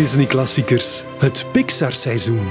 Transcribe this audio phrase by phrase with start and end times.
[0.00, 2.48] Disney-klassiekers, het Pixar-seizoen.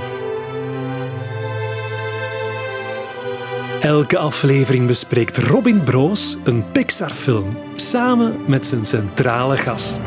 [3.81, 10.01] Elke aflevering bespreekt Robin Broos een Pixar-film samen met zijn centrale gast.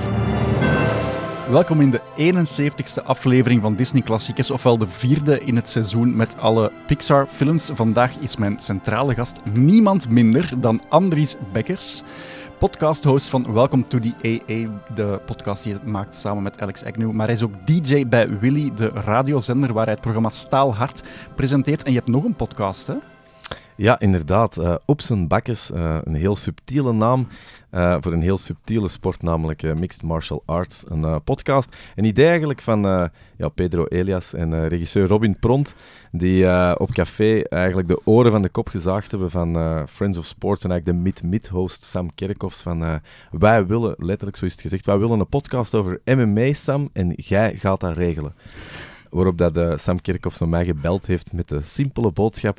[1.48, 6.38] Welkom in de 71ste aflevering van Disney Klassiekers, ofwel de vierde in het seizoen met
[6.38, 7.70] alle Pixar-films.
[7.74, 12.02] Vandaag is mijn centrale gast niemand minder dan Andries Bekkers,
[12.62, 17.11] podcast-host van Welcome to the AA, de podcast die hij maakt samen met Alex Agnew.
[17.11, 21.03] Maar hij is ook DJ bij Willy, de radiozender waar hij het programma Staalhart
[21.34, 21.83] presenteert.
[21.83, 22.95] En je hebt nog een podcast, hè?
[23.77, 24.59] Ja, inderdaad.
[24.59, 27.29] Uh, op zijn bakkes, uh, een heel subtiele naam
[27.70, 31.77] uh, voor een heel subtiele sport, namelijk Mixed Martial Arts, een podcast.
[31.97, 32.83] Een idee eigenlijk van
[33.37, 35.75] ja, Pedro Elias en regisseur Robin Pront,
[36.11, 39.56] die op café eigenlijk de oren van de kop gezaagd hebben van
[39.89, 44.53] Friends of Sports en eigenlijk de mid-mid-host Sam Kerkhoffs van wij willen, letterlijk zo is
[44.53, 48.34] het gezegd, wij willen een podcast over MMA, Sam, en jij gaat dat regelen.
[49.11, 52.58] Waarop dat, Sam Kerkhoffs naar mij gebeld heeft met de simpele boodschap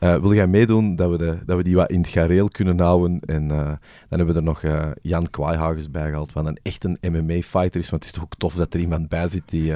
[0.00, 2.80] uh, wil jij meedoen dat we, de, dat we die wat in het gareel kunnen
[2.80, 3.20] houden?
[3.20, 6.84] En uh, dan hebben we er nog uh, Jan Kwaaihagens bij gehaald, wat een echt
[6.84, 7.90] een MMA-fighter is.
[7.90, 9.72] Want het is toch ook tof dat er iemand bij zit die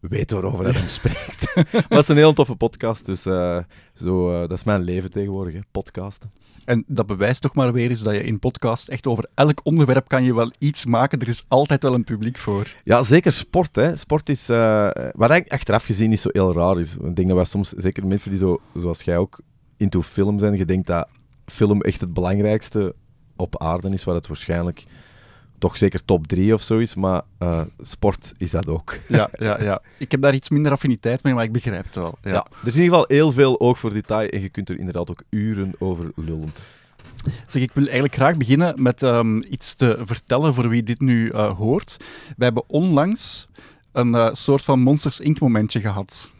[0.00, 1.54] weet waarover hij hem spreekt.
[1.54, 3.22] maar het is een heel toffe podcast, dus
[3.94, 6.30] zo, dat is mijn leven tegenwoordig, hè, podcasten.
[6.64, 10.08] En dat bewijst toch maar weer eens dat je in podcast echt over elk onderwerp
[10.08, 11.20] kan je wel iets maken.
[11.20, 12.74] Er is altijd wel een publiek voor.
[12.84, 13.76] Ja, zeker sport.
[13.76, 13.96] Hè.
[13.96, 16.96] Sport is, uh, wat eigenlijk achteraf gezien niet zo heel raar is.
[16.96, 19.40] Ik denk dat wij soms, zeker mensen die zo, zoals jij ook,
[19.76, 21.08] into film zijn, je denkt dat
[21.46, 22.94] film echt het belangrijkste
[23.36, 24.84] op aarde is, wat het waarschijnlijk
[25.60, 28.98] toch zeker top 3 of zo is, maar uh, sport is dat ook.
[29.08, 29.82] Ja, ja, ja.
[29.98, 32.18] Ik heb daar iets minder affiniteit mee, maar ik begrijp het wel.
[32.22, 32.30] Ja.
[32.30, 32.46] ja.
[32.62, 35.10] er is in ieder geval heel veel oog voor detail en je kunt er inderdaad
[35.10, 36.52] ook uren over lullen.
[37.46, 41.30] Zeg, ik wil eigenlijk graag beginnen met um, iets te vertellen voor wie dit nu
[41.30, 41.96] uh, hoort.
[42.36, 43.48] Wij hebben onlangs
[43.92, 45.40] een uh, soort van Monsters Inc.
[45.40, 46.30] momentje gehad.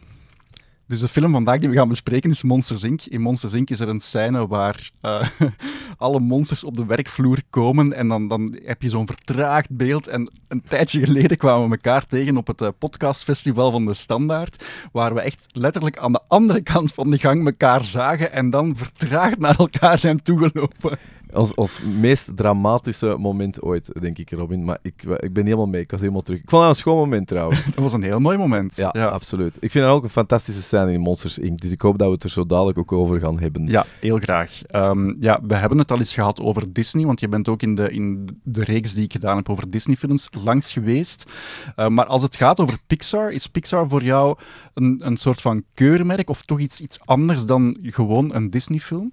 [0.91, 3.05] Dus de film vandaag die we gaan bespreken is Monsters Inc.
[3.05, 3.69] In Monsters Inc.
[3.69, 5.27] is er een scène waar uh,
[5.97, 10.07] alle monsters op de werkvloer komen en dan, dan heb je zo'n vertraagd beeld.
[10.07, 14.65] En een tijdje geleden kwamen we elkaar tegen op het uh, podcastfestival van de Standaard,
[14.91, 18.75] waar we echt letterlijk aan de andere kant van de gang elkaar zagen en dan
[18.75, 20.97] vertraagd naar elkaar zijn toegelopen.
[21.33, 24.63] Ons, ons meest dramatische moment ooit, denk ik, Robin.
[24.63, 25.81] Maar ik, ik ben helemaal mee.
[25.81, 26.39] Ik was helemaal terug.
[26.39, 27.65] Ik vond dat een schoon moment, trouwens.
[27.75, 28.75] dat was een heel mooi moment.
[28.75, 29.57] Ja, absoluut.
[29.59, 31.61] Ik vind dat ook een fantastische scène in Monsters Inc.
[31.61, 33.67] Dus ik hoop dat we het er zo dadelijk ook over gaan hebben.
[33.67, 34.61] Ja, heel graag.
[34.71, 37.75] Um, ja, we hebben het al eens gehad over Disney, want je bent ook in
[37.75, 41.31] de, in de reeks die ik gedaan heb over Disney-films langs geweest.
[41.75, 44.37] Uh, maar als het gaat over Pixar, is Pixar voor jou
[44.73, 49.11] een, een soort van keurmerk of toch iets, iets anders dan gewoon een Disney-film?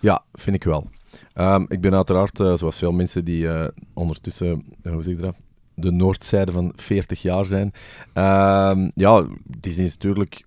[0.00, 0.90] Ja, vind ik wel.
[1.34, 5.22] Um, ik ben uiteraard, uh, zoals veel mensen die uh, ondertussen, uh, hoe zeg je
[5.22, 5.34] dat,
[5.74, 7.72] de noordzijde van 40 jaar zijn.
[8.14, 10.44] Um, ja, Disney is natuurlijk...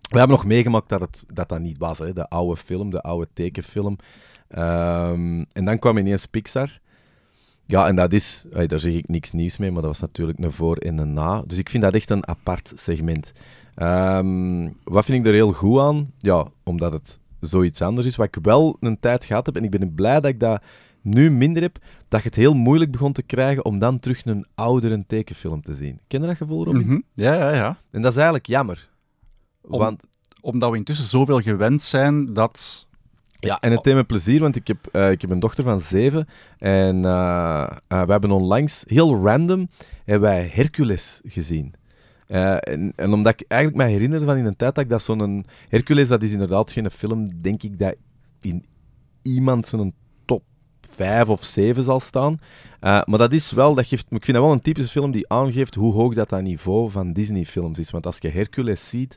[0.00, 3.02] We hebben nog meegemaakt dat het, dat, dat niet was, hè, de oude film, de
[3.02, 3.96] oude tekenfilm.
[4.58, 6.80] Um, en dan kwam ineens Pixar.
[7.66, 10.52] Ja, en dat is, daar zeg ik niks nieuws mee, maar dat was natuurlijk een
[10.52, 11.42] voor en een na.
[11.46, 13.32] Dus ik vind dat echt een apart segment.
[14.84, 16.12] wat vind ik er heel goed aan?
[16.18, 18.16] Ja, omdat het zoiets anders is.
[18.16, 20.62] Wat ik wel een tijd gehad heb, en ik ben blij dat ik dat
[21.02, 24.46] nu minder heb, dat je het heel moeilijk begon te krijgen om dan terug een
[24.54, 26.00] oudere tekenfilm te zien.
[26.08, 26.86] Ken je dat gevoel, Robin?
[26.86, 27.78] Mm Ja, ja, ja.
[27.90, 28.90] En dat is eigenlijk jammer.
[29.60, 30.02] Om, want...
[30.40, 32.86] Omdat we intussen zoveel gewend zijn dat...
[33.38, 35.80] Ja, en het deed me plezier, want ik heb, uh, ik heb een dochter van
[35.80, 36.28] zeven
[36.58, 39.68] en uh, uh, we hebben onlangs, heel random,
[40.04, 41.74] hebben wij Hercules gezien.
[42.32, 45.44] Uh, en, omdat ik eigenlijk me herinner van in een tijd dat ik dat zo'n...
[45.68, 47.94] Hercules, dat is inderdaad geen film, denk ik, dat
[48.40, 48.64] in
[49.22, 49.94] iemand zijn
[50.24, 50.42] top
[50.80, 52.32] 5 of 7 zal staan.
[52.80, 55.28] Uh, maar dat is wel, dat geeft, ik vind dat wel een typische film die
[55.28, 57.90] aangeeft hoe hoog dat, dat niveau van Disney-films is.
[57.90, 59.16] Want als je Hercules ziet,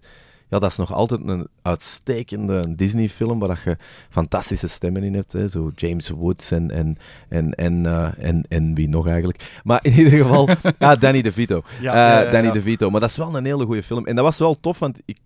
[0.55, 3.77] ja, dat is nog altijd een uitstekende Disney-film waar je
[4.09, 5.33] fantastische stemmen in hebt.
[5.33, 5.47] Hè.
[5.47, 6.97] Zo James Woods en, en,
[7.29, 9.61] en, en, uh, en, en wie nog eigenlijk.
[9.63, 11.61] Maar in ieder geval, ah, Danny DeVito.
[11.81, 12.89] Ja, uh, ja, Danny DeVito.
[12.89, 14.05] Maar dat is wel een hele goede film.
[14.05, 15.17] En dat was wel tof, want ik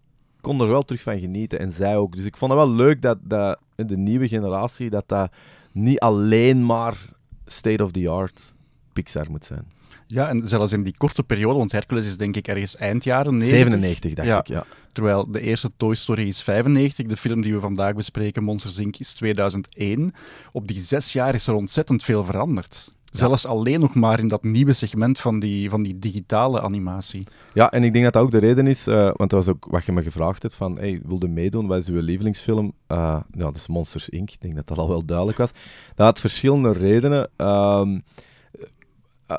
[0.41, 1.59] kon er wel terug van genieten.
[1.59, 2.15] En zij ook.
[2.15, 5.31] Dus ik vond het wel leuk dat, dat de nieuwe generatie, dat dat
[5.71, 6.97] niet alleen maar
[7.45, 8.53] state-of-the-art
[8.93, 9.67] Pixar moet zijn.
[10.11, 13.37] Ja, en zelfs in die korte periode, want Hercules is denk ik ergens eind jaren
[13.37, 13.57] 90.
[13.57, 14.65] 97, dacht ik, ja.
[14.91, 18.97] Terwijl de eerste Toy Story is 95, de film die we vandaag bespreken, Monsters Inc.,
[18.97, 20.13] is 2001.
[20.51, 22.91] Op die zes jaar is er ontzettend veel veranderd.
[23.05, 27.27] Zelfs alleen nog maar in dat nieuwe segment van die, van die digitale animatie.
[27.53, 29.67] Ja, en ik denk dat dat ook de reden is, uh, want dat was ook
[29.69, 32.65] wat je me gevraagd hebt, van hey, wilde meedoen, wat is uw lievelingsfilm?
[32.65, 32.97] Uh,
[33.31, 35.51] ja, dat is Monsters Inc., ik denk dat dat al wel duidelijk was.
[35.95, 37.29] Dat had verschillende redenen.
[37.37, 37.97] Uh, eh,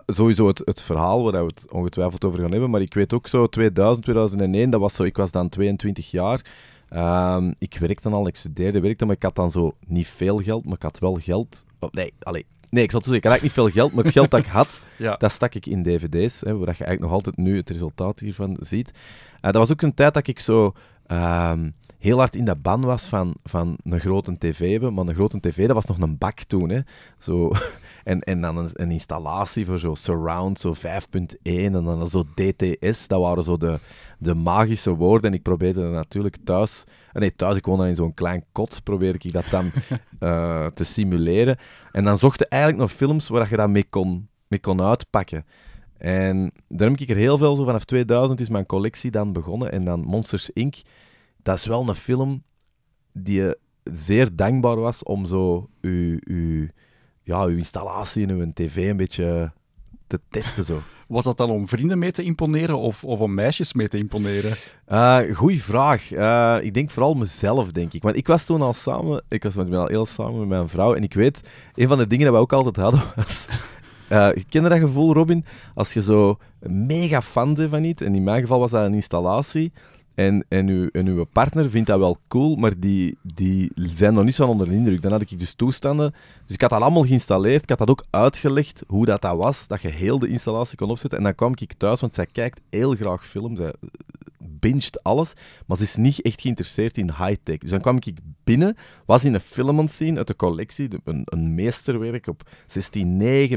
[0.07, 3.27] sowieso het, het verhaal waar we het ongetwijfeld over gaan hebben, maar ik weet ook
[3.27, 6.45] zo 2000, 2001, dat was zo, ik was dan 22 jaar.
[6.89, 10.65] Ehm, ik werkte al, ik studeerde, werkte, maar ik had dan zo niet veel geld,
[10.65, 11.65] maar ik had wel geld.
[11.79, 14.05] Oh, nee, allee, nee, ik zal het zeggen, ik had eigenlijk niet veel geld, maar
[14.05, 15.17] het geld dat ik had, Ja.
[15.17, 18.57] dat stak ik in dvd's, hè, waar je eigenlijk nog altijd nu het resultaat hiervan
[18.61, 18.91] ziet.
[19.35, 20.73] Eh, dat was ook een tijd dat ik zo
[21.07, 24.95] ehm, heel hard in de ban was van, van een grote tv hebben.
[24.95, 26.69] Maar een grote tv, dat was nog een bak toen.
[26.71, 26.81] Hè.
[27.19, 27.51] Zo,
[28.05, 30.81] en, en dan een, een installatie voor zo surround, zo 5.1
[31.43, 33.09] en dan zo DTS.
[33.09, 33.79] Dat waren zo de,
[34.19, 35.31] de magische woorden.
[35.31, 36.85] En ik probeerde dat natuurlijk thuis...
[37.13, 39.71] eh, Nee, thuis, ik woonde dan in zo'n klein kot, probeerde ik dat dan
[40.19, 41.59] eh, te simuleren.
[41.93, 45.45] En dan zocht je eigenlijk nog films waar je dat mee kon, mee kon uitpakken.
[45.99, 49.73] En daar heb ik er heel veel zo vanaf 2000 is mijn collectie dan begonnen.
[49.73, 50.75] En dan Monsters Inc.
[51.43, 52.43] Dat is wel een film
[53.13, 53.53] die eh,
[53.85, 56.19] zeer dankbaar was om zo uw,
[57.23, 59.53] ja, uw installatie en uw tv een beetje
[60.07, 60.65] te testen.
[60.65, 60.83] Zo.
[61.09, 64.57] Was dat dan om vrienden mee te imponeren of, of om meisjes mee te imponeren?
[64.85, 66.13] Eh goeie vraag.
[66.13, 68.03] Eh, ik denk vooral mezelf, denk ik.
[68.03, 70.95] Want ik was toen al samen, ik was met, al heel samen met mijn vrouw.
[70.95, 71.41] En ik weet,
[71.75, 73.47] een van de dingen dat we ook altijd hadden was.
[74.09, 75.45] eh je dat gevoel, Robin?
[75.75, 78.95] Als je zo mega fan bent van iets, en in mijn geval was dat een
[78.95, 79.73] installatie.
[80.21, 84.25] En, en, uw, en uw partner vindt dat wel cool, maar die, die zijn nog
[84.25, 85.03] niet zo onder de indruk.
[85.03, 86.15] Dan had ik dus toestanden.
[86.45, 87.63] Dus ik had dat allemaal geïnstalleerd.
[87.63, 90.91] Ik had dat ook uitgelegd hoe dat, dat was, dat je heel de installatie kon
[90.91, 91.19] opzetten.
[91.19, 93.59] En dan kwam ik thuis, want zij kijkt heel graag films.
[93.59, 93.73] Zij
[94.43, 95.33] binget alles,
[95.67, 97.59] maar ze is niet echt geïnteresseerd in high-tech.
[97.59, 98.77] Dus dan kwam ik binnen,
[99.07, 103.03] was in een film aan zien uit de collectie, een, een meesterwerk op 16.9,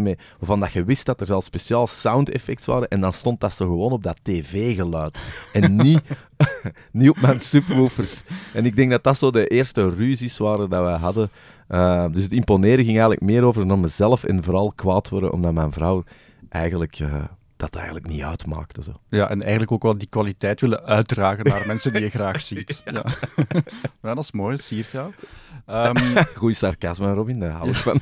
[0.02, 3.40] met- waarvan dat je wist dat er al speciaal sound effects waren, en dan stond
[3.40, 5.22] dat zo gewoon op dat tv-geluid.
[5.54, 6.02] En niet,
[6.92, 8.24] niet op mijn subwoofers.
[8.54, 11.30] En ik denk dat dat zo de eerste ruzies waren dat wij hadden.
[11.70, 15.54] Uh, dus het imponeren ging eigenlijk meer over naar mezelf en vooral kwaad worden omdat
[15.54, 16.04] mijn vrouw
[16.50, 17.24] eigenlijk uh,
[17.63, 18.83] dat eigenlijk niet uitmaakte.
[18.83, 18.92] Zo.
[19.10, 22.81] Ja, en eigenlijk ook wel die kwaliteit willen uitdragen naar mensen die je graag ziet.
[22.86, 23.06] Ja.
[24.01, 25.12] ja, dat is mooi, dat siert jou.
[25.69, 25.95] Um,
[26.36, 28.00] Goeie sarcasme, Robin, daar hou ik van.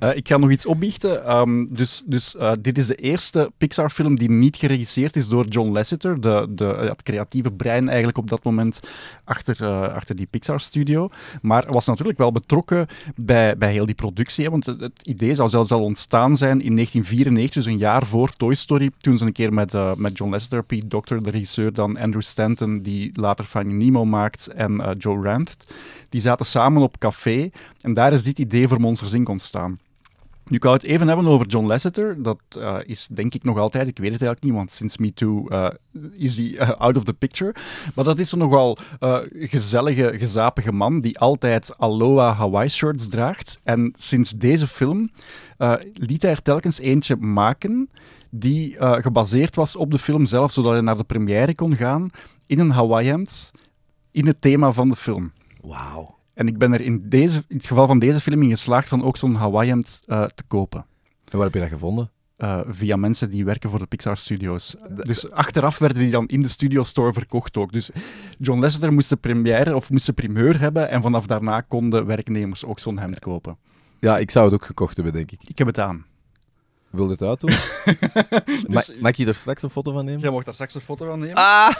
[0.00, 1.36] uh, ik ga nog iets opbiechten.
[1.36, 5.72] Um, dus dus uh, dit is de eerste Pixar-film die niet geregisseerd is door John
[5.72, 8.80] Lasseter, de, de, het creatieve brein eigenlijk op dat moment
[9.24, 11.08] achter, uh, achter die Pixar-studio.
[11.42, 14.44] Maar was natuurlijk wel betrokken bij, bij heel die productie.
[14.44, 17.89] Hè, want het, het, idee zou zelfs al ontstaan zijn in 1994, dus een jaar
[17.98, 21.30] voor Toy Story, toen ze een keer met, uh, met John Lasseter, Pete Docter, de
[21.30, 25.74] regisseur, dan Andrew Stanton, die later Finding Nemo maakt, en uh, Joe Ranft,
[26.08, 27.50] die zaten samen op café
[27.80, 29.28] en daar is dit idee voor Monsters Inc.
[29.28, 29.78] ontstaan.
[30.44, 32.22] Nu kan het even hebben over John Lasseter.
[32.22, 35.12] Dat uh, is denk ik nog altijd, ik weet het eigenlijk niet, want sinds Me
[35.12, 35.48] Too
[36.16, 37.54] is hij out of the picture.
[37.94, 38.78] Maar dat is een nogal
[39.32, 43.60] gezellige, gezapige man die altijd Aloha Hawaii shirts draagt.
[43.62, 45.10] En sinds deze film
[45.92, 47.90] liet hij er telkens eentje maken
[48.30, 52.10] die gebaseerd was op de film zelf, zodat hij naar de première kon gaan
[52.46, 53.52] in een Hawaii hemd
[54.10, 55.32] in het thema van de film.
[55.60, 56.18] Wauw.
[56.34, 59.02] En ik ben er in, deze, in het geval van deze film in geslaagd van
[59.02, 60.86] ook zo'n Hawaii hemd uh, te kopen.
[61.24, 62.10] En waar heb je dat gevonden?
[62.38, 64.74] Uh, via mensen die werken voor de Pixar Studios.
[64.90, 67.72] Dus achteraf werden die dan in de Studio Store verkocht ook.
[67.72, 67.90] Dus
[68.38, 72.64] John Lasseter moest de première of moest de primeur hebben en vanaf daarna konden werknemers
[72.64, 73.56] ook zo'n hemd kopen.
[74.00, 75.40] Ja, ik zou het ook gekocht hebben, denk ik.
[75.44, 76.06] Ik heb het aan.
[76.90, 77.50] Wil het uitdoen?
[78.44, 78.64] dus...
[78.68, 80.20] mag, mag je er straks een foto van nemen?
[80.20, 81.34] Jij mag daar straks een foto van nemen.
[81.34, 81.74] Ah!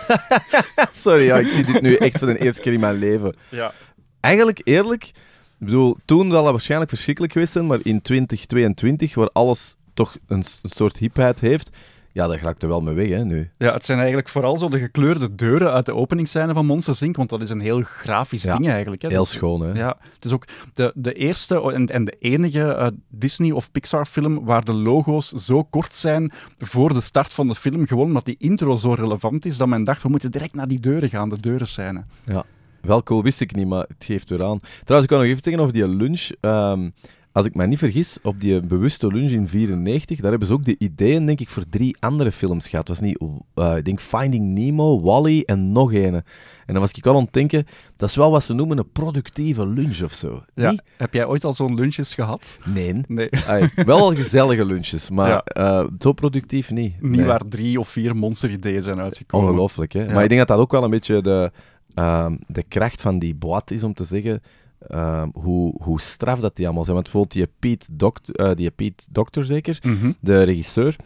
[0.93, 3.37] Sorry, ja, ik zie dit nu echt voor de eerste keer in mijn leven.
[3.49, 3.73] Ja.
[4.21, 9.31] Eigenlijk, eerlijk, ik bedoel, toen zal dat waarschijnlijk verschrikkelijk geweest zijn, maar in 2022, waar
[9.33, 11.71] alles toch een, een soort hipheid heeft,
[12.13, 13.51] ja, daar raakt er wel mee weg, hè, nu.
[13.59, 17.17] Ja, het zijn eigenlijk vooral zo de gekleurde deuren uit de openingsscène van Monsters Inc.,
[17.17, 19.03] want dat is een heel grafisch ja, ding eigenlijk.
[19.03, 19.09] Hè.
[19.09, 19.73] Heel schoon, hè.
[19.73, 24.45] Ja, het is ook de, de eerste en, en de enige uh, Disney- of Pixar-film
[24.45, 28.37] waar de logo's zo kort zijn voor de start van de film, gewoon omdat die
[28.39, 31.41] intro zo relevant is, dat men dacht, we moeten direct naar die deuren gaan, de
[31.41, 32.05] deurenscène.
[32.25, 32.45] Ja.
[32.81, 34.59] Wel cool, wist ik niet, maar het geeft weer aan.
[34.85, 36.29] Trouwens, ik kan nog even zeggen over die lunch.
[36.41, 36.93] Um,
[37.33, 40.65] als ik me niet vergis, op die bewuste lunch in 94, daar hebben ze ook
[40.65, 42.89] de ideeën, denk ik, voor drie andere films gehad.
[42.89, 43.21] Het was niet,
[43.55, 46.15] uh, ik denk Finding Nemo, Wally en nog een.
[46.15, 48.93] En dan was ik wel aan het denken, dat is wel wat ze noemen een
[48.93, 50.45] productieve lunch of zo.
[50.55, 50.75] Ja.
[50.97, 52.59] Heb jij ooit al zo'n lunches gehad?
[52.65, 53.01] Nee.
[53.07, 53.29] Nee.
[53.75, 55.81] Wel al gezellige lunches, maar ja.
[55.83, 57.03] uh, zo productief niet.
[57.03, 57.27] Niet nee.
[57.27, 59.49] waar drie of vier monster-ideeën zijn uitgekomen.
[59.49, 60.05] Ongelooflijk, hè?
[60.05, 60.13] Ja.
[60.13, 61.51] Maar ik denk dat dat ook wel een beetje de,
[61.95, 64.43] uh, de kracht van die boat is om te zeggen
[64.89, 66.97] Um, hoe, hoe straf dat die allemaal zijn.
[66.97, 70.15] Want bijvoorbeeld die Pete, Doct uh, die Doctor zeker, mm -hmm.
[70.21, 70.97] de regisseur,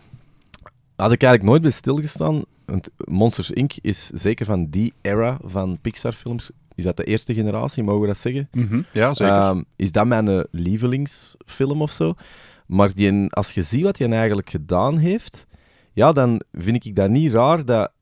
[0.96, 2.42] had ik eigenlijk nooit bij stilgestaan.
[2.64, 3.72] Want Monsters Inc.
[3.80, 6.50] is zeker van die era van Pixar-films.
[6.74, 8.48] Is dat de eerste generatie, mogen we dat zeggen?
[8.52, 8.84] Mm -hmm.
[8.92, 9.48] Ja, zeker.
[9.48, 12.14] Um, is dat mijn lievelingsfilm of zo?
[12.66, 15.46] Maar die, als je ziet wat hij eigenlijk gedaan heeft,
[15.92, 17.92] ja, dan vind ik dat niet raar dat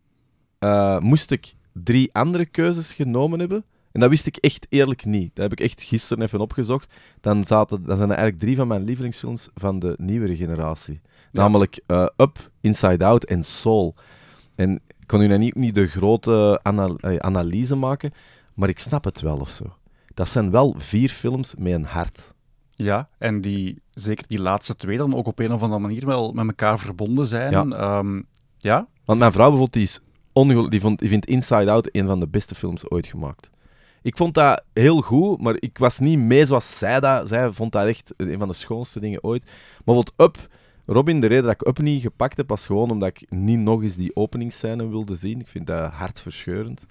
[0.59, 3.65] eh, moest ik drie andere keuzes genomen hebben.
[3.93, 5.31] En dat wist ik echt eerlijk niet.
[5.35, 6.93] Dat heb ik echt gisteren even opgezocht.
[7.21, 11.01] Dan, zaten, dan zijn er eigenlijk drie van mijn lievelingsfilms van de nieuwere generatie.
[11.33, 13.95] Namelijk uh, Up, Inside Out en Soul.
[14.55, 18.13] En ik kon u dan niet, niet de grote eh, analyse maken,
[18.55, 19.65] maar ik snap het wel of zo.
[20.15, 22.35] Dat zijn wel vier films met een hart.
[22.75, 26.33] Ja, en die, zeker die laatste twee dan ook op een of andere manier wel
[26.33, 27.53] met elkaar verbonden zijn.
[27.53, 27.65] Ja.
[27.65, 28.23] Ehm,
[28.59, 28.89] ja.
[29.05, 30.01] Want mijn vrouw bijvoorbeeld, die, is
[30.71, 33.51] die, vond, die vindt Inside Out een van de beste films ooit gemaakt.
[34.03, 37.29] Ik vond dat heel goed, maar ik was niet mee zoals zij dat.
[37.29, 39.45] Zij vond dat echt een van de schoonste dingen ooit.
[39.45, 40.49] Maar bijvoorbeeld Up,
[40.87, 43.83] Robin, de reden dat ik Up niet gepakt heb, was gewoon omdat ik niet nog
[43.83, 45.41] eens die openingsscène wilde zien.
[45.41, 46.87] Ik vind dat hartverscheurend.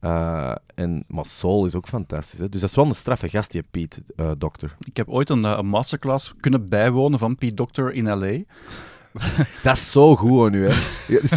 [0.00, 2.38] Uh, en, maar Soul is ook fantastisch.
[2.38, 2.48] Hè?
[2.48, 4.76] Dus dat is wel een straffe gast, die Piet uh, Doctor.
[4.84, 8.42] Ik heb ooit een, eh, een, masterclass kunnen bijwonen van Piet Doctor in L.A.
[9.62, 10.74] dat is zo goed aan u, hè.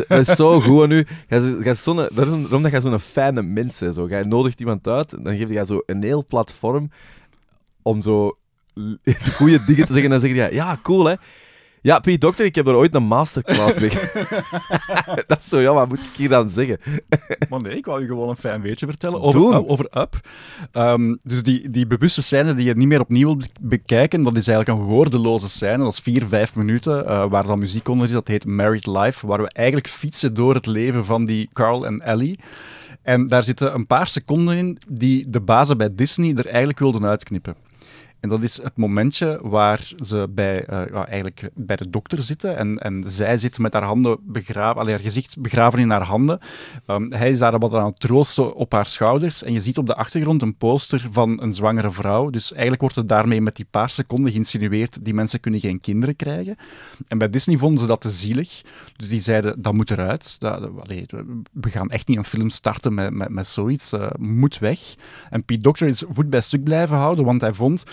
[0.08, 1.06] Dat is zo goed aan u.
[1.28, 3.96] Daarom dat je zo'n fijne mens bent.
[3.96, 4.08] Zo.
[4.08, 6.92] Jij nodigt iemand uit, dan geef je zo een heel platform
[7.82, 8.38] om zo
[9.38, 10.04] goede dingen te zeggen.
[10.04, 11.16] En dan zeg je, ja, cool, hè.
[11.82, 13.90] Ja, Piet Dokter, ik heb er ooit een masterclass mee.
[15.28, 16.80] dat is zo, ja, wat moet ik hier dan zeggen?
[17.50, 20.20] maar nee, ik wou je gewoon een fijn weetje vertellen over, uh, over Up.
[20.74, 24.48] Um, dus die, die bewuste scène die je niet meer opnieuw wil bekijken, dat is
[24.48, 25.78] eigenlijk een woordeloze scène.
[25.78, 28.16] Dat is vier, vijf minuten, uh, waar dan muziek onder zit.
[28.16, 32.02] Dat heet Married Life, waar we eigenlijk fietsen door het leven van die Carl en
[32.02, 32.40] Ellie.
[33.02, 37.06] En daar zitten een paar seconden in die de bazen bij Disney er eigenlijk wilden
[37.06, 37.56] uitknippen.
[38.20, 42.58] En dat is het momentje waar ze bij, ja, eigenlijk bij de dokter zitten.
[42.58, 46.40] En, en zij zit met haar handen begraven, allee, haar gezicht begraven in haar handen.
[46.88, 49.44] Um, hij is daar wat aan het troosten op haar schouders.
[49.44, 52.30] En je ziet op de achtergrond een poster van een zwangere vrouw.
[52.30, 56.16] Dus eigenlijk wordt het daarmee met die paar seconden geïnsinueerd: die mensen kunnen geen kinderen
[56.16, 56.56] krijgen.
[57.08, 58.62] En bij Disney vonden ze dat te zielig.
[58.96, 60.40] Dus die zeiden: dat moet eruit.
[60.40, 60.70] Dat,
[61.52, 63.94] we gaan echt niet een film starten met, met, met zoiets.
[63.94, 64.80] Uh, moet weg.
[65.30, 67.84] En Pete Doctor is voet bij stuk blijven houden, want hij vond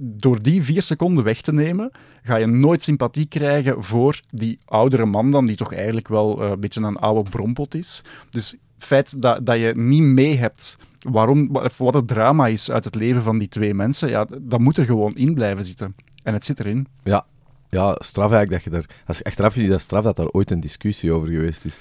[0.00, 1.90] door die vier seconden weg te nemen,
[2.22, 6.50] ga je nooit sympathie krijgen voor die oudere man dan, die toch eigenlijk wel uh,
[6.50, 8.04] een beetje een oude brompot is.
[8.30, 12.84] Dus het feit dat, dat je niet mee hebt waarom, wat het drama is uit
[12.84, 15.94] het leven van die twee mensen, ja, dat moet er gewoon in blijven zitten.
[16.22, 16.86] En het zit erin.
[17.04, 17.26] Ja,
[17.70, 19.04] ja straf eigenlijk dat je er...
[19.06, 21.78] Als je achteraf je dat straf dat daar ooit een discussie over geweest is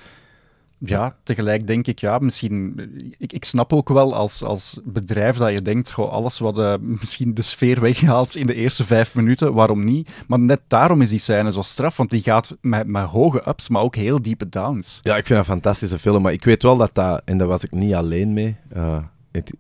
[0.78, 2.80] ja, tegelijk denk ik, ja, misschien...
[3.18, 6.74] Ik, ik snap ook wel als, als bedrijf dat je denkt, goh, alles wat uh,
[6.80, 10.12] misschien de sfeer weghaalt in de eerste vijf minuten, waarom niet?
[10.28, 13.70] Maar net daarom is die scène zo straf, want die gaat met, met hoge ups,
[13.70, 15.00] maar ook heel diepe downs.
[15.02, 17.22] Ja, ik vind dat een fantastische film, maar ik weet wel dat dat...
[17.26, 18.56] En daar was ik niet alleen mee...
[18.76, 18.98] Uh,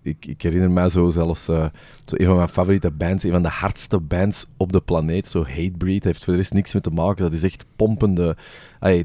[0.01, 1.65] ik, ik, herinner mij zo zelfs uh,
[2.05, 5.45] zo een van mijn favoriete bands, een van de hardste bands op de planeet, zo
[5.45, 7.23] Hatebreed, heeft voor de rest niks mee te maken.
[7.23, 8.37] Dat is echt pompende.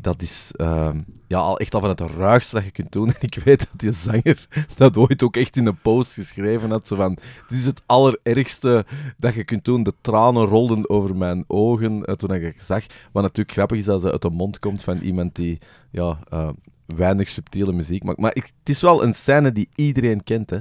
[0.01, 0.91] Dat is uh,
[1.27, 3.09] ja, al echt al van het ruigste dat je kunt doen.
[3.13, 6.89] En ik weet dat die zanger dat ooit ook echt in een post geschreven had.
[6.89, 8.85] Zo van, dit is het allerergste
[9.19, 9.83] dat je kunt doen.
[9.83, 12.85] De tranen rolden over mijn ogen uh, toen ik het zag.
[13.13, 15.59] Wat natuurlijk grappig is dat ze uit de mond komt van iemand die
[15.91, 16.49] ja, uh,
[16.97, 18.19] weinig subtiele muziek maakt.
[18.19, 20.51] Maar ik, het is wel een scène die iedereen kent.
[20.51, 20.59] Hè.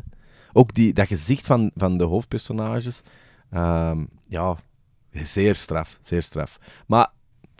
[0.53, 3.01] Ook die, dat gezicht van, van de hoofdpersonages.
[3.51, 4.57] Um, ja,
[5.11, 5.99] zeer straf.
[6.01, 6.59] Zeer straf.
[6.87, 7.09] Maar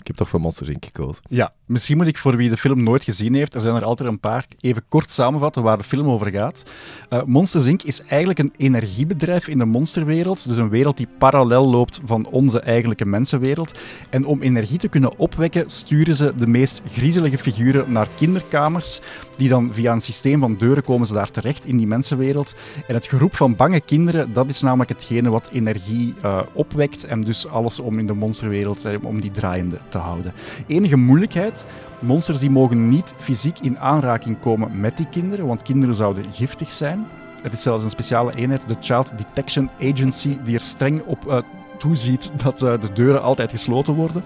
[0.02, 0.86] ik heb toch voor Monsters Inc.
[0.86, 1.24] gekozen.
[1.30, 4.10] Ja, misschien moet ik voor wie de film nooit gezien heeft, er zijn er altijd
[4.10, 6.64] een paar, even kort samenvatten waar de film over gaat.
[7.10, 7.84] Uh, Monsters Inc.
[7.84, 12.60] is eigenlijk een energiebedrijf in de monsterwereld, dus een wereld die parallel loopt van onze
[12.60, 13.80] eigenlijke mensenwereld.
[14.10, 19.00] En om energie te kunnen opwekken, sturen ze de meest griezelige figuren naar kinderkamers,
[19.38, 22.56] die dan via een systeem van deuren komen ze daar terecht in die mensenwereld.
[22.88, 27.22] En het geroep van bange kinderen, dat is namelijk hetgene wat energie uh, opwekt en
[27.22, 30.34] dus alles om in de monsterwereld, eh, om die draaiende te houden.
[30.68, 31.66] Enige moeilijkheid,
[32.00, 36.72] monsters die mogen niet fysiek in aanraking komen met die kinderen, want kinderen zouden giftig
[36.72, 37.06] zijn.
[37.44, 41.38] Er is zelfs een speciale eenheid, de Child Detection Agency, die er streng op uh,
[41.78, 44.24] toeziet dat uh, de deuren altijd gesloten worden.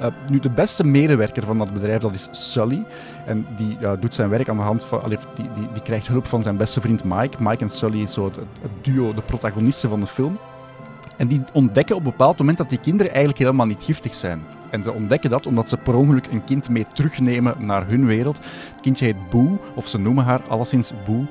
[0.00, 2.84] Uh, nu, de beste medewerker van dat bedrijf, dat is Sully.
[3.26, 5.02] En die doet zijn werk aan de hand van...
[5.02, 7.36] Allee, die, die, die krijgt hulp van zijn beste vriend Mike.
[7.42, 10.38] Mike en Sully is zo het, het duo, de protagonisten van de film.
[11.16, 14.42] En die ontdekken op een bepaald moment dat die kinderen eigenlijk helemaal niet giftig zijn.
[14.74, 18.36] En ze ontdekken dat omdat ze per ongeluk een kind mee terugnemen naar hun wereld.
[18.72, 21.26] Het kindje heet Boo, of ze noemen haar alleszins Boo.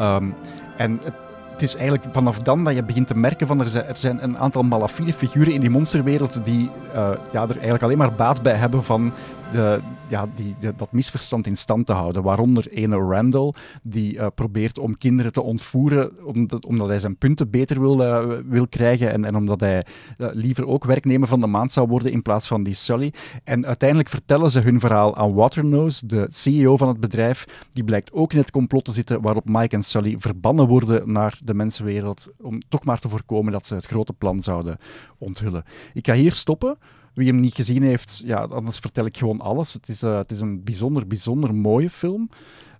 [0.00, 0.34] Um,
[0.76, 1.14] en het,
[1.50, 4.22] het, is eigenlijk vanaf dan dat je begint te merken van er zijn, er zijn
[4.22, 8.42] een aantal malafide figuren in die monsterwereld die uh, ja, er eigenlijk alleen maar baat
[8.42, 9.12] bij hebben van
[9.50, 12.22] de, ja, die, dat misverstand in stand te houden.
[12.22, 17.50] Waaronder ene Randall, die eh, probeert om kinderen te ontvoeren omdat, omdat hij zijn punten
[17.50, 19.86] beter wil, eh, wil krijgen en, en omdat hij
[20.18, 23.12] eh, liever ook werknemer van de maand zou worden in plaats van die Sully.
[23.44, 27.68] En uiteindelijk vertellen ze hun verhaal aan Waternose, de CEO van het bedrijf.
[27.72, 31.38] Die blijkt ook in het complot te zitten waarop Mike en Sully verbannen worden naar
[31.44, 34.78] de mensenwereld om toch maar te voorkomen dat ze het grote plan zouden
[35.18, 35.64] onthullen.
[35.94, 36.78] Ik ga hier stoppen.
[37.16, 39.72] Wie hem niet gezien heeft, ja, anders vertel ik gewoon alles.
[39.72, 42.28] Het is, eh, het is een bijzonder, bijzonder mooie film.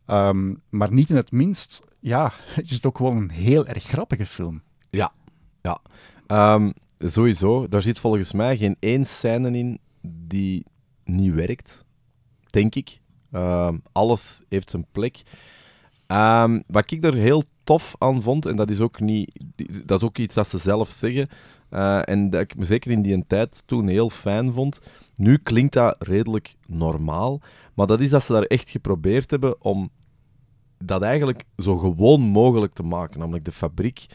[0.06, 4.26] Ehm, maar niet in het minst, ja, het is ook gewoon een heel erg grappige
[4.26, 4.62] film.
[6.26, 9.78] Ehm, sowieso, daar zit volgens mij geen één scène in
[10.26, 10.64] die
[11.04, 11.84] niet werkt.
[12.50, 13.00] Denk ik.
[13.32, 15.22] Ehm, alles heeft zijn plek.
[16.66, 19.30] Wat ik er heel tof aan vond, en dat is ook, niet,
[19.84, 21.28] dat is ook iets dat ze zelf zeggen,
[21.76, 24.80] eh, en dat ik me zeker in die tijd toen heel fijn vond.
[25.14, 27.40] Nu klinkt dat redelijk normaal,
[27.74, 29.90] maar dat is dat ze daar echt geprobeerd hebben om
[30.78, 33.18] dat eigenlijk zo gewoon mogelijk te maken.
[33.18, 34.06] Namelijk de fabriek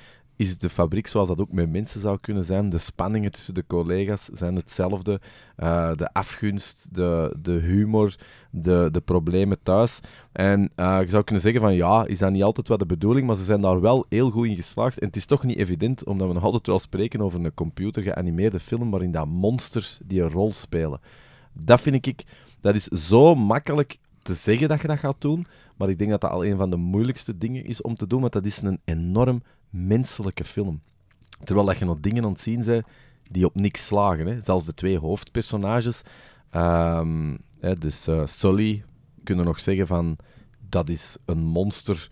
[0.41, 2.69] is de fabriek zoals dat ook met mensen zou kunnen zijn.
[2.69, 5.19] De spanningen tussen de collega's zijn hetzelfde.
[5.55, 8.15] Eh, de afgunst, de, de humor,
[8.49, 9.99] de, de problemen thuis.
[10.31, 13.27] En eh, je zou kunnen zeggen van ja, is dat niet altijd wat de bedoeling,
[13.27, 14.99] maar ze zijn daar wel heel goed in geslaagd.
[14.99, 18.03] En het is toch niet evident, omdat we nog altijd wel spreken over een computer
[18.03, 20.99] geanimeerde film waarin dat monsters die een rol spelen.
[21.53, 22.23] Dat vind ik,
[22.61, 25.45] dat is zo makkelijk te zeggen dat je dat gaat doen,
[25.77, 28.21] maar ik denk dat dat al een van de moeilijkste dingen is om te doen,
[28.21, 30.81] want dat is een enorm menselijke film.
[31.43, 32.63] Terwijl dat je nog dingen aan het zien
[33.29, 34.27] die op niks slagen.
[34.27, 34.41] Hè.
[34.41, 36.01] Zelfs de twee hoofdpersonages.
[36.49, 37.35] ehm,
[37.79, 38.83] dus eh, Sully,
[39.23, 40.17] kunnen nog zeggen van
[40.69, 42.09] dat is een monster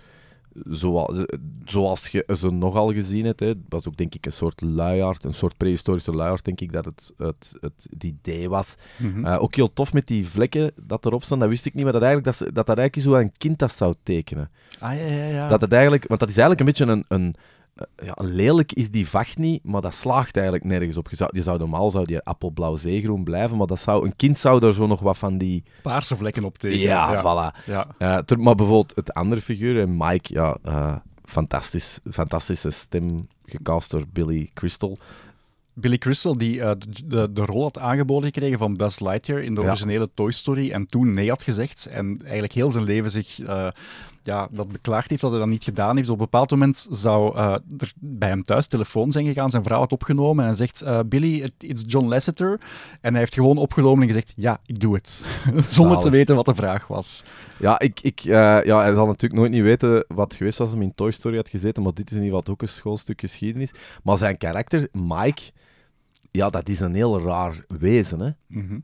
[0.65, 1.25] zoals,
[1.65, 3.39] zoals je ze nogal gezien hebt.
[3.39, 3.47] Hè.
[3.47, 6.85] Het was ook denk ik een soort luiaard, een soort prehistorische luiaard, denk ik dat
[6.85, 8.75] het het, het, het idee was.
[9.23, 11.93] Eh, ook heel tof met die vlekken dat erop staan, dat wist ik niet, maar
[11.93, 14.49] dat eigenlijk, dat, dat, dat eigenlijk is hoe een kind dat zou tekenen.
[14.79, 15.47] Ah, ja, ja, ja.
[15.47, 17.35] Dat het eigenlijk, want dat is eigenlijk een beetje een, een,
[18.03, 21.09] ja, een lelijk is die vacht niet, maar dat slaagt eigenlijk nergens op.
[21.09, 24.39] Je zou, je zou normaal zou die appelblauw zeegroen blijven, maar dat zou, een kind
[24.39, 25.63] zou daar zo nog wat van die...
[25.81, 26.83] Paarse vlekken op tekenen.
[26.83, 27.19] Ja, ja.
[27.21, 27.65] voilà.
[27.65, 27.87] Ja.
[27.97, 33.91] Eh, ter- maar bijvoorbeeld het andere figuur, en Mike, ja, eh, fantastisch, fantastische stem, gecast
[33.91, 34.97] door Billy Crystal.
[35.73, 36.71] Billy Crystal, die eh,
[37.05, 39.67] de, de, rol had aangeboden gekregen van Buzz Lightyear in de Ja.
[39.67, 43.67] originele Toy Story en toen nee had gezegd en eigenlijk heel zijn leven zich eh,
[44.23, 46.09] ja, dat beklaagd heeft dat hij dat niet gedaan heeft.
[46.09, 49.79] Op een bepaald moment zou eh, er bij hem thuis telefoon zijn gegaan, zijn vrouw
[49.79, 52.59] had opgenomen en hij zegt eh, Billy, it's John Lasseter.
[53.01, 55.25] En hij heeft gewoon opgenomen en gezegd ja, ik doe het.
[55.67, 57.23] Zonder te weten wat de vraag was.
[57.59, 60.77] Ja, ik, ik, eh, ja, hij zal natuurlijk nooit niet weten wat geweest was als
[60.77, 63.19] hij in Toy Story had gezeten, maar dit is in ieder geval ook een schoolstuk
[63.19, 63.71] geschiedenis.
[64.03, 65.41] Maar zijn karakter, Mike,
[66.31, 68.29] ja, dat is een heel raar wezen, hè.
[68.47, 68.79] Mhm.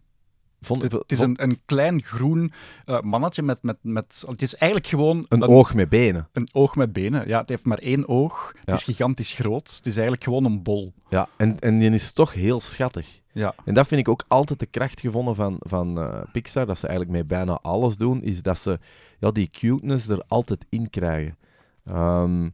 [0.66, 2.52] Vond, Het, het is een, een klein groen
[2.86, 4.24] eh, mannetje met, met, met...
[4.28, 5.26] Het is eigenlijk gewoon...
[5.30, 6.28] een oog met benen.
[6.34, 7.28] Een oog met benen.
[7.28, 8.54] Ja, het heeft maar één oog.
[8.66, 9.74] Het is gigantisch groot.
[9.76, 10.94] Het is eigenlijk gewoon een bol.
[11.10, 13.22] Ja, en, en die is toch heel schattig.
[13.32, 13.56] Ja.
[13.66, 16.88] En dat vind ik ook altijd de kracht gevonden van, van eh, Pixar, dat ze
[16.88, 18.80] eigenlijk met bijna alles doen, is dat ze
[19.20, 21.38] ja, die cuteness er altijd in krijgen.
[21.86, 22.50] Ehm,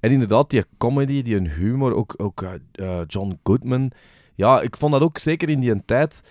[0.00, 2.42] en inderdaad, die comedy, die humor, ook, ook
[2.72, 3.92] eh, John Goodman.
[4.34, 6.22] Ja, ik vond dat ook zeker in die tijd.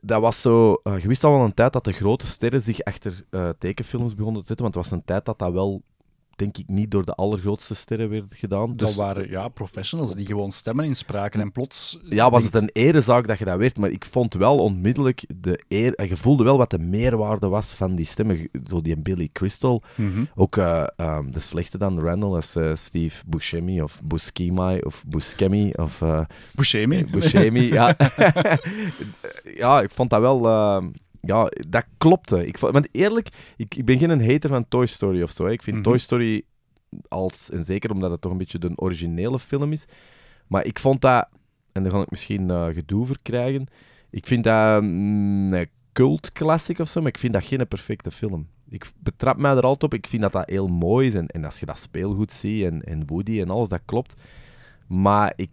[0.00, 0.80] Dat was zo.
[0.82, 4.14] eh, je wist al wel een tijd dat de grote sterren zich achter eh, tekenfilms
[4.14, 4.64] begonnen te zetten.
[4.64, 5.82] Want het was een tijd dat dat wel,
[6.36, 8.76] denk ik, niet door de allergrootste sterren werd gedaan.
[8.76, 11.40] Dat Dus- waren ja, professionals die gewoon stemmen inspraken.
[11.40, 11.98] En plots...
[12.08, 15.60] ja, was het een erezaak dat je dat werd, maar ik vond wel onmiddellijk de
[15.68, 15.94] eer...
[15.94, 18.48] En je voelde wel wat de meerwaarde was van die stemmen.
[18.68, 19.82] Zo die Billy Crystal.
[19.94, 20.24] Mhm.
[20.34, 25.72] Ook eh, ehm, de slechte dan, Randall, als eh, Steve Buscemi of Buscemi of Buscemi
[25.72, 26.02] of...
[26.02, 26.20] eh,
[26.54, 27.04] Buscemi.
[27.04, 27.96] Buscemi, ja.
[29.62, 30.46] ja, ik vond dat wel...
[31.20, 32.46] ja, dat klopte.
[32.46, 35.44] Ik want eerlijk, ik, ik ben geen hater van Toy Story of zo.
[35.44, 35.52] Hè.
[35.52, 35.84] Ik vind Mhm.
[35.84, 36.42] Toy Story
[37.08, 37.50] als...
[37.50, 39.84] En zeker omdat het toch een beetje de originele film is.
[40.46, 41.28] Maar ik vond dat...
[41.72, 43.66] En daar ga ik misschien eh, gedoe voor krijgen.
[44.10, 48.10] Ik vind dat mm, een cult classic of zo, maar ik vind dat geen perfecte
[48.10, 48.48] film.
[48.68, 49.94] Ik betrap mij er altijd op.
[49.94, 51.14] Ik vind dat dat heel mooi is.
[51.14, 54.14] En, en als je dat speelgoed ziet en, en Woody en alles, dat klopt.
[54.86, 55.50] Maar ik,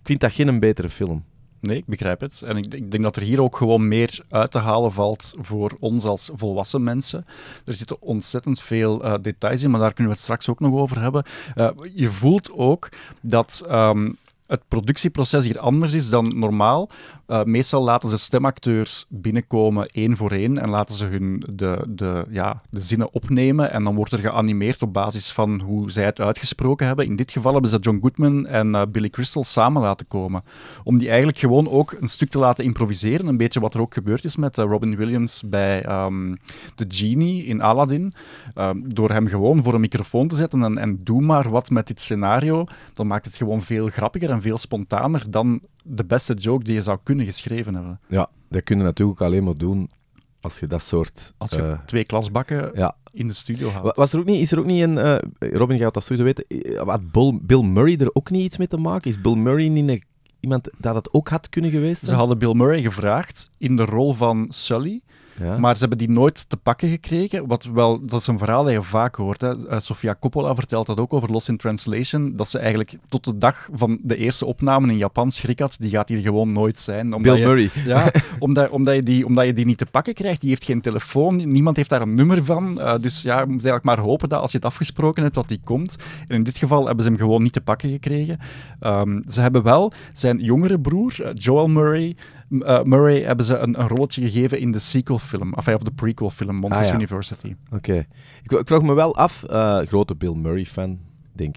[0.00, 1.24] ik vind dat geen een betere film.
[1.62, 2.42] Nee, ik begrijp het.
[2.42, 5.76] En ik, ik denk dat er hier ook gewoon meer uit te halen valt voor
[5.80, 7.26] ons als volwassen mensen.
[7.64, 10.74] Er zitten ontzettend veel eh, details in, maar daar kunnen we het straks ook nog
[10.74, 11.24] over hebben.
[11.54, 12.88] Eh, je voelt ook
[13.20, 14.10] dat ehm,
[14.46, 16.88] het productieproces hier anders is dan normaal.
[17.32, 22.24] Uh, meestal laten ze stemacteurs binnenkomen één voor één en laten ze hun de, de,
[22.30, 26.20] ja, de zinnen opnemen en dan wordt er geanimeerd op basis van hoe zij het
[26.20, 27.06] uitgesproken hebben.
[27.06, 30.44] In dit geval hebben ze John Goodman en uh, Billy Crystal samen laten komen.
[30.84, 33.26] Om die eigenlijk gewoon ook een stuk te laten improviseren.
[33.26, 36.36] Een beetje wat er ook gebeurd is met uh, Robin Williams bij um,
[36.74, 38.12] The Genie in Aladdin.
[38.58, 41.86] Um, door hem gewoon voor een microfoon te zetten en, en doe maar wat met
[41.86, 46.64] dit scenario, dan maakt het gewoon veel grappiger en veel spontaner dan de beste joke
[46.64, 48.00] die je zou kunnen geschreven hebben.
[48.08, 49.90] Ja, dat kun je natuurlijk alleen maar doen
[50.40, 51.34] als je dat soort...
[51.36, 52.96] Als je uh, twee klasbakken ja.
[53.12, 53.96] in de studio houdt.
[53.96, 54.96] Was er ook niet, is er ook niet een...
[54.96, 55.16] Uh,
[55.52, 56.44] Robin gaat dat sowieso weten.
[56.88, 59.10] Had Bill, Bill Murray er ook niet iets mee te maken?
[59.10, 60.02] Is Bill Murray niet een,
[60.40, 62.04] iemand dat het ook had kunnen geweest?
[62.04, 65.00] Ze hadden Bill Murray gevraagd in de rol van Sully.
[65.40, 65.58] Ja.
[65.58, 67.46] Maar ze hebben die nooit te pakken gekregen.
[67.46, 69.40] Wat wel, dat is een verhaal dat je vaak hoort.
[69.40, 69.56] Hè.
[69.56, 72.36] Uh, Sofia Coppola vertelt dat ook over Lost in Translation.
[72.36, 75.76] Dat ze eigenlijk tot de dag van de eerste opname in Japan schrik had.
[75.78, 77.14] Die gaat hier gewoon nooit zijn.
[77.14, 77.70] Omdat Bill je, Murray.
[77.86, 80.40] Ja, omdat, omdat, je die, omdat je die niet te pakken krijgt.
[80.40, 81.36] Die heeft geen telefoon.
[81.36, 82.78] Niemand heeft daar een nummer van.
[82.78, 85.48] Uh, dus ja, je moet eigenlijk maar hopen dat als je het afgesproken hebt, dat
[85.48, 85.96] die komt.
[86.28, 88.38] En in dit geval hebben ze hem gewoon niet te pakken gekregen.
[88.80, 92.16] Um, ze hebben wel zijn jongere broer, uh, Joel Murray
[92.52, 96.86] uh, Murray hebben ze een, een, rolletje gegeven in de sequel-film, of de prequel-film, Monsters
[96.86, 96.98] ah, ja.
[96.98, 97.56] University.
[97.72, 98.06] Oké.
[98.42, 100.98] Ik, ik, vraag me wel af, uh, grote Bill Murray-fan,
[101.32, 101.56] denk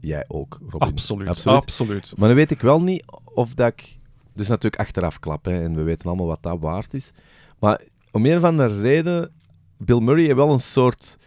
[0.00, 0.88] jij ook, Robin?
[0.88, 2.12] Absoluut, absoluut, absoluut.
[2.16, 3.98] Maar dan weet ik wel niet of dat ik...
[4.32, 7.10] Dus natuurlijk achteraf klap, hè, en we weten allemaal wat dat waard is.
[7.58, 9.30] Maar om een of andere reden,
[9.78, 11.18] Bill Murray heeft wel een soort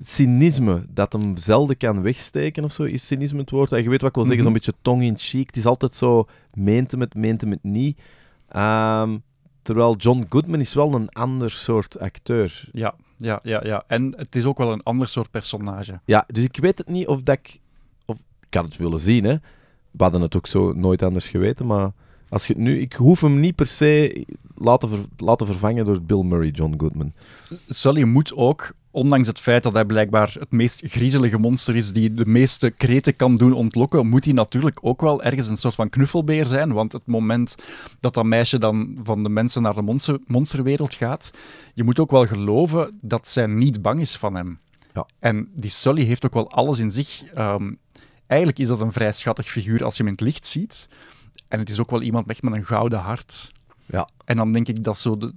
[0.00, 3.72] cynisme dat hem zelden kan wegsteken of zo, is cynisme het woord.
[3.72, 4.62] En je weet wat ik wil zeggen, mm -hmm.
[4.62, 5.46] zo'n beetje tong in cheek.
[5.46, 8.00] Het is altijd zo, meent hem het, meent hem het niet.
[8.56, 9.22] Um,
[9.62, 12.68] terwijl John Goodman is wel een ander soort acteur.
[12.72, 13.84] Ja, ja, ja, ja.
[13.86, 16.00] En het is ook wel een ander soort personage.
[16.04, 17.60] Ja, dus ik weet het niet of dat ik...
[18.04, 18.16] Of,
[18.48, 19.36] ik had het willen zien, hè.
[19.90, 21.92] We hadden het ook zo nooit anders geweten, maar...
[22.28, 26.22] Als je nu, ik hoef hem niet per se laten, ver, laten vervangen door Bill
[26.22, 27.12] Murray, John Goodman.
[27.68, 32.14] Sully moet ook, ondanks het feit dat hij blijkbaar het meest griezelige monster is die
[32.14, 35.90] de meeste kreten kan doen ontlokken, moet hij natuurlijk ook wel ergens een soort van
[35.90, 36.72] knuffelbeer zijn.
[36.72, 37.54] Want het moment
[38.00, 41.30] dat dat meisje dan van de mensen naar de monster, monsterwereld gaat,
[41.74, 44.58] je moet ook wel geloven dat zij niet bang is van hem.
[44.94, 45.06] Ja.
[45.18, 47.22] En die Sully heeft ook wel alles in zich.
[47.38, 47.78] Um,
[48.26, 50.88] eigenlijk is dat een vrij schattig figuur als je hem in het licht ziet.
[51.48, 53.52] En het is ook wel iemand met een gouden hart.
[53.86, 54.08] Ja.
[54.24, 55.16] En dan denk ik dat zo...
[55.16, 55.32] De,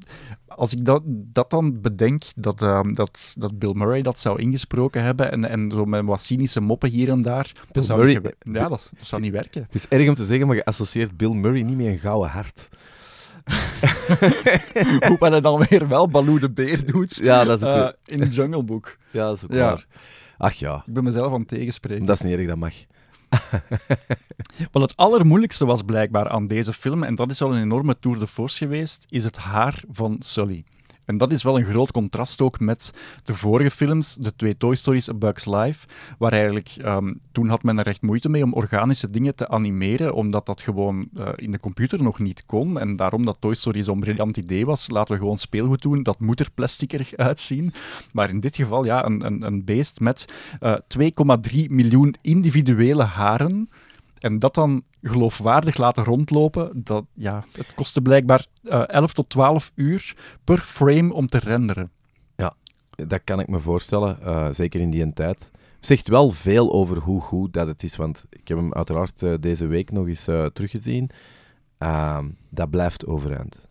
[0.47, 5.03] als ik dat, dat dan bedenk, dat, uh, dat, dat Bill Murray dat zou ingesproken
[5.03, 8.55] hebben en, en zo met wat cynische moppen hier en daar, dat zou, Murray, niet,
[8.55, 9.61] ja, dat, dat zou niet werken.
[9.61, 12.29] Het is erg om te zeggen, maar je associeert Bill Murray niet met een gouden
[12.29, 12.69] hart.
[15.07, 18.21] Hoe hij dan weer wel Baloo de Beer doet ja, dat is ook uh, in
[18.21, 18.97] het Jungle Book.
[19.11, 19.57] Ja, dat is ook ja.
[19.57, 19.85] waar.
[20.37, 20.83] Ach ja.
[20.85, 22.05] Ik ben mezelf aan het tegenspreken.
[22.05, 22.73] Dat is niet erg, dat mag.
[24.71, 28.19] Wel, het allermoeilijkste was blijkbaar aan deze film, en dat is al een enorme tour
[28.19, 30.63] de force geweest, is het haar van Sully.
[31.07, 32.93] En dat is wel een groot contrast ook met
[33.23, 37.63] de vorige films, de twee Toy Stories A Bug's Life, waar eigenlijk um, toen had
[37.63, 41.51] men er echt moeite mee om organische dingen te animeren, omdat dat gewoon uh, in
[41.51, 42.79] de computer nog niet kon.
[42.79, 46.19] En daarom dat Toy Story zo'n briljant idee was, laten we gewoon speelgoed doen, dat
[46.19, 47.73] moet er plasticerig uitzien.
[48.11, 50.25] Maar in dit geval, ja, een, een, een beest met
[50.61, 50.75] uh,
[51.53, 53.69] 2,3 miljoen individuele haren.
[54.19, 59.71] En dat dan geloofwaardig laten rondlopen, dat, ja, het kostte blijkbaar uh, 11 tot 12
[59.75, 61.91] uur per frame om te renderen.
[62.35, 62.53] Ja,
[62.89, 65.51] dat kan ik me voorstellen, uh, zeker in die tijd.
[65.79, 69.33] Zegt wel veel over hoe goed dat het is, want ik heb hem uiteraard uh,
[69.39, 71.09] deze week nog eens teruggezien.
[72.49, 73.69] dat blijft overeind.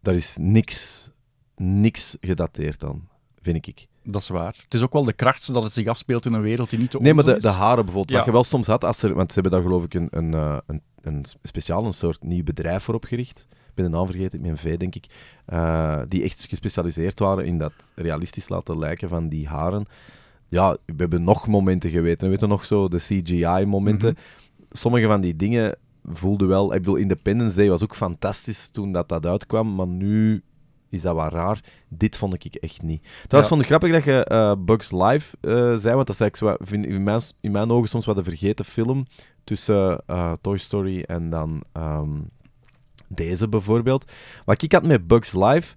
[0.00, 1.10] Daar is niks,
[1.56, 3.08] niks gedateerd aan,
[3.42, 3.86] vind ik.
[4.04, 4.54] Dat is waar.
[4.64, 6.90] Het is ook wel de kracht dat het zich afspeelt in een wereld die niet
[6.90, 8.10] te Nee, maar de, de haren bijvoorbeeld.
[8.10, 8.16] Ja.
[8.16, 10.32] Wat je wel soms had, als er, want ze hebben daar geloof ik een, een,
[10.32, 13.46] uh, een, een speciaal een soort nieuw bedrijf voor opgericht.
[13.50, 15.06] Ik ben de naam vergeten, met een V denk ik.
[15.52, 19.86] Uh, die echt gespecialiseerd waren in dat realistisch laten lijken van die haren.
[20.48, 22.24] Ja, we hebben nog momenten geweten.
[22.24, 24.08] We weten nog zo de CGI-momenten.
[24.08, 24.66] Mm -hmm.
[24.70, 26.74] Sommige van die dingen voelden wel...
[26.74, 30.42] Ik bedoel, Independence Day was ook fantastisch toen dat, dat uitkwam, maar nu
[30.92, 31.60] is dat wel raar.
[31.88, 33.02] Dit vond ik echt niet.
[33.02, 33.46] Trouwens, ja.
[33.48, 36.56] vond ik grappig dat je uh, Bugs Live uh, zei, want dat is eigenlijk zo,
[36.64, 39.06] vind, in, mijn, in mijn ogen soms wat een vergeten film
[39.44, 42.30] tussen uh, Toy Story en dan um,
[43.08, 44.12] deze bijvoorbeeld.
[44.44, 45.74] Wat ik had met Bugs Live,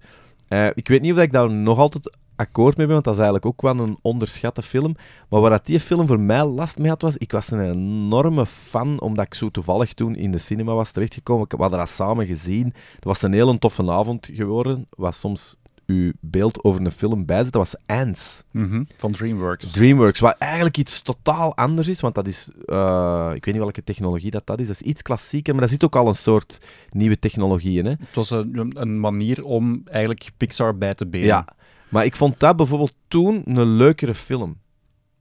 [0.74, 3.46] ik weet niet of ik daar nog altijd akkoord mee ben, want dat is eigenlijk
[3.46, 4.94] ook wel een onderschatte film.
[5.28, 7.16] Maar waar dat die film voor mij last mee had, was...
[7.16, 11.46] Ik was een enorme fan, omdat ik zo toevallig toen in de cinema was terechtgekomen.
[11.48, 12.74] We hadden dat samen gezien.
[12.94, 17.52] Het was een hele toffe avond geworden, wat soms uw beeld over een film bijzet,
[17.52, 18.42] dat was Ants.
[18.50, 19.70] Mhm, Van DreamWorks.
[19.70, 23.84] DreamWorks, wat eigenlijk iets totaal anders is, want dat is, eh, ik weet niet welke
[23.84, 26.60] technologie dat, dat is, dat is iets klassieker, maar dat zit ook al een soort
[26.90, 27.84] nieuwe technologie in.
[27.84, 27.90] Hè?
[27.90, 31.26] Het was een, een manier om eigenlijk Pixar bij te benen.
[31.26, 31.46] Ja,
[31.88, 34.58] maar ik vond dat bijvoorbeeld toen een leukere film.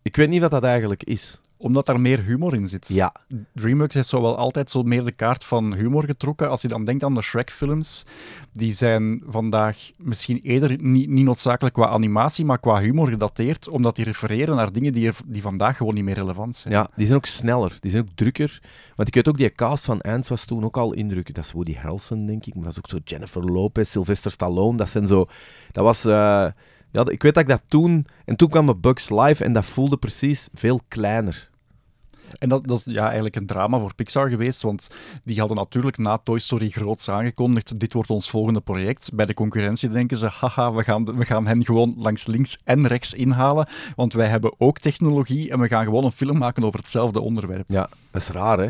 [0.02, 1.42] Ik weet niet wat dat eigenlijk is.
[1.58, 2.88] Omdat daar meer humor in zit.
[2.88, 3.14] Ja,
[3.54, 6.50] DreamWorks heeft zo wel altijd zo meer de kaart van humor getrokken.
[6.50, 8.06] Als je dan denkt aan de Shrek-films,
[8.52, 13.96] die zijn vandaag misschien eerder niet, niet noodzakelijk qua animatie, maar qua humor gedateerd, omdat
[13.96, 16.74] die refereren naar dingen die, er, die vandaag gewoon niet meer relevant zijn.
[16.74, 18.62] ja, die zijn ook sneller, die zijn ook drukker.
[18.96, 21.34] Want ik weet ook, die cast van Ants was toen ook al indruk.
[21.34, 24.78] Dat is Woody Harrelson, denk ik, maar dat is ook zo Jennifer Lopez, Sylvester Stallone.
[24.78, 25.28] Dat zijn zo...
[25.72, 26.06] Dat was...
[26.06, 26.48] eh,
[26.96, 28.06] ja, ik weet dat ik dat toen...
[28.26, 31.50] En toen kwam Bugs Live en dat voelde precies veel kleiner.
[32.40, 34.88] En dat, dat is ja, eigenlijk een drama voor Pixar geweest, want
[35.24, 39.10] die hadden natuurlijk na Toy Story groots aangekondigd, dit wordt ons volgende project.
[39.14, 42.88] Bij de concurrentie denken ze, haha, we gaan, we gaan hen gewoon langs links en
[42.88, 46.80] rechts inhalen, want wij hebben ook technologie en we gaan gewoon een film maken over
[46.80, 47.68] hetzelfde onderwerp.
[47.68, 48.70] Ja, dat is raar, hè?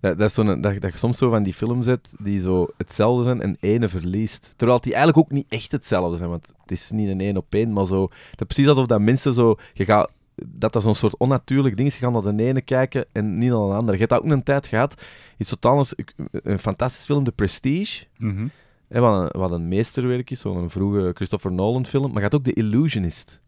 [0.00, 2.68] Dat, dat, is zo'n, dat, dat je soms zo van die films hebt die zo
[2.76, 4.54] hetzelfde zijn en ene verliest.
[4.56, 7.54] Terwijl die eigenlijk ook niet echt hetzelfde zijn, want het is niet een één op
[7.54, 8.00] één, maar zo...
[8.06, 9.56] Dat is precies alsof dat mensen zo...
[9.72, 10.10] Je gaat,
[10.46, 11.98] dat dat zo'n soort onnatuurlijk ding is.
[11.98, 13.92] Je gaat naar de ene kijken en niet naar de andere.
[13.92, 15.02] Je hebt dat ook een tijd gehad.
[15.36, 15.94] Iets totaal anders.
[16.32, 18.06] Een fantastisch film, The Prestige.
[18.18, 18.46] Mhm.
[18.88, 22.06] Hè, wat, een, wat een meesterwerk is, zo'n vroege Christopher Nolan film.
[22.06, 23.40] Maar je had ook The Illusionist.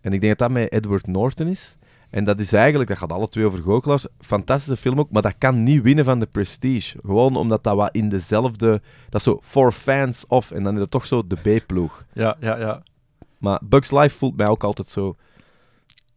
[0.00, 1.76] En ik denk dat dat met Edward Norton is.
[2.12, 4.06] En dat is eigenlijk, dat gaat alle twee over goochelaars.
[4.20, 6.98] Fantastische film ook, maar dat kan niet winnen van The Prestige.
[7.02, 8.80] Gewoon omdat dat wat in dezelfde...
[9.08, 10.50] Dat is zo for fans of.
[10.50, 12.04] En dan is dat toch zo de B-ploeg.
[12.12, 12.82] Ja, ja, ja.
[13.38, 15.16] Maar Bugs Life voelt mij ook altijd zo...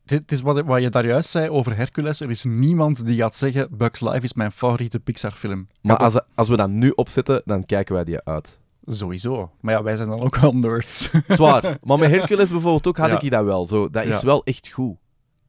[0.06, 2.20] Het is wat, wat je daar juist zei over Hercules.
[2.22, 5.68] Er is niemand die gaat zeggen, Bugs Life is mijn favoriete Pixar-film.
[5.82, 8.60] Maar als, als we dat nu opzetten, dan kijken wij die uit.
[8.86, 9.52] Sowieso.
[9.62, 11.10] Maar ja, wij zijn dan ook wel nerds.
[11.28, 11.78] Zwaar.
[11.84, 13.20] Maar met Hercules bijvoorbeeld ook had Ja.
[13.22, 13.66] ik dat wel.
[13.66, 14.26] Zo, dat is Ja.
[14.26, 14.96] wel echt goed.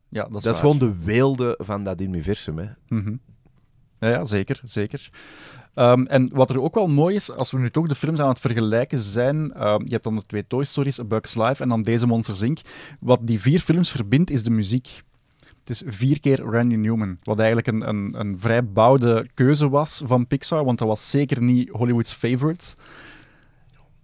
[0.09, 2.59] Ja, dat is, Dat is gewoon de weelde van dat universum.
[2.59, 2.67] Hè.
[2.89, 3.17] Mhm.
[4.01, 5.11] Ja, ja, zeker, zeker.
[5.75, 8.29] Ehm, en wat er ook wel mooi is, als we nu toch de films aan
[8.29, 11.69] het vergelijken zijn, ehm, je hebt dan de twee Toy Stories, A Bug's Life en
[11.69, 12.61] dan deze Monsters Inc.
[13.01, 15.03] Wat die vier films verbindt, is de muziek.
[15.39, 20.03] Het is vier keer Randy Newman, wat eigenlijk een, een, een vrij bouwde keuze was
[20.07, 22.75] van Pixar, want dat was zeker niet Hollywood's favorite.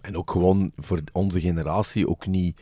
[0.01, 2.61] En ook gewoon voor onze generatie ook niet...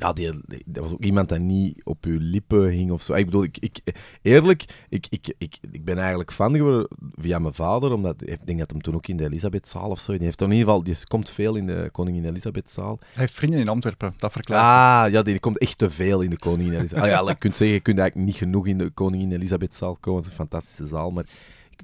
[0.00, 3.14] Ja, die, die- dat was ook iemand dat niet op uw lippen hing of zo.
[3.14, 3.80] Ik bedoel, ik, ik,
[4.22, 8.58] eerlijk, ik, ik, ik, ik ben eigenlijk fan geworden via mijn vader, omdat ik denk
[8.58, 10.12] dat hem toen ook in de Elisabethzaal of zo...
[10.12, 10.82] Die heeft in ieder geval...
[10.82, 12.98] Die komt veel in de Koningin Elisabethzaal.
[13.00, 15.06] Hij heeft vrienden in Antwerpen, dat verklaart.
[15.06, 17.04] Ah, ja, die komt echt te veel in de Koningin Elisabeth.
[17.04, 20.22] Ah, ja, je kunt zeggen, je kunt eigenlijk niet genoeg in de Koningin Elisabethzaal komen.
[20.22, 21.24] Het is een fantastische zaal, maar...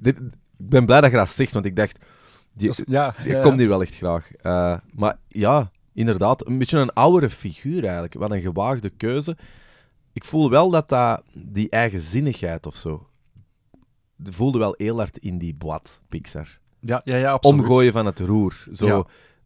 [0.01, 0.19] Ik,
[0.57, 1.99] ben blij dat je dat zegt, want ik dacht...
[2.53, 3.41] Die, ja, ik ja, ja.
[3.41, 4.31] kom hier wel echt graag.
[4.31, 8.13] Eh, maar ja, inderdaad, een beetje een oudere figuur eigenlijk.
[8.13, 9.37] Wat een gewaagde keuze.
[10.13, 13.07] Ik voel wel dat, dat die eigenzinnigheid of zo...
[14.23, 16.59] voelde wel heel hard in die blad, Pixar.
[16.79, 17.59] Ja, ja, ja, absoluut.
[17.59, 18.65] Omgooien van het roer.
[18.73, 19.05] Zo Ja.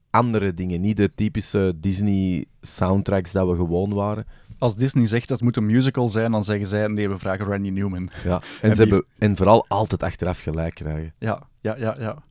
[0.10, 0.82] andere dingen.
[0.82, 4.26] Niet de typische Disney-soundtracks dat we gewoon waren.
[4.58, 7.70] Als Disney zegt dat moet een musical zijn, dan zeggen zij nee, we vragen Randy
[7.70, 8.10] Newman.
[8.24, 8.36] Ja.
[8.62, 11.14] En, En ze die- hebben, en vooral altijd achteraf gelijk krijgen.
[11.20, 12.24] Ja, ja, ja, ja.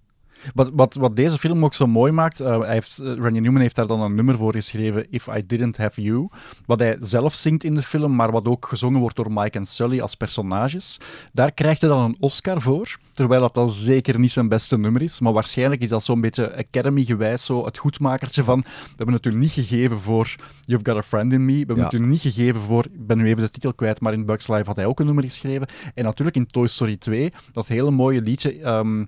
[0.55, 3.75] Wat, wat, wat deze film ook zo mooi maakt, hij heeft, eh, Randy Newman heeft
[3.75, 6.29] daar dan een nummer voor geschreven, If I Didn't Have You,
[6.67, 9.67] wat hij zelf zingt in de film, maar wat ook gezongen wordt door Mike en
[9.67, 11.01] Sully als personages.
[11.33, 15.03] Daar krijgt hij dan een Oscar voor, terwijl dat dan zeker niet zijn beste nummer
[15.03, 19.27] is, maar waarschijnlijk is dat zo'n beetje Academy-gewijs zo het goedmakertje van, we hebben het
[19.27, 21.85] u niet gegeven voor You've Got a Friend in Me, we hebben Ja.
[21.85, 24.49] het u niet gegeven voor, ik ben nu even de titel kwijt, maar in Bugs
[24.49, 25.67] Life had hij ook een nummer geschreven.
[25.95, 28.61] En natuurlijk in Toy Story 2, dat hele mooie liedje...
[28.61, 29.05] ehm,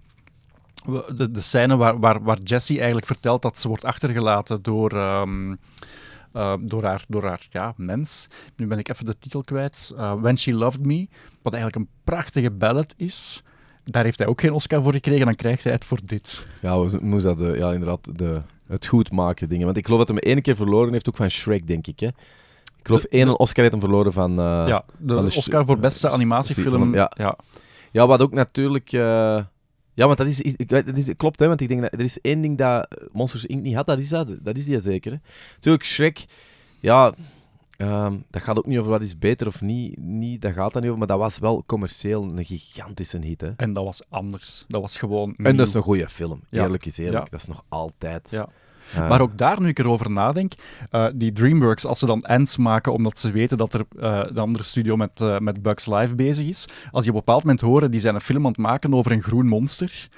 [1.17, 5.55] de, de scène waar, waar, waar Jessie eigenlijk vertelt dat ze wordt achtergelaten door, ehm,
[6.33, 8.27] eh, door haar, door haar ja, mens.
[8.57, 9.93] Nu ben ik even de titel kwijt.
[9.97, 11.09] Eh, When She Loved Me,
[11.43, 13.43] wat eigenlijk een prachtige ballad is.
[13.85, 16.47] Daar heeft hij ook geen Oscar voor gekregen, dan krijgt hij het voor dit.
[16.61, 19.65] Ja, we dat, ja, inderdaad, de, het goed maken dingen.
[19.65, 22.01] Want ik geloof dat hij hem één keer verloren heeft, ook van Shrek, denk ik.
[22.01, 22.07] Hè?
[22.79, 24.31] Ik geloof één Oscar heeft hem verloren van...
[24.31, 26.79] eh, ja, de, van Oscar voor beste animatiefilm.
[26.79, 27.13] van ja.
[27.17, 27.37] ja.
[27.91, 28.93] Ja, wat ook natuurlijk...
[29.95, 31.11] ja, want dat is, ik, weet- dat is...
[31.17, 33.63] Klopt, hè, want ik denk dat er is één ding dat Monsters Inc.
[33.63, 34.39] niet had, dat is dat.
[34.43, 35.19] Dat is die zeker, hè.
[35.55, 36.25] Natuurlijk, Shrek,
[36.81, 37.15] ja...
[37.77, 40.43] ehm, dat gaat ook niet over wat is beter of niet, niet.
[40.43, 43.51] Dat gaat dan niet over, maar dat was wel commercieel een gigantische hit, hè.
[43.57, 44.65] En dat was anders.
[44.69, 46.41] Dat was gewoon En dat is een goede film.
[46.51, 46.63] Ja.
[46.63, 47.25] Eerlijk is eerlijk.
[47.25, 47.31] Ja.
[47.31, 48.31] Dat is nog altijd...
[48.31, 48.49] Ja.
[48.95, 50.53] Eh, Maar ook daar, nu ik erover nadenk,
[50.91, 54.41] eh, die DreamWorks, als ze dan Ants maken omdat ze weten dat er eh, de
[54.41, 57.61] andere studio met, eh, met Bugs Life bezig is, als je op een bepaald moment
[57.61, 60.09] horen, die zijn een film aan het maken over een groen monster,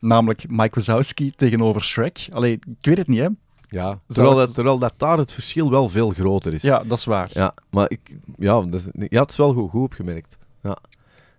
[0.00, 2.28] namelijk Mike Wazowski tegenover Shrek.
[2.32, 3.28] Allee, ik weet het niet, hè.
[3.68, 6.62] Ja, terwijl dat, terwijl dat daar het verschil wel veel groter is.
[6.62, 7.30] Ja, dat is waar.
[7.32, 10.38] ja maar ik, ja, dat is, ja, het is wel goed, goed opgemerkt.
[10.62, 10.78] Ja.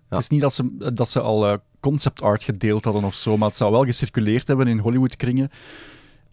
[0.10, 3.48] Het is niet dat ze, dat ze al concept art gedeeld hadden of zo, maar
[3.48, 5.52] het zou wel gecirculeerd hebben in Hollywood-kringen.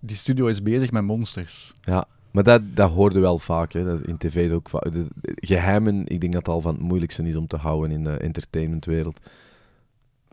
[0.00, 1.72] Die studio is bezig met monsters.
[1.80, 3.72] Ja, maar dat, dat hoorde wel vaak.
[3.72, 3.84] Hè.
[3.84, 4.92] Dat is in tv is ook vaak.
[4.92, 8.04] de- Geheimen, ik denk dat het al van het moeilijkste is om te houden in
[8.04, 9.18] de entertainmentwereld.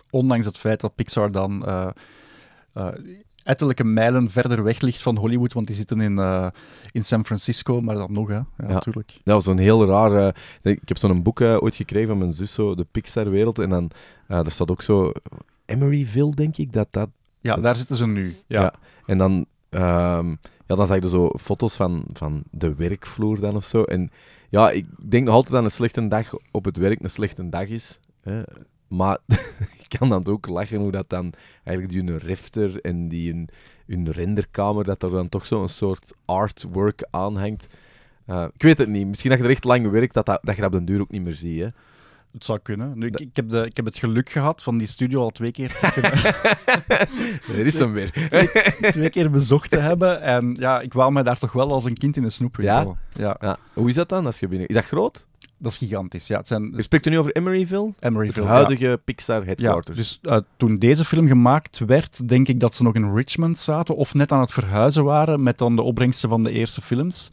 [0.09, 1.87] Ondanks het feit dat Pixar dan eh
[2.73, 2.87] eh,
[3.43, 6.47] ettelijke mijlen verder weg ligt van Hollywood, want die zitten in, eh,
[6.91, 8.35] in San Francisco, maar dan nog, hè.
[8.35, 9.11] Ja, natuurlijk.
[9.23, 10.35] Dat was zo'n heel raar...
[10.61, 13.59] ik heb zo'n boek ooit gekregen van mijn zus, zo, de Pixar-wereld.
[13.59, 13.91] En dan
[14.27, 15.11] er staat ook zo...
[15.65, 17.09] Emeryville, denk ik, dat dat...
[17.41, 18.35] Ja, daar zitten ze nu.
[18.47, 18.61] Ja.
[18.61, 18.73] Ja.
[19.05, 20.29] En dan, ehm,
[20.67, 23.83] ja, dan zag je zo foto's van, van de werkvloer dan of zo.
[23.83, 24.11] En
[24.49, 27.67] ja, ik denk nog altijd dat een slechte dag op het werk een slechte dag
[27.67, 27.99] is.
[28.21, 28.41] Hè.
[28.87, 29.17] Maar
[29.83, 31.33] ik kan dan ook lachen hoe dat dan
[31.63, 33.49] eigenlijk die hun refter en die hun,
[33.87, 37.67] hun renderkamer, dat er dan toch zo'n soort artwork aan hangt.
[38.25, 39.07] Eh, ik weet het niet.
[39.07, 41.01] Misschien dat je er echt lang werkt, dat, dat, dat je dat op den duur
[41.01, 41.61] ook niet meer ziet.
[41.61, 41.67] Hè.
[42.35, 42.91] Het zou kunnen.
[42.95, 45.69] Nu, ik, heb de, ik heb het geluk gehad van die studio al twee keer,
[45.79, 46.23] te kunnen-
[47.59, 48.11] Er is hem weer.
[48.91, 50.21] twee keer bezocht te hebben.
[50.21, 52.97] En ja, ik wou mij daar toch wel als een kind in een snoepwinkel.
[53.13, 53.37] Ja?
[53.41, 53.57] Ja.
[53.73, 54.67] Hoe is dat dan als je binnen...
[54.67, 55.27] Is dat groot?
[55.57, 56.27] dat is gigantisch.
[56.27, 57.85] Ja, het zijn Je spreekt nu over Emeryville?
[57.85, 58.45] Het Emeryville.
[58.45, 58.51] ja.
[58.51, 59.97] huidige Pixar Ja, headquarters.
[59.97, 63.95] dus eh, toen deze film gemaakt werd, denk ik dat ze nog in Richmond zaten
[63.95, 67.29] of net aan het verhuizen waren met dan de opbrengsten van de eerste films.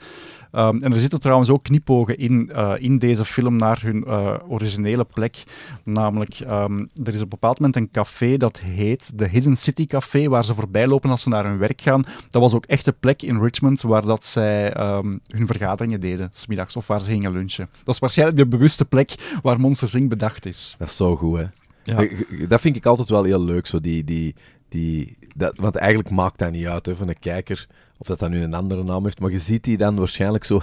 [0.52, 4.34] Ehm, en er zitten trouwens ook knipogen in, eh, in deze film naar hun eh,
[4.48, 5.42] originele plek.
[5.84, 9.86] Namelijk, ehm, er is op een bepaald moment een café dat heet de Hidden City
[9.86, 12.04] Café, waar ze voorbij lopen als ze naar hun werk gaan.
[12.30, 16.28] Dat was ook echt de plek in Richmond waar dat zij ehm, hun vergaderingen deden,
[16.32, 17.68] smiddags, of waar ze gingen lunchen.
[17.84, 20.08] Dat is waarschijnlijk de bewuste plek waar Monsters Inc.
[20.08, 20.74] bedacht is.
[20.78, 21.44] Dat is zo goed, hè.
[21.82, 22.08] Ja.
[22.48, 24.04] Dat vind ik altijd wel heel leuk, zo die...
[24.04, 24.34] die,
[24.68, 27.66] die dat, want eigenlijk maakt dat niet uit hè, van een kijker
[28.02, 30.60] of dat dat nu een andere naam heeft, maar je ziet die dan waarschijnlijk zo...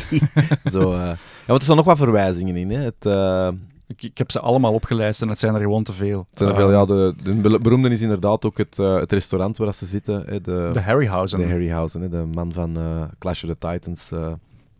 [0.64, 0.98] zo eh.
[0.98, 2.82] Ja, want er staan nog wat verwijzingen in, hè.
[2.82, 3.48] Het, eh,
[3.86, 6.26] Ik, ik heb ze allemaal opgelijst en het zijn er gewoon te veel.
[6.30, 8.94] het zijn er Eh, veel, ja, de, de be- beroemde is inderdaad ook het, eh,
[8.94, 11.38] het restaurant waar ze zitten, hè, de, de Harryhausen.
[11.38, 14.10] de Harryhausen, hè, de man van eh, Clash of the Titans.
[14.12, 14.32] eh,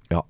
[0.07, 0.25] ja.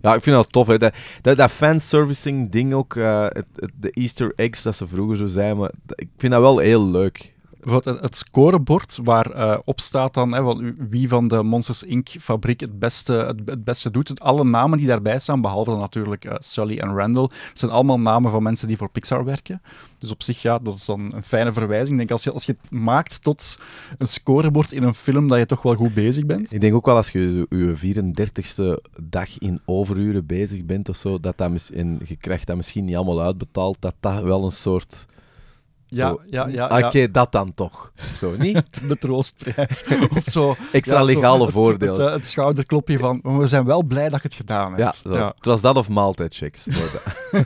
[0.00, 0.66] ja, ik vind dat tof.
[0.66, 0.78] Hè.
[0.78, 5.16] Dat, dat, dat fanservicing ding ook, eh, het, het- de easter eggs dat ze vroeger
[5.16, 7.34] zo zijn, maar dat- ik vind dat wel heel leuk.
[7.70, 12.08] Het, scorebord waar eh, op staat dan hè, wie van de Monsters Inc.
[12.08, 14.20] fabriek het beste, het, beste doet.
[14.20, 18.42] Alle namen die daarbij staan, behalve natuurlijk eh, Sully en Randall, zijn allemaal namen van
[18.42, 19.62] mensen die voor Pixar werken.
[19.98, 21.90] Dus op zich, ja, dat is dan een fijne verwijzing.
[21.90, 23.58] Ik denk, als je, als je het maakt tot
[23.98, 26.52] een scorebord in een film, dat je toch wel goed bezig bent.
[26.52, 31.20] Ik denk ook wel als je je 34ste dag in overuren bezig bent of zo,
[31.20, 35.06] dat dat en je krijgt dat misschien niet allemaal uitbetaald, dat dat wel een soort...
[35.96, 36.66] Ja, ja, ja.
[36.66, 36.86] Ah, ja.
[36.86, 37.92] Oké, dat dan toch.
[38.10, 38.62] Of zo, niet?
[38.88, 39.84] De troostprijs.
[40.16, 40.54] of zo.
[40.72, 41.98] Extra Ja, legale voordeel.
[41.98, 44.96] Het, het schouderklopje van, we zijn wel blij dat je het gedaan ja, hebt.
[45.06, 45.14] zo.
[45.36, 46.64] het was dat of maaltijdchecks.
[46.64, 47.02] Dat-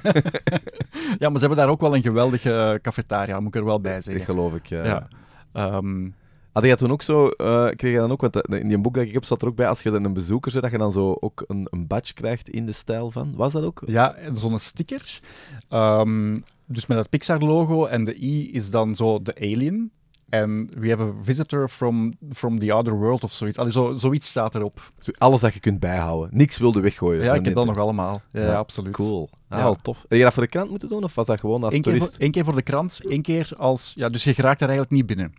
[1.19, 3.95] Ja, maar ze hebben daar ook wel een geweldige cafetaria, moet ik er wel bij
[3.95, 4.25] dat zeggen.
[4.25, 4.67] geloof ik.
[4.67, 4.85] Ja.
[4.85, 5.09] Ja.
[5.53, 6.09] Ehm,
[6.53, 8.95] Had je toen ook zo, eh, kreeg je dan ook, want eh, in die boek
[8.95, 10.79] dat ik heb staat er ook bij, als je dan een bezoeker zit, dat je
[10.79, 13.33] dan zo ook een, een badge krijgt in de stijl van.
[13.37, 13.83] Was dat ook?
[13.87, 15.21] ja, zo'n sticker.
[15.69, 19.91] Ehm, dus met het Pixar-logo en de I is dan zo de alien.
[20.29, 23.59] En we have a visitor from, from the other world of zoiets.
[23.59, 24.93] Allee, zo, zoiets staat erop.
[25.19, 26.37] Alles dat je kunt bijhouden.
[26.37, 27.25] Niks wilde weggooien.
[27.25, 28.23] Ja, ik heb dat nog allemaal.
[28.33, 28.93] Ja, absoluut.
[28.93, 29.31] Cool.
[29.49, 29.75] Ah, Ja.
[29.83, 30.05] tof.
[30.09, 31.91] Heb je dat voor de krant moeten doen, of was dat gewoon als Eén keer,
[31.91, 32.21] voor, toerist?
[32.21, 33.93] één keer voor de krant, één keer als...
[33.97, 35.33] Ja, dus je geraakt er eigenlijk niet binnen.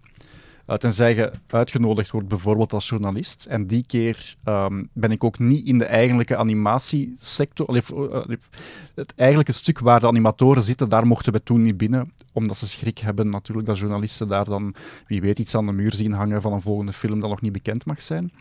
[0.68, 3.46] Uh, tenzij je uitgenodigd wordt, bijvoorbeeld als journalist.
[3.50, 7.76] En die keer ehm, ben ik ook niet in de eigenlijke animatiesector.
[7.76, 8.38] Eh, allee,
[8.96, 12.12] het eigenlijke stuk waar de animatoren zitten, daar mochten we toen niet binnen.
[12.34, 14.76] Omdat ze schrik hebben natuurlijk dat journalisten daar dan,
[15.08, 17.52] wie weet, iets aan de muur zien hangen van een volgende film dat nog niet
[17.52, 18.32] bekend mag zijn.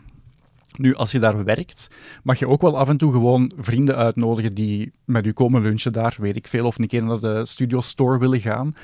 [0.77, 1.87] Nu, als je daar werkt,
[2.23, 5.93] mag je ook wel af en toe gewoon vrienden uitnodigen die met u komen lunchen
[5.93, 8.75] daar, weet ik veel, of een keer naar de studio store willen gaan.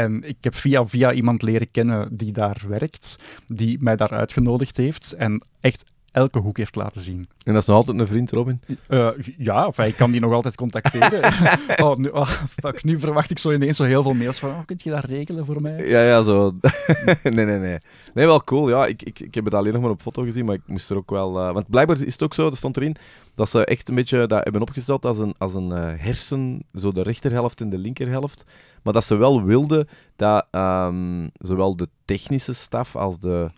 [0.00, 4.76] En ik heb via via iemand leren kennen die daar werkt, die mij daar uitgenodigd
[4.76, 7.28] heeft en echt elke hoek heeft laten zien.
[7.44, 8.60] En dat is nog altijd een vriend, Robin.
[8.88, 9.08] Eh,
[9.38, 11.32] ja, of ik kan die nog altijd contacteren.
[11.84, 12.28] oh, nu, oh,
[12.60, 15.04] fuck, nu verwacht ik zo ineens zo heel veel mails van, oh, kunt je dat
[15.04, 15.88] regelen voor mij?
[15.88, 16.52] Ja, ja, zo.
[17.22, 17.78] nee, nee, nee.
[18.14, 18.68] Nee, wel cool.
[18.68, 20.90] Ja, ik, ik, ik heb het alleen nog maar op foto gezien, maar ik moest
[20.90, 21.38] er ook wel...
[21.38, 22.96] eh, Want blijkbaar is het ook zo, er stond erin,
[23.34, 26.92] dat ze echt een beetje dat hebben opgesteld als een, als een eh, hersen, zo
[26.92, 28.44] de rechterhelft en de linkerhelft.
[28.82, 33.50] Maar dat ze wel wilden dat ehm, zowel de technische staf als de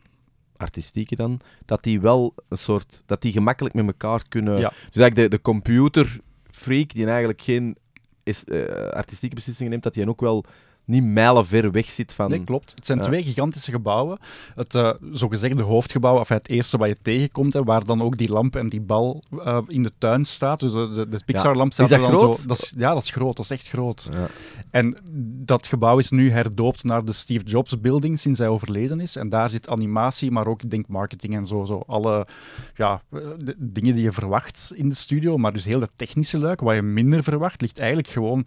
[0.57, 3.03] artistieke dan, dat die wel een soort...
[3.07, 4.59] Dat die gemakkelijk met elkaar kunnen...
[4.59, 4.69] Ja.
[4.69, 7.77] Dus eigenlijk de, de computerfreak, die eigenlijk geen
[8.23, 10.45] is, eh, artistieke beslissingen neemt, dat die ook wel
[10.85, 12.31] niet mijlen ver weg zit van...
[12.31, 12.73] Nee, klopt.
[12.75, 13.05] Het zijn Ja.
[13.05, 14.19] twee gigantische gebouwen.
[14.55, 18.29] Het eh, zogezegde hoofdgebouw, of het eerste wat je tegenkomt, hè, waar dan ook die
[18.29, 20.61] lamp en die bal eh, in de tuin staat.
[20.61, 22.37] Dus de, de, de Pixar-lamp staat Is dat er dan groot?
[22.37, 22.47] zo...
[22.47, 23.37] Dat is, ja, dat is groot.
[23.37, 24.09] Dat is echt groot.
[24.13, 24.27] Ja.
[24.71, 24.97] En
[25.45, 29.17] dat gebouw is nu herdoopt naar de Steve Jobs Building sinds hij overleden is.
[29.17, 31.65] En daar zit animatie, maar ook ik denk marketing en zo.
[31.65, 32.27] zo alle
[32.75, 35.37] ja, eh, de dingen die je verwacht in de studio.
[35.37, 38.47] Maar dus heel de technische luik, wat je minder verwacht, ligt eigenlijk gewoon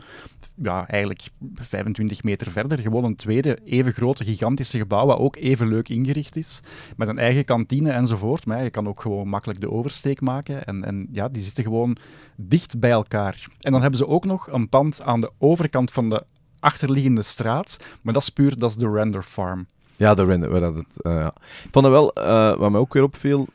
[0.56, 2.80] ja, eigenlijk 25 meter verder.
[2.80, 6.62] Gewoon een tweede, even grote, gigantische gebouw, wat ook even leuk ingericht is.
[6.98, 8.46] Met een eigen kantine enzovoort.
[8.46, 10.66] Maar je kan ook gewoon makkelijk de oversteek maken.
[10.66, 11.98] En, en ja, die zitten gewoon
[12.36, 13.48] dicht bij elkaar.
[13.60, 16.24] En dan hebben ze ook nog een pand aan de overkant van de
[16.60, 17.78] achterliggende straat.
[18.02, 19.68] Maar dat is puur, dat is de render farm.
[19.96, 20.60] Ja, de render.
[20.60, 21.28] dat eh.
[21.64, 23.48] Ik vond wel, eh, wat mij ook weer opviel,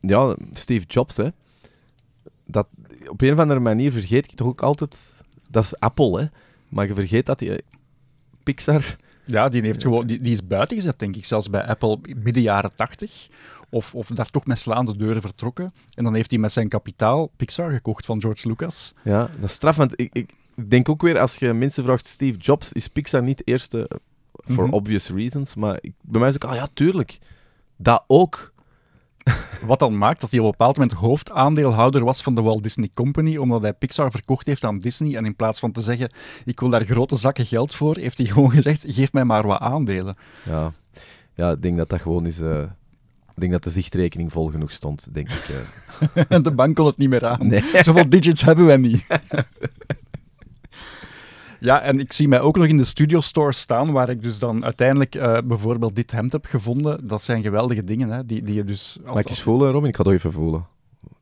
[0.00, 1.28] ja, Steve Jobs, hè.
[2.46, 2.68] Dat,
[3.06, 5.21] op een of andere manier vergeet ik toch ook altijd,
[5.52, 6.26] dat is Apple, hè.
[6.68, 7.60] Maar je vergeet dat die
[8.42, 11.98] Pixar, Ja, die, heeft gewoon, die, die is buiten gezet, denk ik, zelfs bij Apple
[12.16, 13.28] midden jaren 80.
[13.70, 15.70] Of, of daar toch met slaande deuren vertrokken.
[15.94, 18.92] En dan heeft hij met zijn kapitaal Pixar gekocht van George Lucas.
[19.04, 20.30] ja, dat is straf, want ik, ik
[20.68, 23.90] denk ook weer, als je mensen vraagt, Steve Jobs, is Pixar niet de eerste,
[24.32, 24.72] for Mhm.
[24.72, 27.18] obvious reasons, maar ik, bij mij is ook, ah ja, tuurlijk,
[27.76, 28.51] dat ook.
[29.66, 32.90] Wat dan maakt dat hij op een bepaald moment hoofdaandeelhouder was van de Walt Disney
[32.94, 35.16] Company, omdat hij Pixar verkocht heeft aan Disney.
[35.16, 36.10] En in plaats van te zeggen,
[36.44, 39.60] ik wil daar grote zakken geld voor, heeft hij gewoon gezegd, geef mij maar wat
[39.60, 40.16] aandelen.
[40.44, 40.72] Ja,
[41.34, 42.40] ja ik denk dat dat gewoon is...
[42.40, 42.62] eh,
[43.34, 45.48] ik denk dat de zichtrekening vol genoeg stond, denk ik.
[45.48, 46.22] eh.
[46.28, 47.46] En de bank kon het niet meer aan.
[47.46, 47.62] Nee.
[47.82, 49.06] Zoveel digits hebben wij niet.
[51.62, 54.38] Ja, en ik zie mij ook nog in de studio store staan, waar ik dus
[54.38, 57.06] dan uiteindelijk eh, bijvoorbeeld dit hemd heb gevonden.
[57.06, 58.98] Dat zijn geweldige dingen, hè, die, die je dus...
[59.04, 59.88] Als, Mag ik eens voelen, Robin?
[59.88, 60.66] Ik ga het even voelen.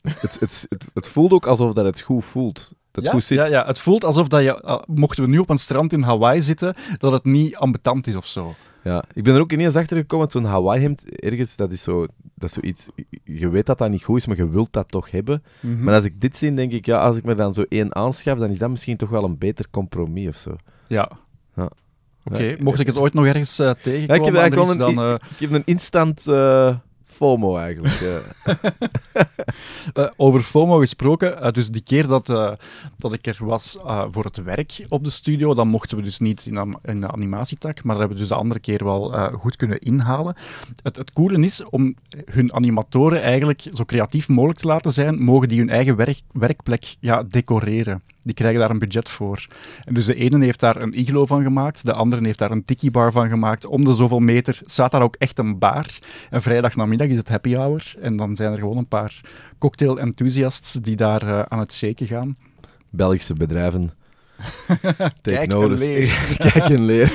[0.03, 2.73] Het, het, het, het voelt ook alsof dat het goed voelt.
[2.91, 3.39] Dat ja, goed zit.
[3.39, 6.03] Ja, ja, het voelt alsof dat je, eh, mochten we nu op een strand in
[6.03, 8.55] Hawaii zitten, dat het niet ambetant is of zo.
[8.85, 12.07] Ja, Ik ben er ook ineens achter gekomen, dat zo'n Hawaii-hemd ergens, dat is, zo,
[12.41, 12.89] dat is zoiets...
[13.25, 15.43] Je weet dat dat niet goed is, maar je wilt dat toch hebben.
[15.61, 15.85] Mhm.
[15.85, 18.39] Maar als ik dit zie, denk ik, ja, als ik me dan zo één aanschaf,
[18.39, 20.57] dan is dat misschien toch wel een beter compromis of zo.
[20.87, 21.11] Ja.
[21.57, 21.71] Ja.
[22.25, 24.99] Oké, mocht ik het ooit nog ergens eh, tegenkomen, Ja, ik heb Andries, dan...
[24.99, 26.77] een eh, Ik heb een instant eh,
[27.21, 28.01] FOMO eigenlijk.
[29.93, 30.07] eh.
[30.17, 32.53] Over FOMO gesproken, eh, dus die keer dat, eh,
[32.97, 33.79] dat ik er was
[34.11, 37.97] voor het werk op de studio, dan mochten we dus niet in, de animatietak, maar
[37.97, 40.37] dat hebben we dus de andere keer wel goed kunnen inhalen.
[40.83, 41.95] Het, het coole is, om
[42.25, 46.97] hun animatoren eigenlijk zo creatief mogelijk te laten zijn, mogen die hun eigen werk, werkplek
[47.01, 48.03] ja, decoreren.
[48.23, 49.47] Die krijgen daar een budget voor.
[49.85, 52.65] En dus de ene heeft daar een iglo van gemaakt, de andere heeft daar een
[52.65, 53.67] tiki bar van gemaakt.
[53.67, 55.87] Om de zoveel meter staat daar ook echt een bar.
[56.31, 57.95] En vrijdag namiddag is het happy hour.
[58.01, 59.21] En dan zijn er gewoon een paar
[59.59, 62.37] cocktail-enthusiasts die daar eh, aan het shaken gaan.
[62.91, 63.93] Belgische bedrijven.
[64.67, 65.85] Take Kijk en notice.
[65.85, 66.37] leer.
[66.53, 67.13] Kijk en leer.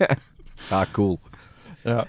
[0.70, 1.20] ah, cool.
[1.82, 2.06] Ja.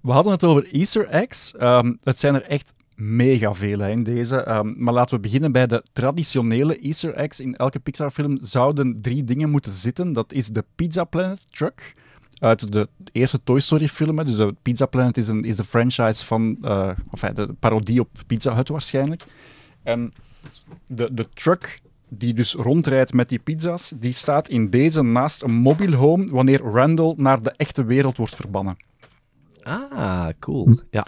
[0.00, 1.54] We hadden het over Easter eggs.
[1.56, 4.36] Ehm, het zijn er echt mega veel hè, in deze.
[4.36, 7.40] Ehm, maar laten we beginnen bij de traditionele Easter eggs.
[7.40, 10.12] In elke Pixar-film zouden drie dingen moeten zitten.
[10.12, 11.94] Dat is de Pizza Planet truck.
[12.38, 14.16] Uit de eerste Toy Story-film.
[14.16, 16.58] Dus de Pizza Planet is, een, is de franchise van...
[16.62, 19.24] eh of de parodie op Pizza Hut waarschijnlijk.
[19.82, 20.12] En
[20.86, 25.54] de, de truck die dus rondrijdt met die pizza's, die staat in deze naast een
[25.54, 28.76] mobile home wanneer Randall naar de echte wereld wordt verbannen.
[29.62, 30.74] Ah, cool.
[30.90, 31.06] Ja.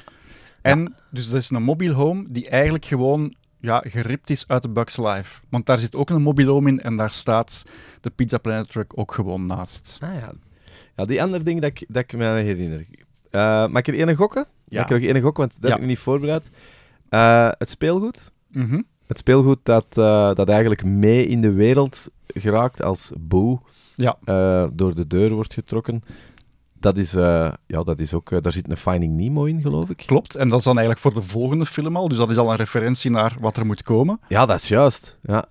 [0.65, 4.69] En dus dat is een mobile home die eigenlijk gewoon ja, geript is uit de
[4.69, 5.41] Bugs Life.
[5.49, 7.63] Want daar zit ook een mobile home in en daar staat
[8.01, 9.99] de Pizza Planet truck ook gewoon naast.
[10.03, 10.33] Ah, ja.
[10.97, 12.87] ja, die andere ding dat ik, dat ik me herinner.
[13.71, 14.47] Mag ik er één gokken?
[14.65, 14.81] Ja.
[14.81, 15.75] Mag ik er nog één gokken, want dat Ja.
[15.75, 16.51] heb ik niet voorbereid.
[17.09, 18.33] Eh, het speelgoed.
[18.49, 18.81] Mhm.
[19.07, 23.63] Het speelgoed dat, eh, dat eigenlijk mee in de wereld geraakt als Boo
[23.95, 24.17] Ja.
[24.73, 26.03] door de deur wordt getrokken.
[26.85, 29.91] Dat is, eh, ja, dat is ook, eh, daar zit een Finding Nemo in, geloof
[29.91, 29.97] ik.
[29.97, 32.09] Klopt, en dat is dan eigenlijk voor de volgende film al.
[32.09, 34.21] Dus dat is al een referentie naar wat er moet komen.
[34.29, 35.19] Ja, dat is juist.
[35.23, 35.45] Ja.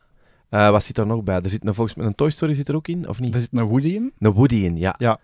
[0.49, 1.35] Eh, wat zit er nog bij?
[1.41, 3.33] Er zit een, volgens mij een Toy Story zit er ook in, of niet?
[3.33, 4.11] Er zit een Woody in.
[4.19, 5.19] Een Woody in, ja.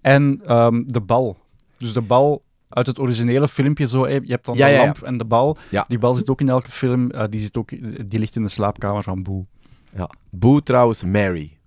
[0.00, 1.36] En ehm, de bal.
[1.78, 4.08] Dus de bal uit het originele filmpje zo.
[4.08, 4.84] Je hebt dan Ja, de ja, ja.
[4.84, 5.56] lamp en de bal.
[5.70, 5.84] Ja.
[5.88, 7.10] Die bal zit ook in elke film.
[7.30, 7.68] die, zit ook,
[8.10, 9.46] die ligt in de slaapkamer van Boo.
[9.96, 10.10] ja.
[10.30, 11.57] Boo trouwens, Mary.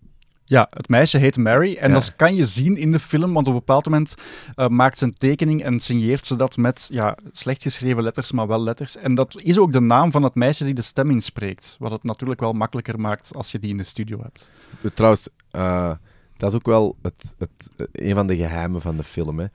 [0.51, 1.75] Ja, het meisje heet Mary.
[1.75, 1.93] En Ja.
[1.93, 4.15] dat kan je zien in de film, want op een bepaald moment
[4.55, 8.47] eh, maakt ze een tekening en signeert ze dat met ja, slecht geschreven letters, maar
[8.47, 8.97] wel letters.
[8.97, 11.75] En dat is ook de naam van het meisje die de stem inspreekt.
[11.79, 14.51] Wat het natuurlijk wel makkelijker maakt als je die in de studio hebt.
[14.93, 15.91] Trouwens, eh,
[16.37, 19.39] dat is ook wel het, het, een van de geheimen van de film.
[19.39, 19.45] Hè.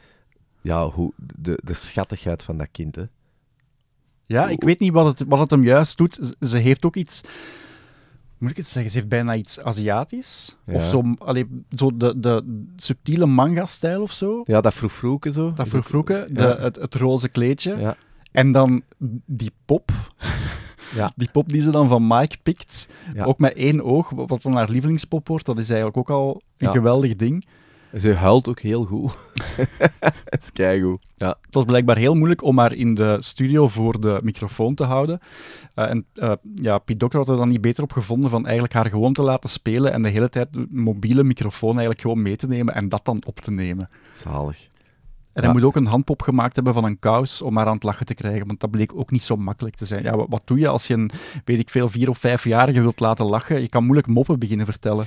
[0.61, 2.95] Ja, hoe, de, de schattigheid van dat kind.
[2.95, 3.05] Hè.
[4.27, 6.35] Ja, ik weet niet wat het, wat het hem juist doet.
[6.41, 7.23] Ze heeft ook iets
[8.39, 10.57] moet ik het zeggen, ze heeft bijna iets Aziatisch.
[10.67, 10.75] Ja.
[10.75, 14.43] Of zo, allee, zo de, de subtiele manga-stijl of zo.
[14.45, 14.93] Ja, dat vroeg
[15.33, 15.53] zo.
[15.53, 16.59] Dat Is ook- vroeg de, Ja.
[16.59, 17.77] het, het roze kleedje.
[17.77, 17.97] Ja.
[18.33, 18.83] En dan
[19.27, 19.91] die pop.
[20.95, 21.13] Ja.
[21.17, 22.87] Die pop die ze dan van Mike pikt.
[23.15, 23.25] Ja.
[23.25, 25.47] Ook met één oog, wat dan haar lievelingspop wordt.
[25.47, 27.47] Dat is eigenlijk ook al een geweldig ding.
[27.95, 29.13] Ze huilt ook heel goed.
[30.25, 31.03] Het is keigoed.
[31.17, 31.37] Ja.
[31.41, 35.21] Het was blijkbaar heel moeilijk om haar in de studio voor de microfoon te houden.
[35.75, 38.75] Eh, en eh, ja, Piet Dokter had er dan niet beter op gevonden van eigenlijk
[38.75, 42.37] haar gewoon te laten spelen en de hele tijd de mobiele microfoon eigenlijk gewoon mee
[42.37, 43.89] te nemen en dat dan op te nemen.
[44.13, 44.69] Zalig.
[45.37, 45.49] En Ja.
[45.49, 48.07] hij moet ook een handpop gemaakt hebben van een kous om haar aan het lachen
[48.07, 50.03] te krijgen, want dat bleek ook niet zo makkelijk te zijn.
[50.03, 51.11] Ja, wat, wat doe je als je een,
[51.45, 53.61] weet ik veel, vier- of vijfjarige wilt laten lachen?
[53.61, 55.07] Je kan moeilijk moppen beginnen vertellen.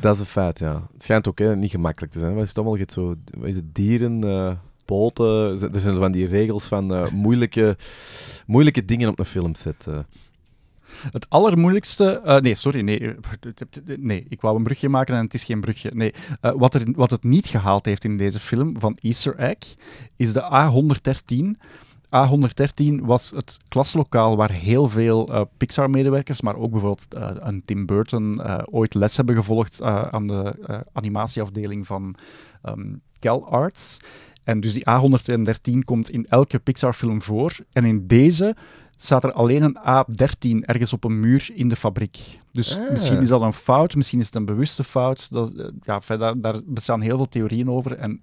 [0.00, 0.82] Dat is een feit, ja.
[0.92, 2.34] Het schijnt ook hè, niet gemakkelijk te zijn.
[2.34, 2.78] Wat is het allemaal?
[2.86, 4.50] Zo, wat is het, dieren, eh,
[4.84, 5.50] poten.
[5.72, 7.76] Er zijn zo van die regels van eh, moeilijke,
[8.46, 9.86] moeilijke dingen op een filmset.
[9.88, 9.98] eh.
[11.12, 12.20] Het allermoeilijkste...
[12.20, 13.14] eh, nee, sorry, nee, eh,
[13.98, 14.26] nee.
[14.28, 15.90] Ik wou een brugje maken en het is geen brugje.
[15.94, 19.56] Nee, eh, wat, er, wat het niet gehaald heeft in deze film van Easter egg,
[20.16, 21.60] is de A113.
[22.04, 27.06] A113 was het klaslokaal waar heel veel eh, Pixar-medewerkers, maar ook bijvoorbeeld
[27.38, 30.54] een Tim Burton, ooit les hebben gevolgd aan de
[30.92, 32.14] animatieafdeling van
[32.62, 33.96] ehm CalArts.
[34.44, 37.56] En dus die A113 komt in elke Pixar-film voor.
[37.72, 38.56] En in deze
[38.96, 42.40] staat er alleen een A13 ergens op een muur in de fabriek.
[42.52, 42.90] Dus Ah.
[42.90, 45.30] misschien is dat een fout, misschien is het een bewuste fout.
[45.30, 47.96] Dat, eh, ja, daar, daar bestaan heel veel theorieën over.
[47.96, 48.20] En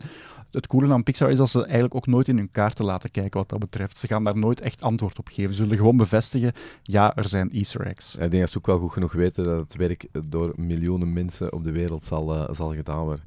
[0.52, 3.40] het coole aan Pixar is dat ze eigenlijk ook nooit in hun kaarten laten kijken
[3.40, 3.98] wat dat betreft.
[3.98, 5.54] Ze gaan daar nooit echt antwoord op geven.
[5.54, 6.54] Ze zullen gewoon bevestigen,
[6.84, 8.14] ja, er zijn easter eggs.
[8.16, 11.54] Ik denk dat ze ook wel goed genoeg weten dat het werk door miljoenen mensen
[11.54, 13.24] op de wereld zal, eh, zal gedaan worden.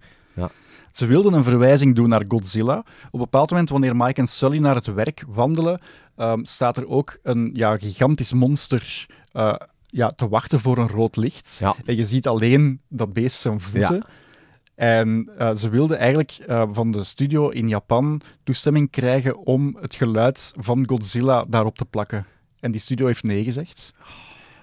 [0.95, 2.78] Ze wilden een verwijzing doen naar Godzilla.
[2.78, 5.80] Op een bepaald moment, wanneer Mike en Sully naar het werk wandelen,
[6.16, 9.55] ehm, staat er ook een ja, gigantisch monster eh,
[9.87, 11.57] ja, te wachten voor een rood licht.
[11.61, 11.74] Ja.
[11.85, 14.05] En je ziet alleen dat beest zijn voeten.
[14.74, 19.95] En eh, ze wilden eigenlijk eh, van de studio in Japan toestemming krijgen om het
[19.95, 22.26] geluid van Godzilla daarop te plakken.
[22.61, 23.93] En die studio heeft nee gezegd.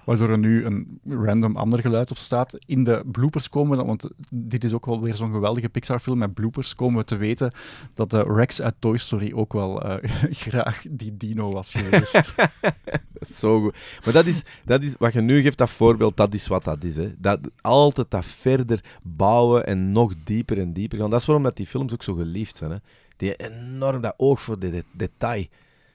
[0.04, 2.58] Waardoor er nu een random ander geluid op staat.
[2.66, 6.34] In de bloopers komen we want dit is ook wel weer zo'n geweldige Pixar-film met
[6.34, 7.52] bloopers, komen we te weten
[7.94, 10.10] dat de Rex uit Toy Story ook wel eh,
[10.46, 12.34] graag die dino was geweest.
[13.38, 13.76] Zo goed.
[14.04, 16.84] Maar dat is, dat is, wat je nu geeft, dat voorbeeld, dat is wat dat
[16.84, 16.96] is.
[16.96, 17.14] Hè.
[17.18, 21.10] Dat, altijd dat verder bouwen en nog dieper en dieper gaan.
[21.10, 22.70] Dat is waarom dat die films ook zo geliefd zijn.
[22.70, 22.76] Hè.
[23.16, 25.46] Die enorm, dat oog voor de, de- detail.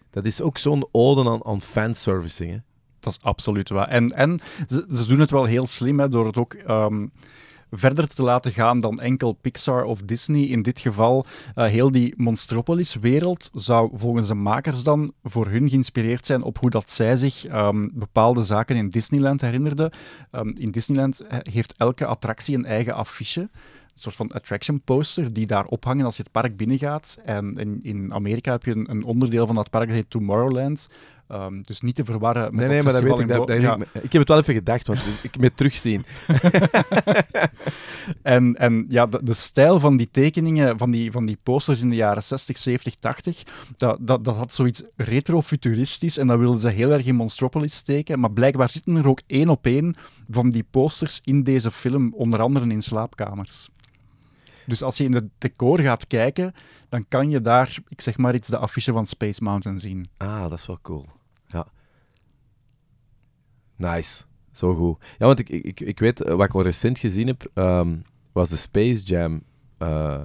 [0.09, 2.61] Dat is ook zo'n ode aan, aan fanservicing.
[3.07, 3.87] Dat is absoluut waar.
[3.87, 7.07] En, en ze, doen het wel heel slim hè, door het ook ehm,
[7.71, 10.43] verder te laten gaan dan enkel Pixar of Disney.
[10.43, 16.25] In dit geval, eh, heel die Monstropolis-wereld zou volgens de makers dan voor hun geïnspireerd
[16.25, 19.91] zijn op hoe dat zij zich ehm, bepaalde zaken in Disneyland herinnerden.
[20.31, 23.41] Ehm, in Disneyland eh, heeft elke attractie een eigen affiche.
[23.41, 27.17] Een soort van attraction poster die daar ophangen als je het park binnengaat.
[27.23, 30.89] En in, in Amerika heb je een, een onderdeel van dat park dat heet Tomorrowland.
[31.27, 33.27] Ehm, dus niet te verwarren met Nee, nee, maar dat weet ik.
[33.27, 33.75] Dat, Bo- dat- ja.
[33.75, 36.05] ik, ik heb het wel even gedacht, want ik met terugzien.
[38.21, 41.89] En, en ja, de, de stijl van die tekeningen, van die, van die posters in
[41.89, 43.43] de jaren 60, 70, 80,
[43.77, 48.19] dat, dat, dat had zoiets retrofuturistisch en dat wilden ze heel erg in Monstropolis steken.
[48.19, 49.95] Maar blijkbaar zitten er ook één op één
[50.29, 53.69] van die posters in deze film, onder andere in slaapkamers.
[54.65, 56.53] Dus als je in het decor gaat kijken,
[56.89, 60.07] dan kan je daar, ik zeg maar iets, de affiche van Space Mountain zien.
[60.17, 61.05] Ah, dat is wel cool.
[63.77, 64.23] Nice.
[64.51, 64.97] Zo goed.
[65.17, 67.95] Ja, want ik, ik, ik weet, eh, wat ik al recent gezien heb, ehm,
[68.31, 69.41] was de Space Jam
[69.77, 70.23] eh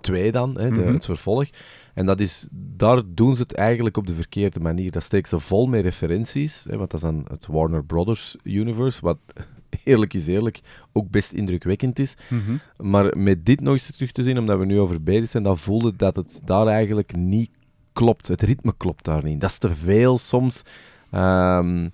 [0.00, 0.92] 2 dan, hè, de, Mhm.
[0.92, 1.48] het vervolg.
[1.94, 4.90] En dat is, daar doen ze het eigenlijk op de verkeerde manier.
[4.90, 9.00] Dat steekt ze vol met referenties, hè, want dat is dan het Warner Brothers universe,
[9.02, 9.18] wat
[9.84, 10.60] eerlijk is eerlijk
[10.92, 12.14] ook best indrukwekkend is.
[12.76, 15.58] Maar met dit nog eens terug te zien, omdat we nu over bezig zijn, dan
[15.58, 17.50] voelde dat het daar eigenlijk niet
[17.92, 18.28] klopt.
[18.28, 19.40] Het ritme klopt daar niet.
[19.40, 20.62] Dat is te veel soms.
[21.10, 21.88] Ehm,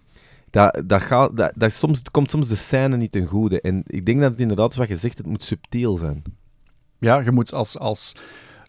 [0.56, 3.60] dat, dat gaat, dat, dat soms, komt soms de scène niet ten goede.
[3.60, 6.22] En ik denk dat het inderdaad, zoals je zegt, het moet subtiel zijn.
[6.98, 8.12] Ja, je moet als, als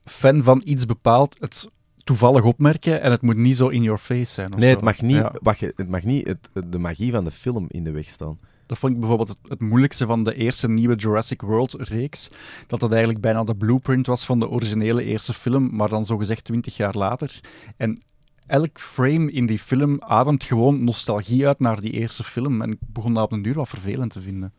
[0.05, 1.69] fan van iets bepaald het
[2.03, 4.49] toevallig opmerken en het moet niet zo in your face zijn.
[4.49, 4.75] Nee, zo.
[4.75, 5.33] het mag niet, Ja.
[5.41, 8.39] wat je, het mag niet het, de magie van de film in de weg staan.
[8.65, 12.29] Dat vond ik bijvoorbeeld het, het moeilijkste van de eerste nieuwe Jurassic World-reeks.
[12.67, 16.43] Dat dat eigenlijk bijna de blueprint was van de originele eerste film, maar dan zogezegd
[16.43, 17.39] twintig jaar later.
[17.77, 18.01] En
[18.47, 22.61] elk frame in die film ademt gewoon nostalgie uit naar die eerste film.
[22.61, 24.53] En ik begon dat op een duur wat vervelend te vinden.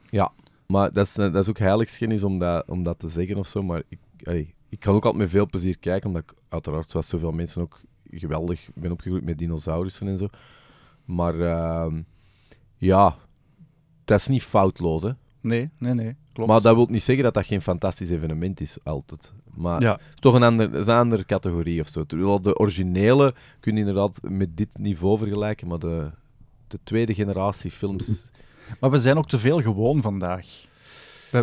[0.66, 3.46] Maar dat is, eh, dat is ook heiligschennis om dat, om dat te zeggen of
[3.46, 3.62] zo.
[3.62, 7.08] Maar ik, allee, ik kan ook altijd met veel plezier kijken, omdat ik uiteraard, zoals
[7.08, 7.80] zoveel mensen ook,
[8.10, 10.28] geweldig ben opgegroeid met dinosaurussen en zo.
[11.04, 12.02] Maar ehm,
[12.76, 13.16] ja,
[14.04, 15.10] dat is niet foutloos, hè.
[15.40, 16.16] Nee, nee, nee.
[16.32, 16.50] Klopt.
[16.50, 19.32] Maar dat wil niet zeggen dat dat geen fantastisch evenement is, altijd.
[19.58, 19.92] Maar ja.
[19.92, 22.04] het is toch een, ander, het is een andere categorie of zo.
[22.04, 26.10] Terwijl de originele kun je inderdaad met dit niveau vergelijken, maar de,
[26.68, 28.08] de tweede generatie films...
[28.80, 30.46] Maar we zijn ook te veel gewoon vandaag.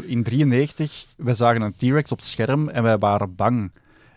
[0.06, 3.72] In 93, we zagen een T-Rex op het scherm en wij waren bang.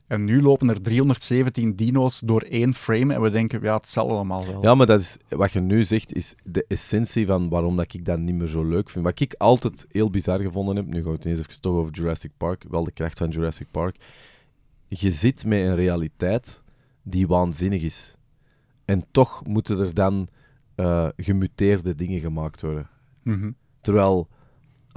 [0.08, 4.10] En nu lopen er 317 dino's door één frame en we denken, ja, het zal
[4.10, 4.62] allemaal wel.
[4.62, 8.04] Ja, maar dat is, wat je nu zegt, is de essentie van waarom dat ik
[8.04, 9.04] dat niet meer zo leuk vind.
[9.04, 11.92] Wat ik altijd heel bizar gevonden heb, nu ga ik het ineens even toch over
[11.92, 13.96] Jurassic Park, wel de kracht van Jurassic Park.
[14.88, 16.62] Je zit met een realiteit
[17.02, 18.16] die waanzinnig is.
[18.84, 20.28] En toch moeten er dan
[20.76, 22.88] uh, gemuteerde dingen gemaakt worden.
[23.22, 23.50] Mhm.
[23.80, 24.28] Terwijl,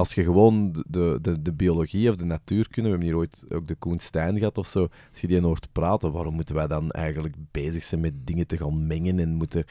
[0.01, 3.67] als je gewoon de, de, de biologie of de natuurkunde, we hebben hier ooit ook
[3.67, 6.91] de Koen Stijn gehad of zo, als je die hoort praten, waarom moeten wij dan
[6.91, 9.65] eigenlijk bezig zijn met dingen te gaan mengen en moeten...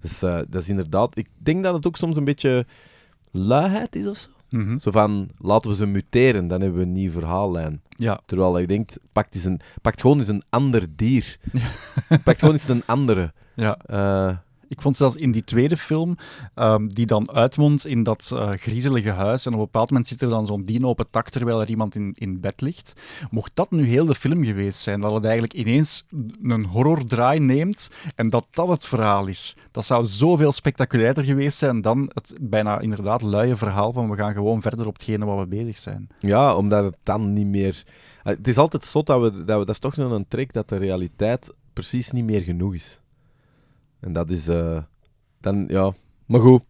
[0.00, 1.16] Dus uh, dat is inderdaad...
[1.16, 2.66] Ik denk dat het ook soms een beetje
[3.30, 4.30] luiheid is of zo.
[4.50, 4.78] Mhm.
[4.78, 7.82] Zo van, laten we ze muteren, dan hebben we een nieuw verhaallijn.
[7.88, 8.20] Ja.
[8.26, 11.38] Terwijl ik denk, pakt, eens een, pakt gewoon eens een ander dier.
[12.24, 13.32] pakt gewoon eens een andere.
[13.54, 13.78] ja.
[13.90, 14.36] Uh,
[14.68, 16.16] Ik vond zelfs in die tweede film,
[16.54, 20.22] um, die dan uitmondt in dat uh, griezelige huis, en op een bepaald moment zit
[20.22, 22.92] er dan zo'n dino op het terwijl er iemand in, in bed ligt.
[23.30, 26.04] Mocht dat nu heel de film geweest zijn, dat het eigenlijk ineens
[26.42, 29.56] een horrordraai neemt en dat dat het verhaal is.
[29.70, 34.32] Dat zou zoveel spectaculairder geweest zijn dan het bijna inderdaad luie verhaal van we gaan
[34.32, 36.08] gewoon verder op hetgene waar we bezig zijn.
[36.20, 37.84] Ja, omdat het dan niet meer...
[38.22, 39.44] Het is altijd we...
[39.44, 43.00] Dat, we, dat is toch zo'n trek dat de realiteit precies niet meer genoeg is.
[44.04, 44.78] En dat is uh,
[45.40, 45.92] dan, ja,
[46.26, 46.62] maar goed.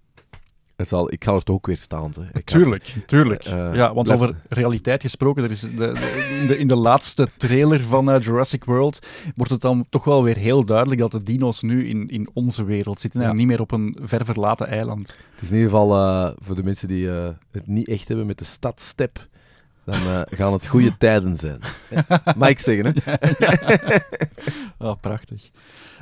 [0.76, 2.12] Het zal, ik ga er toch ook weer staan.
[2.20, 2.38] Hè.
[2.38, 3.46] Ik tuurlijk, ga, tuurlijk.
[3.46, 7.28] Uh, ja, want over realiteit gesproken, er is de, de, in, de, in de laatste
[7.36, 9.06] trailer van uh, Jurassic World
[9.36, 12.64] wordt het dan toch wel weer heel duidelijk dat de dino's nu in, in onze
[12.64, 13.28] wereld zitten Ja.
[13.28, 15.16] en niet meer op een ver verlaten eiland.
[15.32, 18.38] Het is in ieder geval uh, voor de mensen die het niet echt hebben met
[18.38, 19.26] de stad Step.
[19.84, 21.58] Dan uh, gaan het goede tijden zijn.
[22.36, 23.16] Mag ik zeggen, hè?
[24.86, 25.50] oh, prachtig.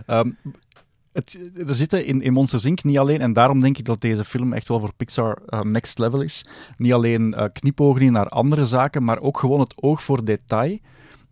[0.07, 0.37] Um,
[1.13, 2.85] er zitten in, in Inc.
[2.85, 5.99] niet alleen, en daarom denk ik dat deze film echt wel voor Pixar uh, next
[5.99, 6.47] level is,
[6.77, 10.79] niet alleen uh, knipogen in naar andere zaken, maar ook gewoon het oog voor detail.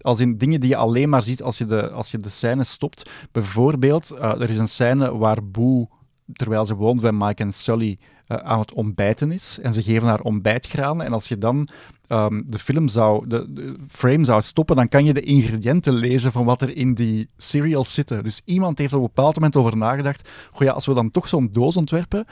[0.00, 2.64] Als in dingen die je alleen maar ziet als je de, als je de scène
[2.64, 3.10] stopt.
[3.32, 5.88] Bijvoorbeeld, uh, er is een scène waar Boo,
[6.32, 9.58] terwijl ze woont bij Mike en Sully, aan het ontbijten is.
[9.62, 11.06] En ze geven haar ontbijtgranen.
[11.06, 11.68] En als je dan
[12.12, 16.32] um, de film zou, de, de, frame zou stoppen, dan kan je de ingrediënten lezen
[16.32, 18.22] van wat er in die cereals zitten.
[18.22, 21.28] Dus iemand heeft op een bepaald moment over nagedacht, goh ja, als we dan toch
[21.28, 22.26] zo'n doos ontwerpen,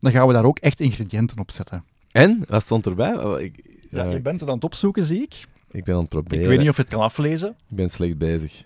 [0.00, 1.84] dan gaan we daar ook echt ingrediënten op zetten.
[2.12, 2.44] En?
[2.48, 3.18] Wat stond erbij?
[3.18, 5.44] Oh, ik, ja, je bent het aan het opzoeken, zie ik.
[5.70, 6.42] Ik ben aan het proberen.
[6.42, 7.48] Ik weet niet of je het kan aflezen.
[7.48, 8.64] Ik ben slecht bezig.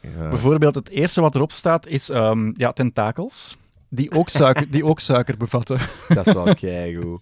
[0.00, 0.28] Ja.
[0.28, 3.56] Bijvoorbeeld, het eerste wat erop staat is um, ja, tentakels.
[3.88, 5.78] Die ook, suiker, die ook suiker bevatten.
[6.08, 7.20] Dat is wel keigoed.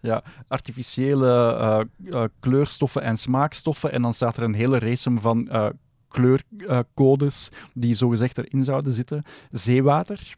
[0.00, 3.92] Ja, artificiële uh, uh, kleurstoffen en smaakstoffen.
[3.92, 5.66] En dan staat er een hele race van uh,
[6.08, 9.24] kleurcodes die zogezegd erin zouden zitten.
[9.50, 10.36] Zeewater.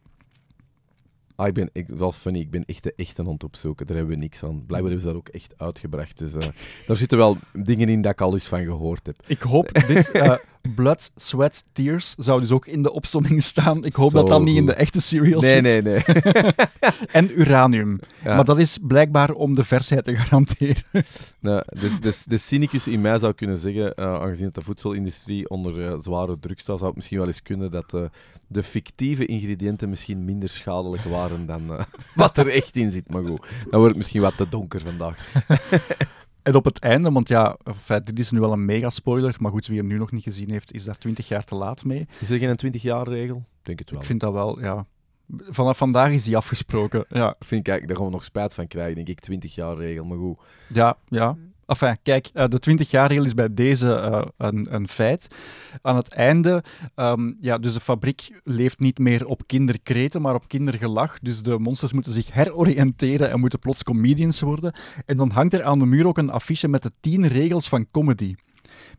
[1.40, 3.86] Ah, ik ben, ik, wel funny, ik ben echt de echte hond opzoeken.
[3.86, 4.66] Daar hebben we niks aan.
[4.66, 6.18] Blijkbaar hebben ze dat ook echt uitgebracht.
[6.18, 6.40] Dus uh,
[6.86, 9.16] daar zitten wel dingen in dat ik al eens van gehoord heb.
[9.26, 10.14] Ik hoop dit.
[10.14, 10.34] Uh,
[10.74, 13.84] Blood, Sweat, Tears zou dus ook in de opsomming staan.
[13.84, 15.62] Ik hoop Zo dat dat niet in de echte serial Nee, zit.
[15.62, 16.02] nee, nee.
[17.20, 18.00] en uranium.
[18.24, 18.34] Ja.
[18.34, 20.76] Maar dat is blijkbaar om de versheid te garanderen.
[21.40, 25.48] nou, dus, dus de cynicus in mij zou kunnen zeggen, uh, aangezien dat de voedselindustrie
[25.50, 28.02] onder uh, zware druk staat, zou het misschien wel eens kunnen dat uh,
[28.46, 31.62] de fictieve ingrediënten misschien minder schadelijk waren dan
[32.14, 33.10] wat er echt in zit.
[33.10, 35.32] Maar goed, dan wordt het misschien wat te donker vandaag.
[36.42, 39.50] En op het einde, want ja, enfin, dit is nu wel een mega spoiler, maar
[39.50, 42.08] goed, wie hem nu nog niet gezien heeft, is daar 20 jaar te laat mee.
[42.20, 43.44] Is er geen 20 jaar regel?
[43.62, 44.00] Denk het wel.
[44.00, 44.86] Ik vind dat wel, ja.
[45.36, 47.04] Vanaf vandaag is die afgesproken.
[47.08, 50.04] Ja, vind ik, daar gaan we nog spijt van krijgen, denk ik, 20 jaar regel,
[50.04, 50.38] maar goed.
[50.68, 51.36] Ja, ja.
[51.70, 55.34] Enfin, kijk, uh, de 20 jaar regel is bij deze uh, een, een, feit.
[55.82, 56.64] Aan het einde,
[56.96, 61.18] um, ja, dus de fabriek leeft niet meer op kinderkreten, maar op kindergelach.
[61.18, 64.74] Dus de monsters moeten zich heroriënteren en moeten plots comedians worden.
[65.06, 67.86] En dan hangt er aan de muur ook een affiche met de 10 regels van
[67.90, 68.34] comedy.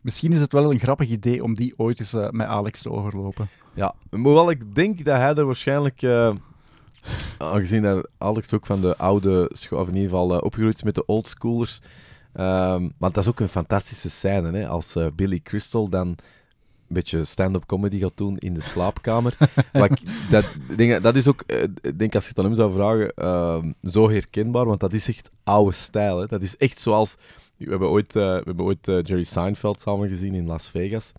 [0.02, 2.90] Misschien is het wel een grappig idee om die ooit eens uh, met Alex te
[2.90, 3.48] overlopen.
[3.74, 6.04] Ja, hoewel ik denk dat hij er waarschijnlijk...
[7.38, 11.06] Aangezien Alex ook van de oude school, of in ieder geval opgegroeid is met de
[11.06, 11.80] oldschoolers.
[12.34, 14.68] Um, maar dat is ook een fantastische scène, hè?
[14.68, 16.16] als uh, Billy Crystal dan een
[16.98, 19.36] beetje stand-up comedy gaat doen in de slaapkamer.
[19.72, 21.64] ik, dat, denk, dat is ook, uh,
[21.96, 25.30] denk als je het aan hem zou vragen, uh, zo herkenbaar, want dat is echt
[25.44, 26.18] oude stijl.
[26.18, 26.26] Hè?
[26.26, 27.16] Dat is echt zoals...
[27.56, 31.12] We hebben ooit, uh, we hebben ooit Jerry Seinfeld samen gezien in Las Vegas.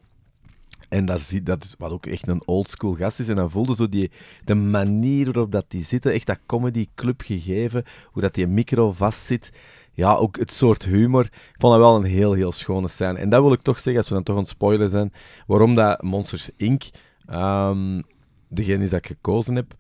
[0.93, 3.28] En dat is, dat is wat ook echt een oldschool gast is.
[3.28, 4.11] En dan voelde zo die,
[4.45, 8.91] de manier waarop dat die zitten, echt dat comedy club gegeven, hoe dat die micro
[8.91, 9.51] vastzit.
[9.96, 11.24] Ja, ook het soort humor.
[11.26, 13.20] Ik vond dat wel een heel, heel schone scène.
[13.20, 15.14] En dat wil ik toch zeggen, als we dan toch aan het spoilen zijn,
[15.48, 16.84] waarom dat Monsters Inc.
[17.26, 18.02] ehm,
[18.48, 19.74] degene is dat ik gekozen heb.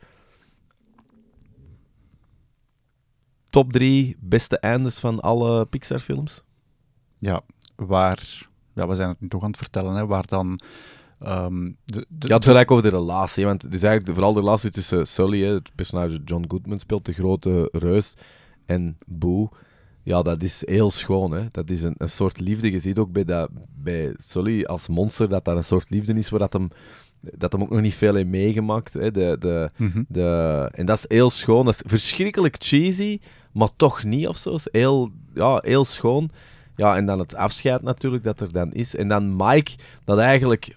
[3.49, 6.43] Top drie beste eindes van alle Pixar-films.
[7.19, 7.41] Ja,
[7.75, 8.47] waar...
[8.75, 10.59] Ja, we zijn het nu toch aan het vertellen, hè, waar dan...
[11.19, 13.45] ehm, de, de, Ja, het gelijk over de relatie.
[13.45, 17.05] Want het is eigenlijk vooral de relatie tussen Sully, hè, het personage John Goodman speelt,
[17.05, 18.13] de grote reus,
[18.65, 19.49] en Boo.
[20.03, 21.31] Ja, dat is heel schoon.
[21.31, 21.41] Hè.
[21.51, 22.71] Dat is een, een soort liefde.
[22.71, 26.29] Je ziet ook bij, dat, bij Sully als monster dat dat een soort liefde is
[26.29, 26.69] waar dat hem,
[27.21, 28.93] dat hem ook nog niet veel heeft meegemaakt.
[28.93, 29.11] Hè.
[29.11, 30.03] De, de, Mhm.
[30.07, 31.65] de, en dat is heel schoon.
[31.65, 33.19] Dat is verschrikkelijk cheesy,
[33.53, 34.55] maar toch niet of zo.
[34.55, 36.29] Is heel, ja, heel schoon.
[36.75, 38.95] Ja, en dan het afscheid natuurlijk dat er dan is.
[38.95, 39.71] En dan Mike,
[40.03, 40.75] dat eigenlijk,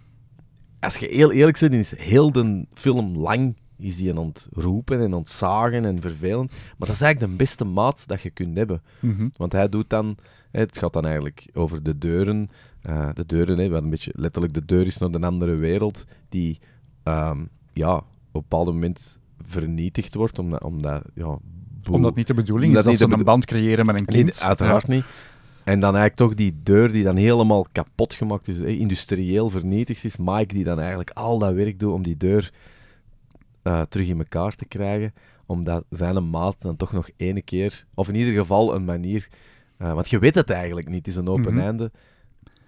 [0.81, 5.01] als je heel eerlijk bent, is heel de film lang is die aan het roepen
[5.01, 6.51] en ontzagen en vervelend.
[6.51, 8.83] Maar dat is eigenlijk de beste maat dat je kunt hebben.
[9.01, 9.29] Mhm.
[9.37, 10.17] Want hij doet dan,
[10.51, 12.51] het gaat dan eigenlijk over de deuren.
[12.83, 16.07] eh, de deuren, hè, wat een beetje letterlijk de deur is naar een andere wereld,
[16.29, 16.59] die
[17.03, 21.39] ehm, ja, op een bepaald moment vernietigd wordt, omdat, omdat ja,
[21.91, 24.25] Omdat niet de bedoeling is dat ze een band creëren met een kind.
[24.25, 25.05] Nee, uiteraard niet.
[25.65, 30.17] En dan eigenlijk toch die deur die dan helemaal kapot gemaakt is, industrieel vernietigd is.
[30.17, 32.53] Mike die dan eigenlijk al dat werk doet om die deur
[33.67, 35.13] eh, terug in elkaar te krijgen.
[35.47, 39.29] Omdat zijn maat dan toch nog ene keer, of in ieder geval een manier...
[39.79, 41.63] eh, want je weet het eigenlijk niet, het is een open Mhm.
[41.65, 41.91] einde.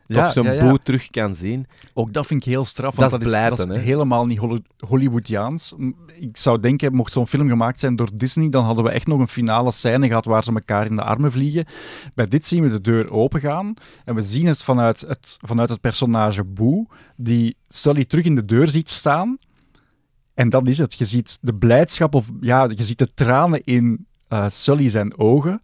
[0.06, 0.70] Ja, toch zijn ja, ja.
[0.70, 1.66] boot terug kan zien.
[1.94, 4.38] Ook dat vind ik heel straf, want is dat is, pleiten, dat is helemaal niet
[4.38, 5.74] Holly- Hollywoodiaans.
[6.20, 9.18] Ik zou denken, mocht zo'n film gemaakt zijn door Disney, dan hadden we echt nog
[9.20, 11.64] een finale scène gehad waar ze elkaar in de armen vliegen.
[12.14, 13.74] Bij dit zien we de deur opengaan
[14.04, 16.86] en we zien het vanuit het, vanuit het personage Boo,
[17.16, 19.38] die Sully terug in de deur ziet staan.
[20.38, 20.94] En dat is het.
[20.94, 25.62] Je ziet de blijdschap, of ja, je ziet de tranen in eh, Sully zijn ogen.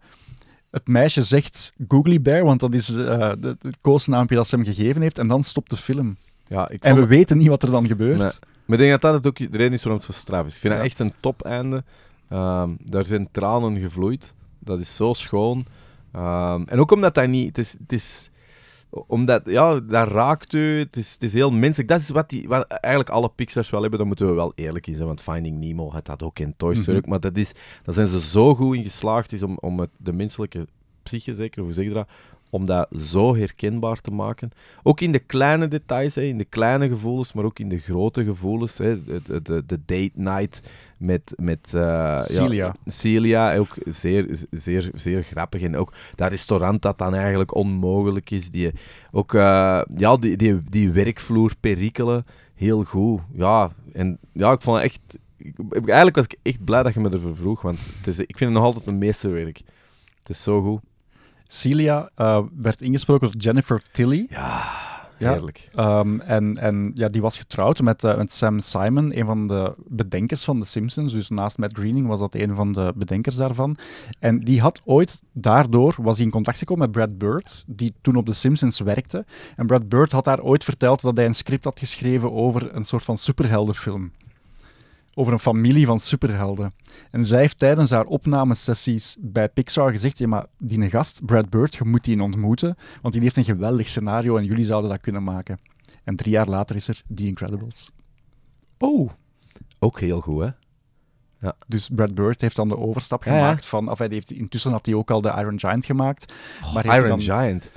[0.71, 4.65] Het meisje zegt Googly Bear, want dat is eh, de- het koosnaampje dat ze hem
[4.65, 5.17] gegeven heeft.
[5.17, 6.17] En dan stopt de film.
[6.47, 8.17] Ja, ik En we weten niet wat er dan gebeurt.
[8.17, 8.29] Nee.
[8.65, 10.55] Maar ik denk dat dat het ook de reden is waarom het zo straf is.
[10.55, 10.79] Ik vind Ja.
[10.79, 11.83] dat echt een top-einde.
[12.29, 14.35] Ehm, daar zijn tranen gevloeid.
[14.59, 15.65] Dat is zo schoon.
[16.11, 17.47] Ehm, en ook omdat dat niet...
[17.47, 18.29] Het is, het is,
[19.07, 20.79] omdat, ja, dat raakt u.
[20.79, 21.89] Het is, het is heel menselijk.
[21.89, 23.99] Dat is wat, die, wat eigenlijk alle Pixar's wel hebben.
[23.99, 25.07] Daar moeten we wel eerlijk in zijn.
[25.07, 26.97] Want Finding Nemo had dat ook in Toy Story.
[26.97, 27.09] Mhm.
[27.09, 27.51] Maar dat is,
[27.83, 30.67] daar zijn ze zo goed in geslaagd is om, om het, de menselijke
[31.03, 32.07] psyche, zeker, hoe zeg je dat,
[32.49, 34.51] om dat zo herkenbaar te maken.
[34.83, 38.23] Ook in de kleine details, hè, in de kleine gevoelens, maar ook in de grote
[38.23, 38.77] gevoelens.
[38.77, 40.61] Hè, de, de date night
[40.97, 42.65] met, met eh, Celia.
[42.65, 45.61] Ja, Celia, ook zeer, zeer, zeer grappig.
[45.61, 48.51] En ook dat restaurant dat dan eigenlijk onmogelijk is.
[48.51, 48.71] Die,
[49.11, 53.21] ook eh, ja, die, die, die werkvloer perikelen, heel goed.
[53.33, 55.01] Ja, en ja, ik vond het echt...
[55.37, 55.53] ik-
[55.85, 58.49] Eigenlijk was ik echt blij dat je me ervoor vroeg, want het is, ik vind
[58.49, 59.61] het nog altijd een meesterwerk.
[60.19, 60.81] Het is zo goed.
[61.47, 64.25] Celia eh, werd ingesproken door Jennifer Tilly.
[64.29, 64.63] Ja,
[65.17, 65.31] Ja.
[65.31, 65.69] heerlijk.
[65.75, 69.73] Ehm, en en ja, die was getrouwd met, eh, met Sam Simon, een van de
[69.87, 71.13] bedenkers van The Simpsons.
[71.13, 73.77] Dus naast Matt Groening was dat een van de bedenkers daarvan.
[74.19, 78.15] En die had ooit, daardoor was hij in contact gekomen met Brad Bird, die toen
[78.15, 79.25] op The Simpsons werkte.
[79.55, 82.83] En Brad Bird had daar ooit verteld dat hij een script had geschreven over een
[82.83, 84.11] soort van superheldenfilm.
[85.17, 86.73] Over een familie van superhelden.
[87.11, 91.75] En zij heeft tijdens haar opnamesessies bij Pixar gezegd: ja, maar die gast, Brad Bird,
[91.75, 95.23] je moet die ontmoeten, want die heeft een geweldig scenario en jullie zouden dat kunnen
[95.23, 95.59] maken.
[96.03, 97.91] En drie jaar later is er The Incredibles.
[98.77, 99.09] Oh.
[99.79, 100.49] Ook heel goed, hè?
[101.67, 103.39] Dus Brad Bird heeft dan de overstap Ja, ja.
[103.39, 103.89] gemaakt van...
[103.89, 106.33] Of hij heeft, intussen had hij ook al de Iron Giant gemaakt.
[106.73, 107.71] maar heeft Iron dan, Giant.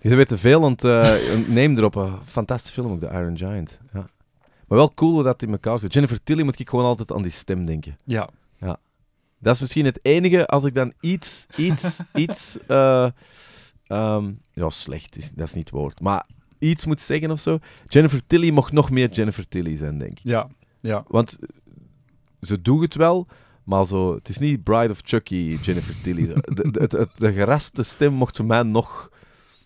[0.00, 2.18] Je weet te veel aan het uh, een name droppen.
[2.24, 3.78] Fantastische film ook, de Iron Giant.
[3.92, 4.06] Ja.
[4.70, 5.92] Maar wel cool hoe dat in elkaar zit.
[5.92, 7.98] Jennifer Tilly moet ik gewoon altijd aan die stem denken.
[8.04, 8.28] Ja,
[9.38, 12.58] Dat is misschien het enige, als ik dan iets, iets, iets...
[12.66, 13.08] eh,
[13.86, 16.00] ehm, ja, slecht is, dat is niet het woord.
[16.00, 16.26] Maar
[16.58, 17.58] iets moet zeggen of zo.
[17.88, 20.20] Jennifer Tilly mocht nog meer Jennifer Tilly zijn, denk ik.
[20.22, 20.48] ja,
[20.80, 21.04] ja.
[21.08, 21.38] Want
[22.40, 23.26] ze doet het wel,
[23.64, 26.26] maar zo, het is niet Bride of Chucky, Jennifer Tilly.
[26.32, 29.10] De, de, de, de, de geraspte stem mocht voor mij nog,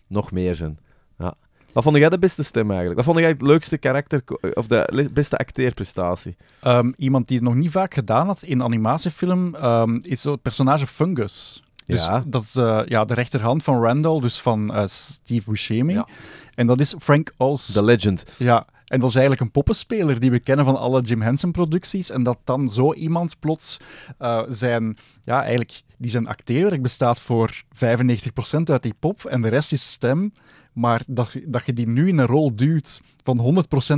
[0.07, 0.79] nog meer zijn.
[1.17, 1.33] Ja.
[1.75, 2.95] Wat vond jij de beste stem eigenlijk?
[2.95, 4.23] Wat vond jij het leukste karakter,
[4.53, 6.35] of de beste acteerprestatie?
[6.61, 10.41] Ehm, iemand die het nog niet vaak gedaan had in animatiefilm ehm, is zo het
[10.41, 11.63] personage Fungus.
[11.85, 12.23] Dus Ja.
[12.27, 15.93] dat is eh, ja, de rechterhand van Randall, dus van eh, Steve Buscemi.
[15.93, 16.07] Ja.
[16.53, 17.71] En dat is Frank Oz.
[17.73, 18.23] The Legend.
[18.37, 22.09] Ja, en dat is eigenlijk een poppenspeler die we kennen van alle Jim Henson-producties.
[22.09, 23.79] En dat dan zo iemand plots
[24.17, 29.47] eh, zijn, ja, eigenlijk, die zijn acteerwerk bestaat voor 95% uit die pop en de
[29.49, 30.33] rest is stem,
[30.75, 33.37] Maar dat, je- dat je die nu in een rol duwt van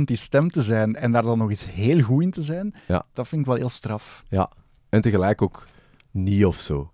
[0.04, 3.04] die stem te zijn en daar dan nog eens heel goed in te zijn, Ja.
[3.12, 4.24] dat vind ik wel heel straf.
[4.28, 4.50] Ja.
[4.88, 5.66] En tegelijk ook
[6.10, 6.90] niet of zo.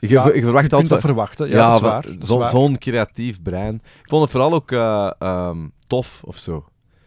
[0.00, 0.88] Je, Ja, je verwacht je altijd...
[0.90, 1.48] dat verwachten.
[1.48, 2.04] Ja, dat is waar.
[2.20, 2.44] zo-.
[2.44, 3.74] Zo'n creatief brein.
[3.74, 6.56] Ik vond het vooral ook eh, ehm, tof of zo.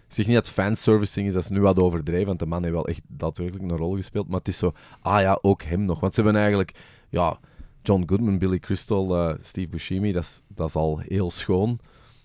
[0.07, 2.73] Ik zeg niet dat fanservicing is, dat is nu wat overdreven, want de man heeft
[2.73, 4.27] wel echt daadwerkelijk een rol gespeeld.
[4.27, 5.99] Maar het is zo, ah ja, ook hem nog.
[5.99, 6.75] Want ze hebben eigenlijk,
[7.09, 7.39] ja,
[7.81, 11.79] John Goodman, Billy Crystal, eh, Steve Buscemi, dat is, dat is al heel schoon.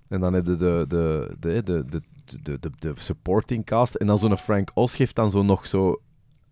[0.08, 2.02] En dan heb je de, de, de, de, de,
[2.42, 3.94] de, de, de supporting cast.
[3.94, 6.00] En dan zo'n Frank Oz geeft dan zo nog zo,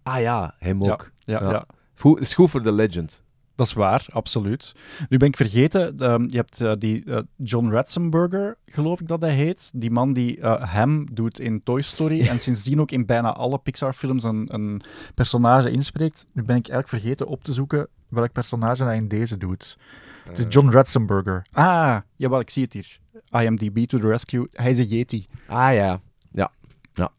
[0.02, 1.10] ah ja, hem ook.
[1.18, 1.50] ja, Ja.
[1.50, 1.66] ja.
[1.94, 3.21] Goed, is goed voor de legend.
[3.54, 4.74] Dat is waar, absoluut.
[5.08, 9.20] Nu ben ik vergeten, ehm, je hebt eh, die eh, John Ratzenberger, geloof ik dat
[9.20, 9.70] hij heet.
[9.74, 13.58] Die man die eh Ham doet in Toy Story en sindsdien ook in bijna alle
[13.58, 14.82] Pixar-films een, een
[15.14, 16.26] personage inspreekt.
[16.32, 19.78] Nu ben ik eigenlijk vergeten op te zoeken welk personage hij in deze doet.
[20.24, 21.46] Het is John Ratzenberger.
[21.52, 22.98] Ah, jawel, ik zie het hier.
[23.42, 24.48] IMDb to the rescue.
[24.52, 25.26] Hij is een Yeti.
[25.46, 26.00] Ah ja,
[26.32, 26.50] ja,
[26.92, 27.10] ja.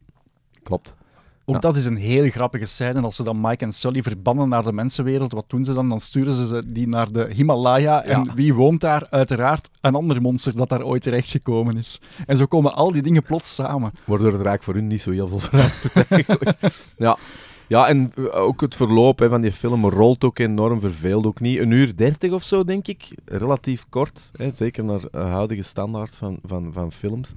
[0.63, 0.95] Klopt.
[1.45, 1.61] Ook Ja.
[1.61, 3.01] dat is een hele grappige scène.
[3.01, 5.89] Als ze dan Mike en Sully verbannen naar de mensenwereld, wat doen ze dan?
[5.89, 8.03] Dan sturen ze die naar de Himalaya.
[8.03, 8.33] En Ja.
[8.33, 9.07] wie woont daar?
[9.09, 12.01] Uiteraard een ander monster dat daar ooit terecht gekomen is.
[12.25, 13.91] En zo komen al die dingen plots samen.
[14.05, 16.45] Waardoor het raak voor hun niet zo heel veel verandert
[16.97, 17.17] ja.
[17.67, 21.39] ja, en eh, ook het verloop hè, van die film rolt ook enorm, verveelt ook
[21.39, 21.59] niet.
[21.59, 23.15] Een uur dertig of zo, denk ik.
[23.25, 27.33] Relatief kort, hè, zeker naar eh, huidige standaard van, van, van films.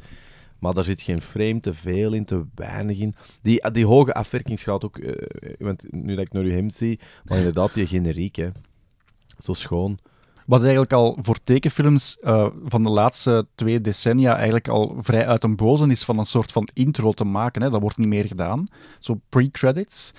[0.67, 3.15] Maar daar zit geen frame te veel in, te weinig in.
[3.43, 7.39] Die, die hoge afwerkingsgraad ook, eh, want nu dat ik naar u hem zie, maar
[7.39, 8.49] inderdaad, die generiek, hè.
[9.39, 9.99] Zo schoon.
[10.47, 15.45] Wat eigenlijk al voor tekenfilms eh, van de laatste twee decennia eigenlijk al vrij uit
[15.45, 17.63] een bozen is van een soort van intro te maken.
[17.63, 17.71] Hè.
[17.71, 18.67] Dat wordt niet meer gedaan.
[18.99, 20.13] Zo pre-credits.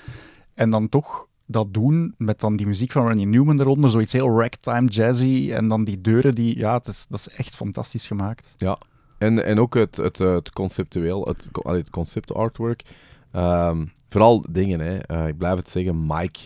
[0.53, 3.89] En dan toch dat doen met dan die muziek van Randy Newman eronder.
[3.89, 5.51] Zoiets heel ragtime, jazzy.
[5.53, 6.57] En dan die deuren die...
[6.57, 8.55] Ja, het is, dat is echt fantastisch gemaakt.
[8.57, 8.77] Ja,
[9.17, 12.81] en, en ook het, het, eh, het conceptueel, het, het concept artwork.
[13.31, 14.97] Ehm, vooral dingen, hè.
[14.97, 16.39] Eh, ik blijf het zeggen, Mike,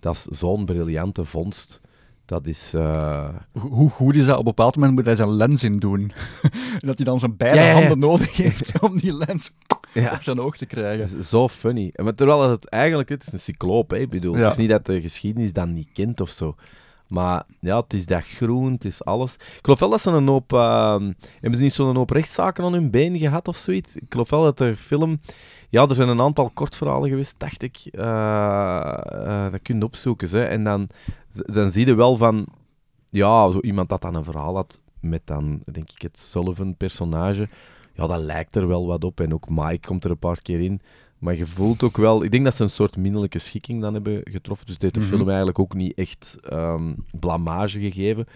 [0.00, 1.80] dat is zo'n briljante vondst.
[2.24, 2.74] Dat is...
[2.74, 4.32] eh, Ho- Hoe goed is dat?
[4.34, 6.12] Op een bepaald moment moet hij zijn lens in doen.
[6.52, 9.50] En dat hij dan zijn beide handen nodig heeft om die lens
[9.94, 11.24] ja, op zijn oog te krijgen.
[11.24, 11.92] zo funny.
[11.96, 13.96] Maar terwijl het eigenlijk, het is een cycloop, hè.
[13.98, 14.42] Ik bedoel, Ja.
[14.42, 16.54] het is niet dat de geschiedenis dat niet kent of zo.
[17.08, 19.34] Maar ja, het is dat groen, het is alles.
[19.34, 20.52] Ik geloof wel dat ze een hoop...
[20.52, 23.96] ehm, hebben ze niet zo'n hoop rechtszaken aan hun been gehad of zoiets?
[23.96, 25.20] Ik geloof wel dat er film...
[25.70, 27.88] Ja, er zijn een aantal kortverhalen geweest, dacht ik.
[27.90, 30.28] Eh, eh, dat kun je opzoeken.
[30.30, 30.44] Hè.
[30.44, 30.88] En dan,
[31.30, 32.46] dan zie je wel van...
[33.10, 37.48] Ja, zo iemand dat dan een verhaal had met dan, denk ik, het Sullivan-personage.
[37.94, 39.20] Ja, dat lijkt er wel wat op.
[39.20, 40.80] En ook Mike komt er een paar keer in.
[41.18, 42.24] Maar je voelt ook wel...
[42.24, 44.64] Ik denk dat ze een soort minderlijke schikking dan hebben getroffen.
[44.66, 45.08] Dus het heeft de Mhm.
[45.08, 48.26] film eigenlijk ook niet echt ehm, blamage gegeven.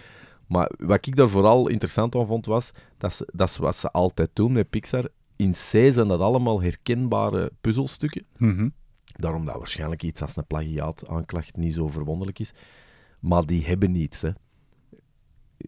[0.46, 2.70] Maar wat ik daar vooral interessant aan vond, was...
[2.98, 5.08] Dat, ze, dat is wat ze altijd doen met Pixar.
[5.36, 8.24] In C zijn dat allemaal herkenbare puzzelstukken.
[8.36, 8.68] Mhm.
[9.12, 12.52] Daarom dat waarschijnlijk iets als een plagiaat-aanklacht niet zo verwonderlijk is.
[13.20, 14.30] Maar die hebben niets, hè.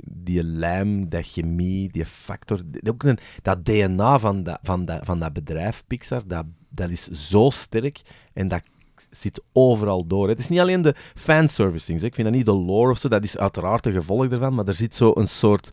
[0.07, 2.61] Die lijm, dat chemie, die factor...
[2.89, 6.45] Ook een, dat DNA van dat, van, dat, van dat bedrijf, Pixar, dat,
[6.75, 8.01] dat is zo sterk
[8.33, 8.63] en dat
[9.11, 10.29] zit overal door.
[10.29, 12.03] Het is niet alleen de fanservicing.
[12.03, 14.67] Ik vind dat niet de lore of zo, dat is uiteraard een gevolg ervan, maar
[14.67, 15.73] er zit zo een soort...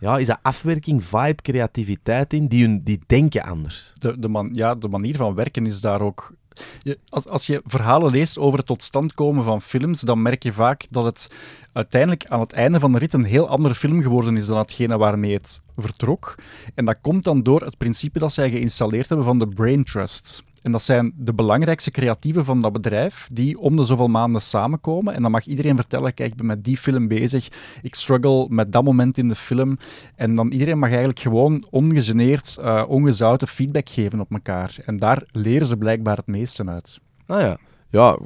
[0.00, 3.92] Ja, is dat afwerking, vibe, creativiteit in, die, hun, die denken anders.
[3.98, 6.32] de, de, man, ja, de manier van werken is daar ook.
[6.82, 10.52] Je, als, je verhalen leest over het tot stand komen van films, dan merk je
[10.52, 11.34] vaak dat het
[11.72, 14.98] uiteindelijk aan het einde van de rit een heel andere film geworden is dan hetgene
[14.98, 16.34] waarmee het vertrok.
[16.74, 20.42] En dat komt dan door het principe dat zij geïnstalleerd hebben van de Brain Trust.
[20.64, 25.14] En dat zijn de belangrijkste creatieven van dat bedrijf, die om de zoveel maanden samenkomen.
[25.14, 27.48] En dan mag iedereen vertellen, kijk, ik ben met die film bezig,
[27.82, 29.78] ik struggle met dat moment in de film.
[30.16, 34.76] En dan iedereen mag eigenlijk gewoon ongegeneerd, eh, ongezouten feedback geven op elkaar.
[34.86, 37.00] En daar leren ze blijkbaar het meeste uit.
[37.26, 37.58] Ah ja.
[37.90, 38.18] Ja,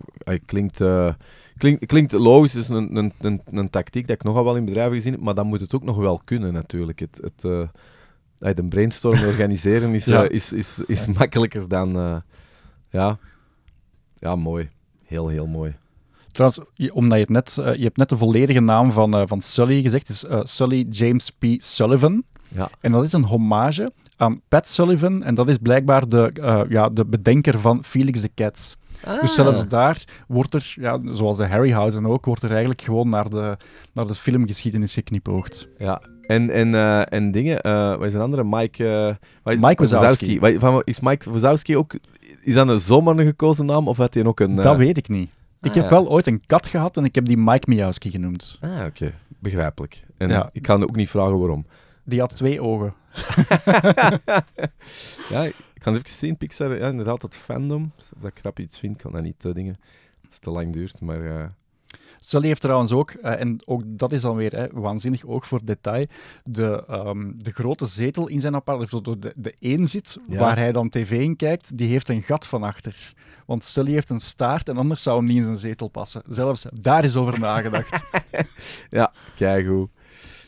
[0.47, 1.13] klinkt, eh,
[1.57, 2.53] klinkt, klinkt logisch.
[2.53, 5.21] Het is een, een, een, een tactiek dat ik nogal wel in bedrijven gezien heb,
[5.21, 6.99] maar dan moet het ook nog wel kunnen natuurlijk.
[6.99, 7.69] Het, het, eh,
[8.41, 10.25] uit een brainstorm organiseren is, Ja.
[10.25, 11.97] eh, is, is, is makkelijker dan...
[11.99, 12.17] eh,
[12.91, 13.19] ja.
[14.17, 14.69] ja, mooi.
[15.05, 15.75] Heel, heel mooi.
[16.33, 19.23] Trouwens, je- omdat je het net, eh, je hebt net de volledige naam van, eh,
[19.27, 21.45] van Sully gezegd, het is eh, Sully James P.
[21.57, 22.23] Sullivan.
[22.49, 22.69] Ja.
[22.81, 25.23] En dat is een hommage aan Pat Sullivan.
[25.23, 28.77] En dat is blijkbaar de, eh, ja, de bedenker van Felix the Cat.
[29.21, 33.29] Dus zelfs daar wordt er, ja, zoals de Harryhausen ook, wordt er eigenlijk gewoon naar
[33.31, 33.57] de,
[33.93, 35.69] naar de filmgeschiedenis geknipoogd.
[35.79, 36.03] Ja.
[36.29, 38.45] En, en, eh, en dingen, eh wat is een andere?
[38.45, 38.89] Mike...
[38.89, 40.39] eh, wat is- Mike Wazowski.
[40.85, 41.95] Is Mike Wazowski ook...
[42.43, 44.55] Is dat een zomaar een gekozen naam, of had hij ook een...
[44.55, 45.31] Dat weet ik niet.
[45.61, 45.91] Ik ah, heb ja.
[45.91, 48.59] wel ooit een kat gehad en ik heb die Mike Miowski genoemd.
[48.61, 49.13] Ah, oké.
[49.39, 50.03] Begrijpelijk.
[50.17, 50.51] En Ja.
[50.53, 51.67] ik ga ook niet vragen waarom.
[52.05, 52.95] Die had twee ogen.
[55.33, 56.37] ja, ik ga het even zien.
[56.37, 57.93] Pixar, ja, inderdaad, het fandom.
[57.99, 59.77] Of dat ik grap iets vind, kan dat niet uh, dingen.
[60.27, 61.53] Als het te lang duurt, maar...
[62.21, 65.61] Sully heeft trouwens ook, uh, en ook dat is dan weer hè, waanzinnig ook voor
[65.65, 66.07] detail,
[66.45, 70.39] de, um, de grote zetel in zijn appartement, de, de, de eenzit ja.
[70.39, 73.13] waar hij dan tv in kijkt, die heeft een gat van achter.
[73.47, 76.23] Want Sully heeft een staart en anders zou hem niet in zijn zetel passen.
[76.29, 78.05] Zelfs daar is over nagedacht.
[78.91, 79.89] ja, kijk hoe.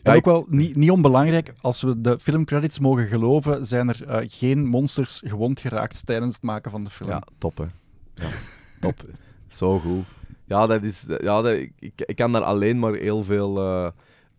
[0.03, 4.29] En ook wel niet, niet onbelangrijk, als we de filmcredits mogen geloven, zijn er uh,
[4.31, 7.11] geen monsters gewond geraakt tijdens het maken van de film.
[7.11, 7.65] Ja, top hè.
[8.15, 8.29] Ja,
[8.81, 9.05] top.
[9.49, 10.05] Zo goed.
[10.51, 13.59] Ja, dat is, ja ik, ik kan daar alleen maar heel veel...
[13.59, 13.91] Uh,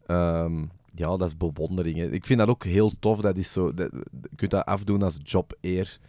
[0.07, 1.97] um, ja, dat is bewondering.
[1.97, 2.09] Hè.
[2.09, 3.20] Ik vind dat ook heel tof.
[3.20, 3.91] Dat is zo, dat,
[4.22, 5.99] je kunt dat afdoen als job eer.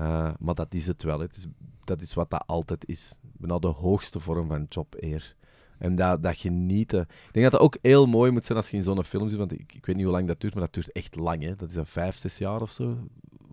[0.00, 1.20] Uh, maar dat is het wel.
[1.20, 1.46] Het is,
[1.84, 3.18] dat is wat dat altijd is.
[3.22, 5.34] Bijna de hoogste vorm van job eer.
[5.78, 7.00] En dat, dat genieten.
[7.00, 9.38] Ik denk dat dat ook heel mooi moet zijn als je in zo'n film zit.
[9.38, 11.42] Want ik, ik weet niet hoe lang dat duurt, maar dat duurt echt lang.
[11.42, 11.56] Hè.
[11.56, 12.96] Dat is vijf, zes jaar of zo.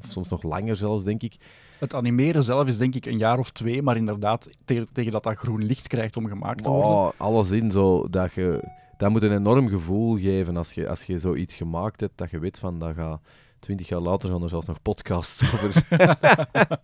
[0.03, 1.35] Of soms nog langer zelfs, denk ik.
[1.79, 5.23] Het animeren zelf is denk ik een jaar of twee, maar inderdaad, tegen, tegen dat
[5.23, 6.91] dat groen licht krijgt om gemaakt te worden.
[6.91, 8.63] Oh, alles in zo dat je.
[8.97, 12.39] Dat moet een enorm gevoel geven als je, als je zoiets gemaakt hebt, dat je
[12.39, 13.19] weet van dat gaat
[13.61, 15.83] twintig jaar later gaan er zelfs nog podcasts over.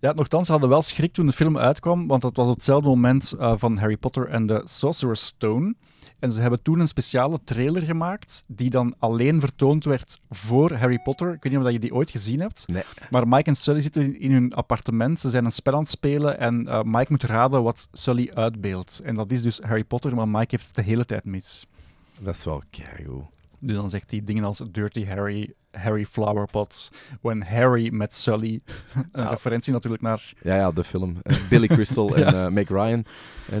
[0.00, 3.34] Ja, nogthans hadden wel schrik toen de film uitkwam, want dat was op hetzelfde moment
[3.38, 5.74] uh, van Harry Potter en de Sorcerer's Stone.
[6.18, 10.98] En ze hebben toen een speciale trailer gemaakt, die dan alleen vertoond werd voor Harry
[10.98, 11.32] Potter.
[11.32, 12.64] Ik weet niet of je die ooit gezien hebt.
[12.66, 12.82] Nee.
[13.10, 16.38] Maar Mike en Sully zitten in hun appartement, ze zijn een spel aan het spelen
[16.38, 19.00] en uh, Mike moet raden wat Sully uitbeeldt.
[19.04, 21.66] En dat is dus Harry Potter, maar Mike heeft het de hele tijd mis.
[22.20, 23.24] Dat is wel keigoed.
[23.58, 28.60] Dus dan zegt hij dingen als Dirty Harry, Harry Flowerpots, When Harry met Sully.
[28.94, 29.28] Een ja.
[29.28, 30.32] referentie natuurlijk naar...
[30.42, 31.16] Ja, ja, de film.
[31.22, 33.04] Uh, Billy Crystal en uh, Meg Ryan,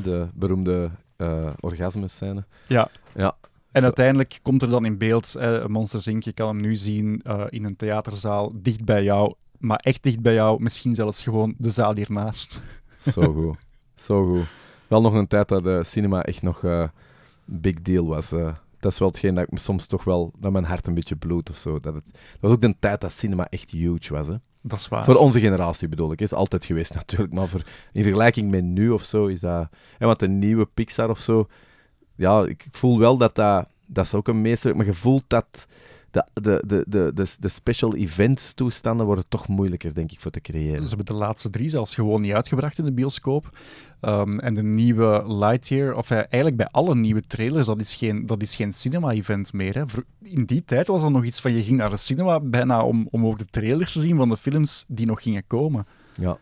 [0.02, 2.44] de beroemde uh, orgasme-scène.
[2.66, 2.88] Ja.
[3.14, 3.36] ja.
[3.72, 3.86] En Zo.
[3.86, 6.22] uiteindelijk komt er dan in beeld uh, Monsters Inc.
[6.22, 9.34] Je kan hem nu zien uh, in een theaterzaal, dicht bij jou.
[9.58, 12.62] Maar echt dicht bij jou, misschien zelfs gewoon de zaal hiernaast.
[13.12, 13.56] Zo goed.
[13.94, 14.46] Zo goed.
[14.86, 16.64] Wel nog een tijd dat de cinema echt nog
[17.44, 18.32] big deal was
[18.80, 21.50] dat is wel hetgeen dat ik soms toch wel, dat mijn hart een beetje bloedt
[21.50, 21.80] of zo.
[21.80, 24.26] Dat, het, dat was ook de tijd dat cinema echt huge was.
[24.26, 24.34] Hè.
[24.60, 25.04] Dat is waar.
[25.04, 26.20] Voor onze generatie bedoel ik.
[26.20, 27.62] is altijd geweest natuurlijk, maar voor,
[27.92, 29.68] in vergelijking met nu of zo is dat...
[29.98, 31.46] En wat een nieuwe Pixar of zo...
[32.14, 33.68] Ja, ik voel wel dat dat...
[33.86, 34.76] Dat is ook een meester...
[34.76, 35.66] Maar je voelt dat
[36.32, 40.82] de, de, de, de, special events toestanden worden toch moeilijker, denk ik, voor te creëren.
[40.82, 43.58] Ze hebben de laatste drie zelfs gewoon niet uitgebracht in de bioscoop.
[44.00, 48.26] Um, en de nieuwe Lightyear, of uh, eigenlijk bij alle nieuwe trailers, dat is geen,
[48.26, 49.74] dat is geen cinema-event meer.
[49.74, 49.82] Hè.
[50.22, 53.08] In die tijd was er nog iets van, je ging naar de cinema bijna om,
[53.10, 55.86] om ook de trailers te zien van de films die nog gingen komen.
[56.14, 56.38] Ja,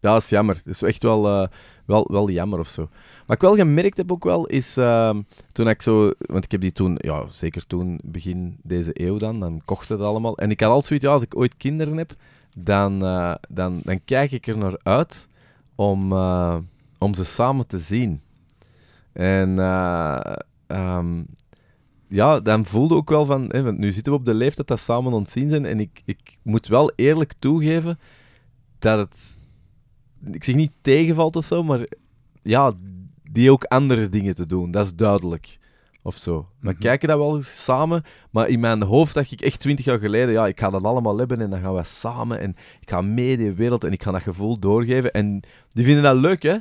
[0.00, 0.54] ja dat is jammer.
[0.54, 1.48] Het is echt wel, uh,
[1.84, 2.88] wel, wel jammer of zo.
[3.26, 5.16] Wat ik wel gemerkt heb ook wel, is uh,
[5.52, 6.12] toen ik zo...
[6.18, 10.00] Want ik heb die toen, ja, zeker toen, begin deze eeuw dan, dan kocht het
[10.00, 10.36] allemaal.
[10.38, 12.14] En ik had altijd zoiets, ja, als ik ooit kinderen heb,
[12.58, 15.28] dan, uh, dan, dan kijk ik er naar uit
[15.74, 16.56] om, uh,
[16.98, 18.20] om ze samen te zien.
[19.12, 19.58] En
[20.68, 21.26] um,
[22.08, 23.48] ja, dan voelde ook wel van...
[23.48, 25.66] Hè, want nu zitten we op de leeftijd dat samen ontzien zijn.
[25.66, 27.98] En ik, ik moet wel eerlijk toegeven
[28.78, 29.37] dat het...
[30.32, 31.86] Ik zeg niet tegenvalt of zo, maar
[32.42, 32.72] ja,
[33.30, 34.70] die ook andere dingen te doen.
[34.70, 35.58] Dat is duidelijk.
[36.02, 36.36] Of zo.
[36.36, 36.78] We mm -hmm.
[36.78, 40.46] kijken dat wel samen, maar in mijn hoofd dacht ik echt twintig jaar geleden, ja,
[40.46, 43.52] ik ga dat allemaal hebben en dan gaan we samen en ik ga mee die
[43.52, 45.12] wereld en ik ga dat gevoel doorgeven.
[45.12, 46.56] En die vinden dat leuk, hè?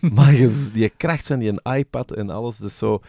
[0.14, 0.34] maar
[0.72, 3.00] die kracht van die iPad en alles, dat is zo...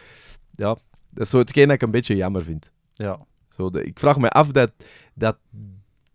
[0.50, 0.76] Ja,
[1.10, 2.70] dat is zo hetgeen dat ik een beetje jammer vind.
[2.92, 3.18] Ja.
[3.48, 4.70] Zo, de, ik vraag me af dat,
[5.14, 5.36] dat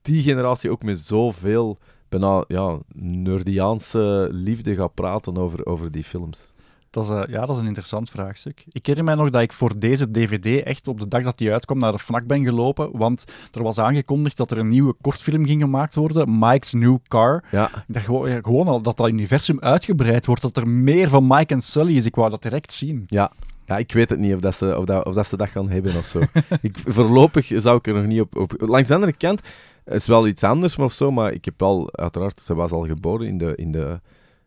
[0.01, 1.79] die generatie ook met zoveel
[2.19, 2.77] bijna ja,
[3.23, 6.51] nerdiaanse liefde gaat praten over, over die films.
[6.89, 8.63] Dat is, uh, ja, dat is een interessant vraagstuk.
[8.71, 11.51] Ik herinner mij nog dat ik voor deze DVD echt op de dag dat die
[11.51, 15.45] uitkwam naar de FNAC ben gelopen, want er was aangekondigd dat er een nieuwe kortfilm
[15.45, 17.43] ging gemaakt worden, Mike's New Car.
[17.51, 17.65] Ja.
[17.65, 21.27] Ik dacht gewoon, ja, gewoon al dat dat universum uitgebreid wordt, dat er meer van
[21.27, 22.05] Mike en Sully is.
[22.05, 23.03] Ik wou dat direct zien.
[23.07, 23.31] Ja,
[23.65, 25.69] ja, ik weet het niet of, dat ze, of, dat, of dat ze dat gaan
[25.69, 26.21] hebben of zo.
[26.61, 28.53] ik, voorlopig zou ik er nog niet op, op...
[28.57, 29.41] Langs de andere kant
[29.85, 33.27] is wel iets anders of zo, maar ik heb wel, uiteraard, ze was al geboren
[33.27, 33.55] in de...
[33.55, 33.99] In de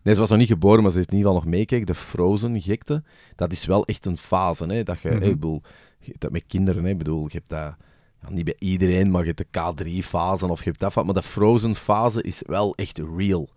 [0.02, 1.86] nee, ze was nog niet geboren, maar ze heeft in ieder geval nog meekijken.
[1.86, 3.02] De Frozen-gekte,
[3.36, 4.82] dat is wel echt een fase, hè.
[4.82, 5.22] Dat je, mm -hmm.
[5.22, 5.62] hey, bedoel,
[5.98, 6.94] je dat met kinderen, hè.
[6.94, 7.74] bedoel, je hebt dat...
[8.22, 11.22] Ja, niet bij iedereen, maar je hebt de K3-fase of je hebt dat, maar de
[11.22, 13.48] Frozen-fase is wel echt real.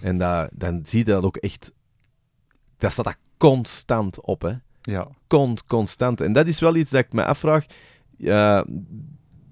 [0.00, 1.72] En dat, dan zie je dat ook echt...
[2.78, 4.52] Dat staat dat constant op, hè.
[4.82, 5.08] Ja.
[5.26, 6.20] Con constant.
[6.20, 7.66] En dat is wel iets dat ik me afvraag.
[8.18, 8.62] Uh,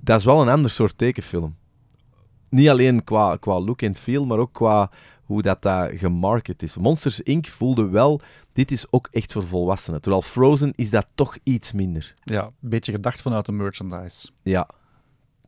[0.01, 1.57] dat is wel een ander soort tekenfilm.
[2.53, 4.91] Niet alleen qua, qua look en feel, maar ook qua
[5.25, 6.77] hoe dat, dat gemarket is.
[6.77, 7.47] Monsters Inc.
[7.47, 8.21] voelde wel,
[8.53, 10.01] dit is ook echt voor volwassenen.
[10.01, 12.15] Terwijl Frozen is dat toch iets minder.
[12.25, 14.29] Ja, een beetje gedacht vanuit de merchandise.
[14.43, 14.69] Ja,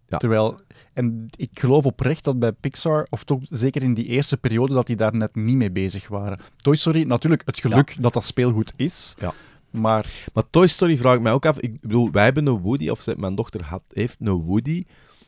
[0.09, 0.19] Ja.
[0.19, 0.61] Terwijl,
[0.93, 4.87] en ik geloof oprecht dat bij Pixar, of toch zeker in die eerste periode, dat
[4.87, 6.39] die daar net niet mee bezig waren.
[6.57, 9.33] Toy Story, natuurlijk het geluk dat dat speelgoed is, Ja.
[9.71, 11.59] maar Maar Toy Story vraag ik mij ook af.
[11.59, 14.85] Ik bedoel, wij hebben een Woody, of mijn dochter had, heeft een Woody,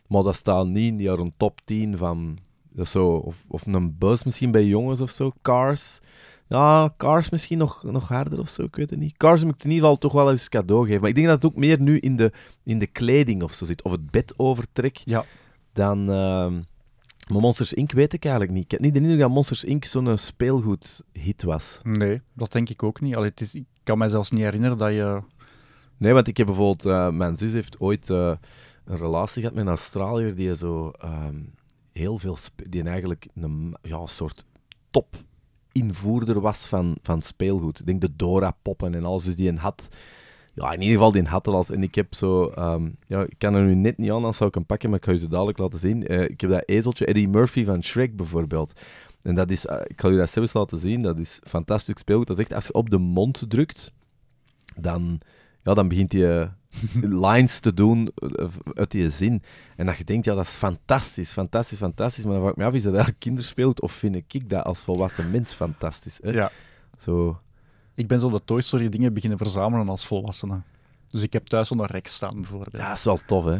[0.08, 2.38] maar dat staat niet in die top 10 van.
[2.84, 5.32] Zo, of, of een Buzz misschien bij jongens of zo.
[5.42, 6.00] Cars.
[6.48, 9.16] Ja, Cars misschien nog, nog harder of zo, ik weet het niet.
[9.16, 11.00] Cars moet ik in ieder geval toch wel eens cadeau geven.
[11.00, 12.32] Maar ik denk dat het ook meer nu in de,
[12.64, 13.82] in de kleding of zo zit.
[13.82, 14.96] Of het bed overtrek.
[15.04, 15.24] ja,
[15.72, 15.98] Dan.
[16.10, 16.52] ehm,
[17.30, 17.92] maar Monsters Inc.
[17.92, 18.64] weet ik eigenlijk niet.
[18.64, 19.84] Ik heb niet de indruk dat Monsters Inc.
[19.84, 21.80] zo'n speelgoed-hit was.
[21.82, 23.14] nee, dat denk ik ook niet.
[23.16, 25.20] Allee, het is, ik kan mij zelfs niet herinneren dat je...
[25.96, 26.86] Nee, want ik heb bijvoorbeeld...
[26.86, 28.32] eh, mijn zus heeft ooit eh,
[28.86, 31.36] een relatie gehad met een Australiër die zo ehm,
[31.92, 32.36] heel veel...
[32.54, 34.44] Die eigenlijk een ja, soort
[34.90, 35.16] top
[35.72, 37.80] invoerder was van, van speelgoed.
[37.80, 39.24] Ik denk de Dora-poppen en alles.
[39.24, 39.88] Dus die een had...
[40.54, 41.74] Ja, in ieder geval die had er.
[41.74, 42.48] En ik heb zo...
[42.48, 44.98] ehm, ja, ik kan er nu net niet aan, dan zou ik hem pakken, maar
[44.98, 46.06] ik ga je zo dadelijk laten zien.
[46.06, 48.72] Eh, ik heb dat ezeltje, Eddie Murphy van Shrek bijvoorbeeld.
[49.22, 49.66] En dat is...
[49.66, 51.02] eh, ik ga je dat zelfs laten zien.
[51.02, 52.26] Dat is fantastisch speelgoed.
[52.26, 53.92] Dat echt, als je op de mond drukt,
[54.76, 55.20] dan,
[55.66, 56.48] ja, dan begint je
[57.26, 59.42] lines te doen eh, uit die zin.
[59.76, 62.24] En dat je denkt, ja, dat is fantastisch, fantastisch, fantastisch.
[62.24, 64.78] Maar dan vraag ik me af, is dat eigenlijk kinderspeelgoed of vind ik dat als
[64.80, 66.18] volwassen mens fantastisch?
[66.22, 66.30] Hè?
[66.30, 66.50] Ja,
[66.98, 67.40] Zo,
[67.94, 70.60] ik ben zo de Toy Story dingen beginnen verzamelen als volwassene.
[71.10, 72.72] Dus ik heb thuis zo'n rek staan, bijvoorbeeld.
[72.72, 73.52] ja, dat is wel tof, hè.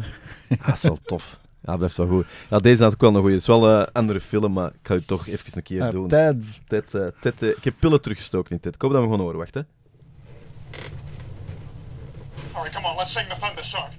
[0.49, 1.39] Ja, dat is wel tof.
[1.41, 2.25] Ja, dat blijft wel goed.
[2.49, 3.31] Ja, deze had ik wel een goeie.
[3.33, 5.89] Het is wel een andere film, maar ik ga het toch even een keer Eh,
[5.91, 6.07] doen.
[6.07, 6.61] Ted.
[6.67, 8.75] Ted, eh, Ted, eh, ik heb pillen teruggestoken in Ted.
[8.75, 9.37] Ik hoop dat we gewoon horen.
[9.37, 9.61] Wacht, hè.
[12.57, 13.91] All right, come on, let's sing the thunder song.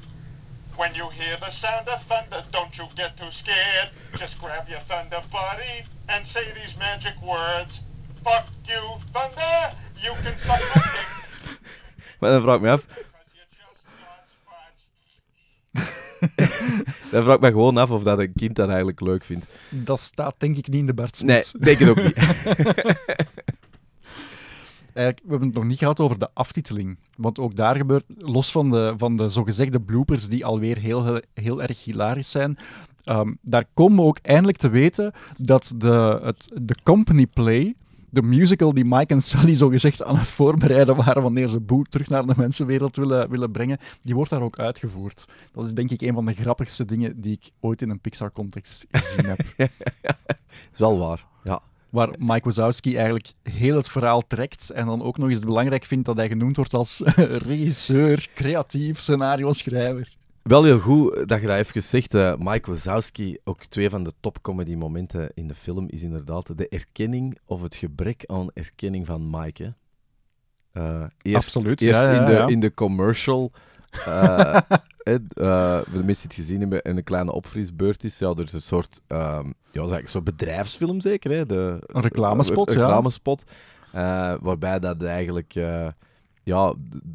[0.74, 3.90] When you hear the sound of thunder, don't you get too scared.
[4.18, 7.78] Just grab your thunder buddy and say these magic words.
[8.24, 8.82] Fuck you,
[9.14, 9.76] thunder.
[10.02, 11.06] You can suck my dick
[12.20, 12.84] Maar dan vraag ik me af,
[17.10, 19.46] dan vraag ik me gewoon af of dat een kind dat eigenlijk leuk vindt.
[19.68, 22.16] Dat staat denk ik niet in de Bart Nee, denk het ook niet.
[24.98, 26.98] Eigenlijk, we hebben het nog niet gehad over de aftiteling.
[27.16, 31.62] Want ook daar gebeurt, los van de, van de zogezegde bloopers die alweer heel, heel,
[31.62, 32.58] erg hilarisch zijn,
[33.02, 37.74] ehm, daar komen we ook eindelijk te weten dat de, het, de company play,
[38.10, 42.08] de musical die Mike en Sully zogezegd aan het voorbereiden waren wanneer ze Boo terug
[42.08, 45.24] naar de mensenwereld willen, willen brengen, die wordt daar ook uitgevoerd.
[45.52, 48.86] Dat is denk ik een van de grappigste dingen die ik ooit in een Pixar-context
[48.90, 49.40] gezien heb.
[50.72, 51.26] is wel waar.
[51.44, 51.62] Ja.
[51.90, 56.04] Waar Mike Wazowski eigenlijk heel het verhaal trekt en dan ook nog eens belangrijk vindt
[56.06, 57.02] dat hij genoemd wordt als
[57.48, 60.16] regisseur, creatief, scenario-schrijver.
[60.42, 62.14] Wel heel goed dat je dat even zegt.
[62.14, 66.68] eh, Mike Wazowski, ook twee van de topcomedy momenten in de film, is inderdaad de
[66.68, 69.74] erkenning of het gebrek aan erkenning van Mike.
[70.78, 72.46] Eh, eerst, Absoluut, Eerst ja, ja, in, de, ja.
[72.46, 73.52] in de commercial.
[73.90, 74.56] eh,
[75.08, 78.28] hè, eh, voor de mensen die het gezien hebben en een kleine opfrisbeurt is, ja,
[78.28, 81.30] er is een soort, ehm, ja, een soort bedrijfsfilm zeker.
[81.30, 81.46] Hè?
[81.46, 82.84] De, Een reclamespot, een ja.
[82.84, 83.44] reclamespot,
[83.92, 85.54] eh, waarbij dat eigenlijk...
[85.54, 85.88] eh,
[86.42, 86.74] ja,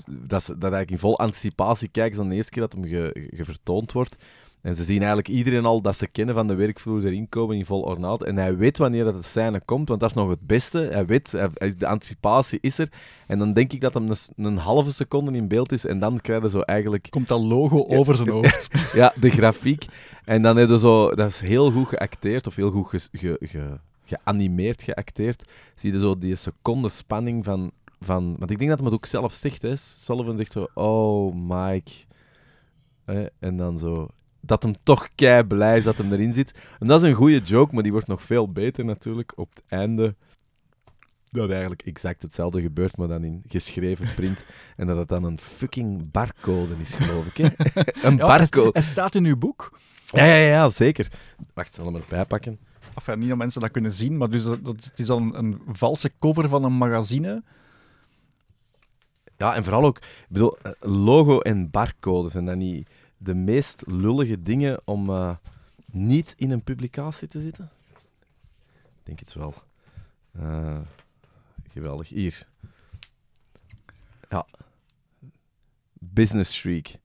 [0.09, 3.43] dat, dat eigenlijk in vol anticipatie kijken dan de eerste keer dat hem ge, ge-
[3.45, 4.15] vertoond wordt.
[4.63, 7.65] En ze zien eigenlijk iedereen al dat ze kennen van de werkvloer erin komen in
[7.65, 8.23] vol ornaat.
[8.23, 10.79] En hij weet wanneer dat de scène komt, want dat is nog het beste.
[10.91, 12.91] Hij weet, hij- de anticipatie is er.
[13.27, 15.85] En dan denk ik dat hem een, s- een halve seconde in beeld is.
[15.85, 18.69] En dan krijgen ze eigenlijk Komt dat logo over zijn hoofd.
[18.93, 19.85] ja, de grafiek.
[20.25, 23.37] En dan heb je zo, dat is heel goed geacteerd, of heel goed ge, ge,
[23.41, 25.43] ge- geanimeerd geacteerd.
[25.75, 28.35] Zie je zo die seconde spanning van, van.
[28.39, 29.75] Want ik denk dat hij het ook zelf zegt, hè.
[29.75, 31.91] Sullivan zegt zo: Oh, Mike.
[33.39, 34.07] En dan zo.
[34.45, 36.59] Dat hem toch kei blij is dat hem erin zit.
[36.79, 39.63] En dat is een goede joke, maar die wordt nog veel beter natuurlijk op het
[39.67, 40.15] einde.
[41.31, 44.45] Dat eigenlijk exact hetzelfde gebeurt, maar dan in geschreven print.
[44.77, 47.37] En dat het dan een fucking barcode is, geloof ik.
[47.37, 47.47] Hè?
[48.07, 48.69] een Ja, barcode.
[48.73, 49.79] Hij staat in uw boek.
[50.05, 51.07] Ja, ja, ja, zeker.
[51.53, 52.59] Wacht, ik zal hem erbij pakken.
[52.95, 55.61] Enfin, niet dat mensen dat kunnen zien, maar dus dat, dat- het is dan een
[55.67, 57.43] valse cover van een magazine.
[59.37, 62.89] Ja, en vooral ook, ik bedoel, eh, logo en barcode zijn dan niet
[63.23, 65.35] de meest lullige dingen om eh,
[65.85, 67.69] niet in een publicatie te zitten?
[68.81, 69.53] Ik denk het wel.
[70.31, 70.79] Eh,
[71.71, 72.09] geweldig.
[72.09, 72.47] Hier.
[74.29, 74.45] Ja.
[75.93, 76.95] Business Shriek.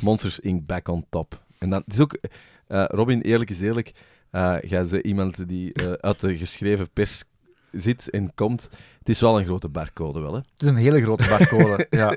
[0.00, 0.66] Monsters Inc.
[0.66, 1.44] Back on Top.
[1.58, 2.18] En dan, is ook,
[2.66, 3.92] eh, Robin, eerlijk is eerlijk,
[4.30, 7.24] jij bent iemand die uit de geschreven pers
[7.72, 10.38] zit en komt, het is wel een grote barcode wel, hè.
[10.38, 12.16] Het is een hele grote barcode, ja.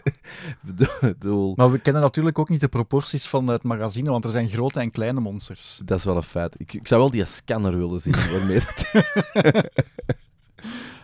[1.01, 4.47] Bedoel, Maar we kennen natuurlijk ook niet de proporties van het magazine, want er zijn
[4.49, 5.81] grote en kleine monsters.
[5.85, 6.55] dat is wel een feit.
[6.59, 8.91] Ik, ik zou wel die scanner willen zien waarmee dat...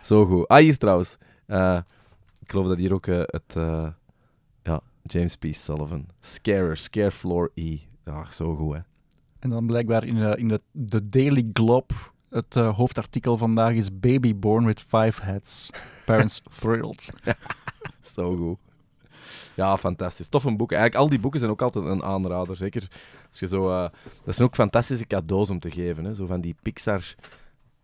[0.02, 0.48] Zo goed.
[0.48, 1.16] Ah, hier trouwens.
[1.46, 1.78] Eh,
[2.40, 3.56] ik geloof dat hier ook eh, het...
[3.56, 3.88] eh,
[4.62, 5.44] ja, James P.
[5.50, 6.06] Sullivan.
[6.20, 7.78] Scarer, Scare Floor E.
[8.04, 8.80] Ja, zo goed, hè.
[9.38, 11.94] En dan blijkbaar in, in de, de Daily Globe,
[12.30, 15.70] het eh, hoofdartikel vandaag is Baby Born with Five Heads.
[16.04, 17.10] Parents Thrilled.
[18.02, 18.58] Zo goed.
[19.54, 20.28] Ja, fantastisch.
[20.28, 20.72] Tof een boek.
[20.72, 22.56] Eigenlijk, al die boeken zijn ook altijd een aanrader.
[22.56, 22.88] Zeker
[23.30, 23.70] als je zo...
[23.70, 23.88] eh,
[24.24, 26.04] dat zijn ook fantastische cadeaus om te geven.
[26.04, 26.14] Hè?
[26.14, 27.14] Zo van die Pixar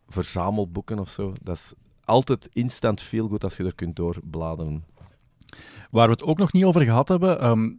[0.09, 1.33] verzamelboeken of zo.
[1.43, 1.73] Dat is
[2.05, 4.85] altijd instant feel good als je er kunt doorbladeren.
[5.91, 7.71] Waar we het ook nog niet over gehad hebben, ehm,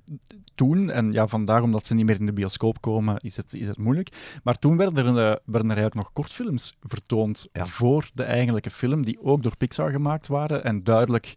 [0.56, 3.68] toen, en ja, vandaag omdat ze niet meer in de bioscoop komen, is het, is
[3.68, 4.40] het moeilijk.
[4.44, 7.66] Maar toen werden er, eh, werden er eigenlijk nog kortfilms vertoond Ja.
[7.66, 10.64] voor de eigenlijke film, die ook door Pixar gemaakt waren.
[10.64, 11.34] En duidelijk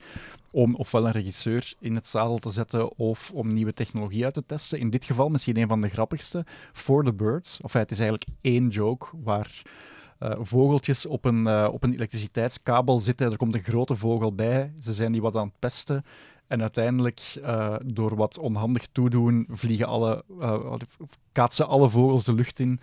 [0.50, 4.46] om ofwel een regisseur in het zadel te zetten of om nieuwe technologie uit te
[4.46, 4.78] testen.
[4.78, 7.60] In dit geval misschien een van de grappigste, For the Birds.
[7.60, 9.62] Of het is eigenlijk één joke waar
[10.18, 13.30] eh, vogeltjes op een, eh, op een elektriciteitskabel zitten.
[13.30, 14.72] Er komt een grote vogel bij.
[14.80, 16.04] Ze zijn die wat aan het pesten.
[16.50, 20.74] En uiteindelijk, eh, door wat onhandig toedoen, vliegen alle, eh,
[21.32, 22.80] kaatsen alle vogels de lucht in.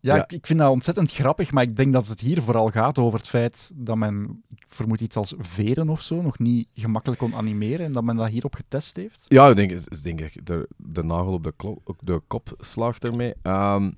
[0.00, 0.22] Ja, Ja.
[0.22, 3.18] Ik, ik vind dat ontzettend grappig, maar ik denk dat het hier vooral gaat over
[3.18, 7.34] het feit dat men, ik vermoed iets als veren of zo, nog niet gemakkelijk kon
[7.34, 9.24] animeren en dat men dat hierop getest heeft.
[9.28, 12.54] Ja, ik denk, ik denk je de, de nagel op de, klo- op de kop
[12.58, 13.34] slaagt ermee.
[13.42, 13.90] Ehm,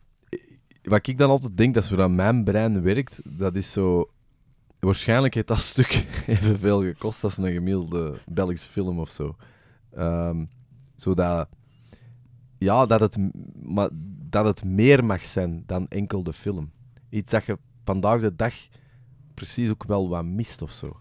[0.82, 4.10] wat ik dan altijd denk, dat is hoe dat mijn brein werkt, dat is zo...
[4.80, 9.36] Waarschijnlijk heeft dat stuk evenveel gekost als een gemiddelde Belgische film of zo.
[9.90, 10.44] Ehm,
[10.96, 11.48] zodat...
[12.58, 13.16] Ja, dat het,
[13.62, 13.88] maar,
[14.30, 16.70] dat het meer mag zijn dan enkel de film.
[17.08, 18.54] Iets dat je vandaag de dag
[19.34, 21.00] precies ook wel wat mist of zo.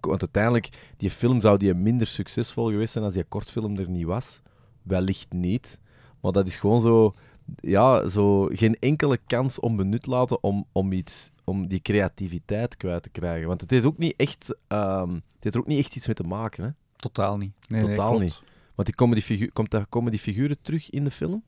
[0.00, 4.06] Want uiteindelijk, die film zou die minder succesvol geweest zijn als die kortfilm er niet
[4.06, 4.42] was.
[4.82, 5.78] Wellicht niet.
[6.20, 7.14] Maar dat is gewoon zo,
[7.56, 13.10] ja, zo geen enkele kans onbenut laten om, om, iets, om die creativiteit kwijt te
[13.10, 13.48] krijgen.
[13.48, 16.16] Want het is ook niet echt, ehm, het heeft er ook niet echt iets mee
[16.16, 16.64] te maken.
[16.64, 16.70] Hè?
[16.96, 17.52] Totaal niet.
[17.68, 18.42] Nee, nee, Totaal niet.
[18.74, 21.42] Want die comedy figuur, komt daar, komen die figuren terug in de film?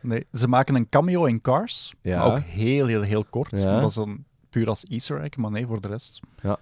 [0.00, 2.18] Nee, ze maken een cameo in Cars, Ja.
[2.18, 3.60] maar ook heel, heel, heel kort.
[3.60, 3.80] Ja.
[3.80, 6.20] Dat is dan puur als easter egg, maar nee, voor de rest.
[6.42, 6.58] Ja,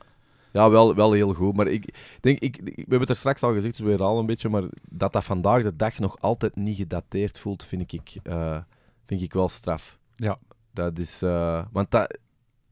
[0.70, 1.56] wel, wel heel goed.
[1.56, 4.26] Maar ik denk, ik, ik- we hebben het er straks al gezegd, weer al een
[4.26, 8.58] beetje, maar dat dat vandaag de dag nog altijd niet gedateerd voelt, vind ik, eh,
[9.06, 9.98] vind ik wel straf.
[10.14, 10.38] Ja.
[10.72, 12.18] Dat is, eh, want dat,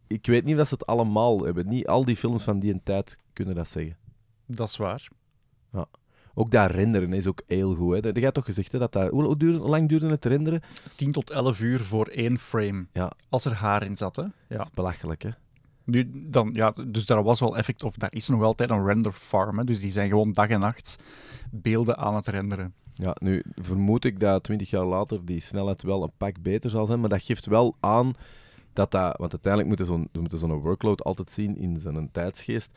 [0.06, 1.68] ik weet niet of ze het allemaal hebben.
[1.68, 3.96] Niet al die films van die tijd kunnen dat zeggen.
[4.46, 5.08] Dat is waar.
[6.36, 7.94] Ook dat renderen is ook heel goed.
[7.94, 8.00] Hè.
[8.00, 9.10] Dat, jij toch gezegd hè, dat dat...
[9.10, 10.62] Hoe, hoe, duurde- hoe lang duurde het renderen?
[10.96, 12.86] 10 tot 11 uur voor één frame.
[12.92, 13.12] Ja.
[13.28, 14.22] Als er haar in zat, hè.
[14.22, 14.60] Dat Ja.
[14.60, 15.28] is belachelijk, hè.
[15.84, 19.12] Nu, dan, ja, dus daar was wel effect, of daar is nog altijd een render
[19.12, 19.58] farm.
[19.58, 21.02] Hè, dus die zijn gewoon dag en nacht
[21.50, 22.74] beelden aan het renderen.
[22.94, 26.86] Ja, nu vermoed ik dat 20 jaar later die snelheid wel een pak beter zal
[26.86, 28.14] zijn, maar dat geeft wel aan
[28.74, 29.16] dat dat...
[29.16, 32.70] Want uiteindelijk moeten zo'n, moeten zo'n workload altijd zien in zijn tijdsgeest.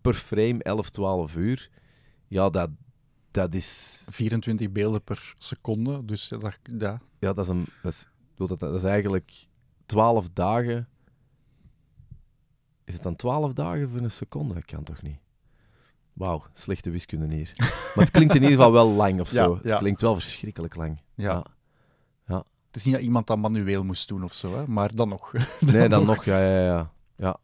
[0.00, 1.70] Per frame 11, 12 uur.
[2.28, 2.70] Ja, dat,
[3.30, 4.02] dat is...
[4.10, 6.04] 24 beelden per seconde.
[6.04, 9.46] Dus dat, ja, Ja, dat is, een, is, dat is eigenlijk
[9.86, 10.88] 12 dagen...
[12.84, 14.54] Is het dan 12 dagen voor een seconde?
[14.54, 15.18] Dat kan toch niet?
[16.12, 17.52] Wauw, slechte wiskunde hier.
[17.94, 19.60] maar het klinkt in ieder geval wel lang of zo.
[19.62, 19.70] ja.
[19.70, 21.00] Het klinkt wel verschrikkelijk lang.
[21.14, 21.44] ja.
[22.26, 22.44] Ja.
[22.66, 25.32] Het is niet dat iemand dat manueel moest doen of zo, hè, maar dan nog.
[25.60, 26.90] Nee, dan nog, ja, ja, ja.
[27.16, 27.36] ja.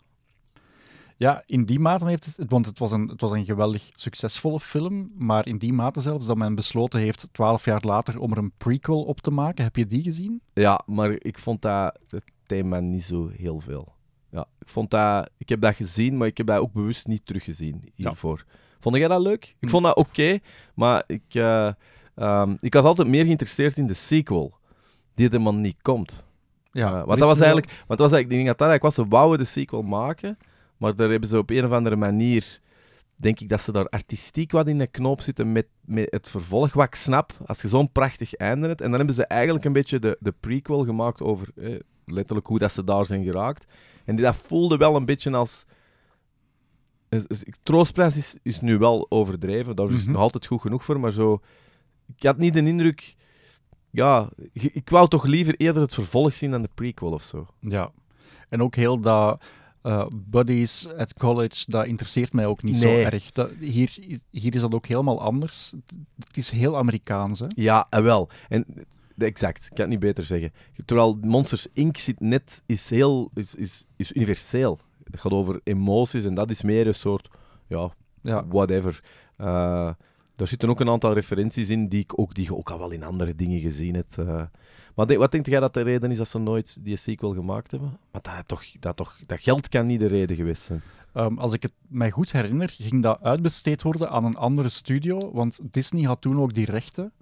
[1.17, 4.61] Ja, in die mate heeft het, want het was, een, het was een geweldig succesvolle
[4.61, 8.39] film, maar in die mate zelfs dat men besloten heeft, twaalf jaar later, om er
[8.39, 9.65] een prequel op te maken.
[9.65, 10.41] Heb je die gezien?
[10.53, 13.93] Ja, maar ik vond dat het thema niet zo heel veel.
[14.31, 15.31] Ja, ik vond dat...
[15.39, 18.45] Ik heb dat gezien, maar ik heb dat ook bewust niet teruggezien hiervoor.
[18.81, 19.57] Vond jij dat leuk?
[19.61, 20.39] Ik vond dat oké,
[20.75, 21.71] maar ik, eh,
[22.15, 24.59] ehm, ik was altijd meer geïnteresseerd in de sequel,
[25.15, 26.25] die er maar niet komt.
[26.73, 27.67] Ja, Eh, want dat was eigenlijk...
[27.67, 30.39] Want dat was eigenlijk, ik denk dat dat eigenlijk was, ze wouden de sequel maken,
[30.77, 32.61] maar daar hebben ze op een of andere manier...
[33.17, 36.73] Denk ik dat ze daar artistiek wat in de knoop zitten met, met het vervolg.
[36.73, 38.81] Wat ik snap, als je zo'n prachtig einde hebt.
[38.81, 42.59] En dan hebben ze eigenlijk een beetje de, de prequel gemaakt over eh, letterlijk hoe
[42.59, 43.65] dat ze daar zijn geraakt.
[44.11, 45.65] En dat voelde wel een beetje als.
[47.09, 50.13] is- is- Troostprijs is, is nu wel overdreven, daar is Mhm.
[50.13, 51.01] nog altijd goed genoeg voor.
[51.01, 51.41] Maar zo.
[52.17, 53.15] Ik had niet de indruk.
[53.91, 57.47] Ja, ik, ik wou toch liever eerder het vervolg zien dan de prequel of zo.
[57.61, 57.93] Ja.
[58.49, 59.43] En ook heel dat
[59.83, 63.33] eh, buddies at college, dat interesseert mij ook niet zo erg.
[63.33, 65.73] Dat, hier, is- hier is dat ook helemaal anders.
[66.25, 67.47] Het, is heel Amerikaans, hè?
[67.49, 68.29] Ja, en wel.
[68.49, 68.67] En
[69.23, 70.53] exact, ik kan het niet beter zeggen.
[70.85, 71.97] Terwijl Monsters Inc.
[71.97, 74.79] zit net, is heel, is, is, is universeel.
[75.11, 77.29] Het gaat over emoties en dat is meer een soort,
[77.67, 77.91] ja,
[78.23, 78.47] Ja.
[78.49, 79.03] whatever.
[79.37, 79.47] Eh,
[80.37, 82.91] daar zitten ook een aantal referenties in die, ik ook, die je ook al wel
[82.91, 84.19] in andere dingen gezien hebt.
[84.19, 84.43] eh.
[84.95, 87.99] Maar wat denk jij dat de reden is dat ze nooit die sequel gemaakt hebben?
[88.13, 90.83] Maar dat, toch, dat, toch, dat geld kan niet de reden geweest zijn.
[91.13, 95.33] Ehm, als ik het mij goed herinner, ging dat uitbesteed worden aan een andere studio,
[95.33, 97.13] want Disney had toen ook die rechten.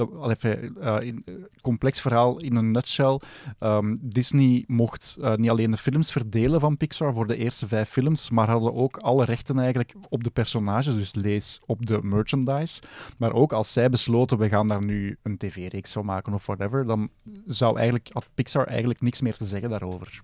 [0.00, 3.20] Al even, eh, in, eh, complex verhaal in een nutshell.
[3.58, 7.88] Ehm, Disney mocht eh, niet alleen de films verdelen van Pixar voor de eerste vijf
[7.88, 12.82] films, maar hadden ook alle rechten eigenlijk op de personages, dus lees op de merchandise.
[13.18, 16.86] Maar ook als zij besloten, we gaan daar nu een tv-reeks van maken of whatever,
[16.86, 17.08] dan
[17.46, 20.22] zou eigenlijk, had Pixar eigenlijk niks meer te zeggen daarover.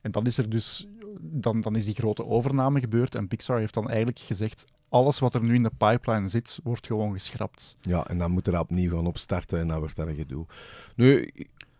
[0.00, 0.86] En dan is er dus
[1.20, 4.64] dan, dan is die grote overname gebeurd en Pixar heeft dan eigenlijk gezegd
[4.94, 7.76] alles wat er nu in de pipeline zit, wordt gewoon geschrapt.
[7.80, 10.46] Ja, en dan moet er opnieuw gaan opstarten en dan wordt dat een gedoe.
[10.96, 11.30] Nu,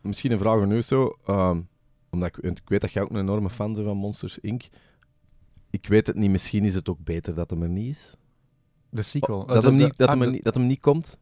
[0.00, 1.16] misschien een vraag aan u zo.
[1.26, 1.60] ehm,
[2.10, 4.62] omdat ik, ik weet dat jij ook een enorme fan bent van Monsters Inc.
[5.70, 8.14] Ik weet het niet, misschien is het ook beter dat hem er niet is.
[8.90, 9.36] De sequel.
[9.40, 10.80] Oh, Eh, dat, de- hem de- niet, dat, ah, hem de- niet, dat hem niet
[10.80, 11.18] komt.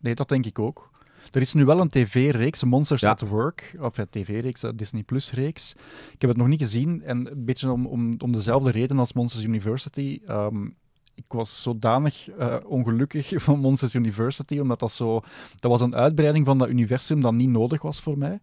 [0.00, 0.90] Nee, dat denk ik ook.
[1.30, 3.10] Er is nu wel een tv-reeks, Monsters Ja.
[3.10, 5.72] at Work, of ja, tv-reeks, een Disney Plus-reeks.
[6.12, 9.12] Ik heb het nog niet gezien en een beetje om, om, om dezelfde reden als
[9.12, 10.20] Monsters University.
[10.26, 10.68] Ehm,
[11.14, 15.20] ik was zodanig eh, ongelukkig van Monsters University, omdat dat zo...
[15.56, 18.40] Dat was een uitbreiding van dat universum dat niet nodig was voor mij.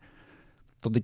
[0.80, 1.04] Dat ik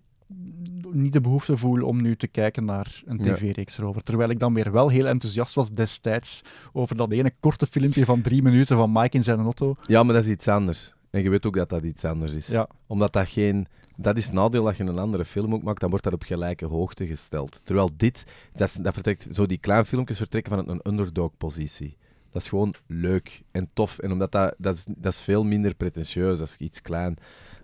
[0.92, 4.04] niet de behoefte voel om nu te kijken naar een tv-reeks erover.
[4.04, 6.42] Terwijl ik dan weer wel heel enthousiast was destijds
[6.74, 9.76] over dat ene korte filmpje van drie minuten van Mike in zijn auto.
[9.88, 10.94] Ja, maar dat is iets anders.
[11.10, 12.48] En je weet ook dat dat iets anders is.
[12.48, 12.68] Ja.
[12.88, 13.68] Omdat dat geen...
[13.97, 16.23] Dat is het nadeel dat je een andere film ook maakt, dan wordt dat op
[16.23, 17.61] gelijke hoogte gesteld.
[17.63, 18.23] Terwijl dit,
[18.53, 21.97] dat, vertrekt, zo die kleine filmpjes vertrekken vanuit een underdog-positie.
[22.31, 23.99] Dat is gewoon leuk en tof.
[23.99, 27.17] En omdat dat, dat, is, dat is veel minder pretentieus, dat is iets klein.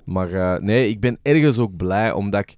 [0.03, 2.55] Maar eh, nee, ik ben ergens ook blij, omdat ik...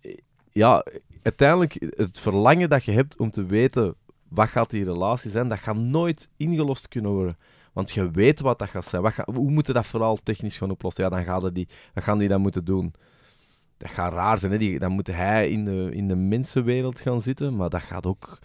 [0.00, 0.16] eh,
[0.52, 0.84] Ja,
[1.22, 3.94] uiteindelijk, het verlangen dat je hebt om te weten
[4.28, 7.36] wat gaat die relatie zijn, dat gaat nooit ingelost kunnen worden.
[7.76, 9.02] Want je weet wat dat gaat zijn.
[9.02, 11.04] Wat ga- hoe moeten dat vooral technisch gaan oplossen?
[11.04, 12.94] Ja, dan, het die, dan gaan die dat moeten doen.
[13.76, 14.52] Dat gaat raar zijn.
[14.52, 14.58] Hè?
[14.58, 17.56] Die, dan moet hij in de, in de mensenwereld gaan zitten.
[17.56, 18.38] Maar dat gaat ook...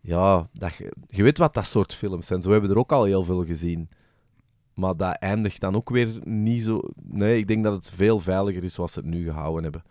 [0.00, 0.74] Ja, dat,
[1.06, 2.42] je, weet wat dat soort films zijn.
[2.42, 3.88] Zo hebben we er ook al heel veel gezien.
[4.74, 6.80] Maar dat eindigt dan ook weer niet zo...
[7.02, 9.82] Nee, ik denk dat het veel veiliger is zoals ze het nu gehouden hebben.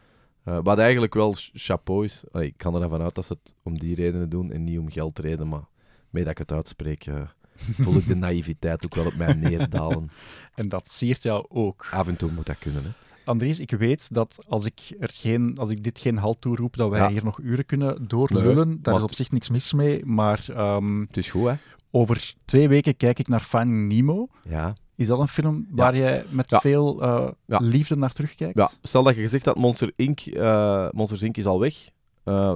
[0.44, 2.24] Eh, wat eigenlijk wel ch- chapeau is.
[2.32, 4.92] Ik kan er dan vanuit dat ze het om die redenen doen en niet om
[4.92, 5.48] geldreden.
[5.48, 5.68] Maar
[6.10, 7.22] mee dat ik het uitspreek, eh,
[7.56, 10.10] voel ik de naïviteit ook wel op mij neerdalen.
[10.56, 11.88] En dat siert jou ook.
[11.92, 12.84] Af en toe moet dat kunnen.
[12.84, 12.90] Hè.
[13.26, 16.90] Andries, ik weet dat als ik, er geen, als ik dit geen halt toeroep, dat
[16.90, 17.10] wij Ja.
[17.10, 18.68] hier nog uren kunnen doorlullen.
[18.68, 20.06] Nee, Daar is op zich niks mis mee.
[20.06, 21.54] Maar ehm, Het is goed, hè?
[21.92, 24.28] over twee weken kijk ik naar Finding Nemo.
[24.44, 24.76] Ja.
[24.96, 26.60] Is dat een film waar jij met Ja.
[26.60, 28.58] veel eh, liefde naar terugkijkt?
[28.58, 28.70] ja.
[28.82, 30.20] Stel dat je gezegd had, Monster Inc.
[30.20, 31.38] eh, Monsters Inc.
[31.38, 31.76] is al weg.
[32.24, 32.54] eh,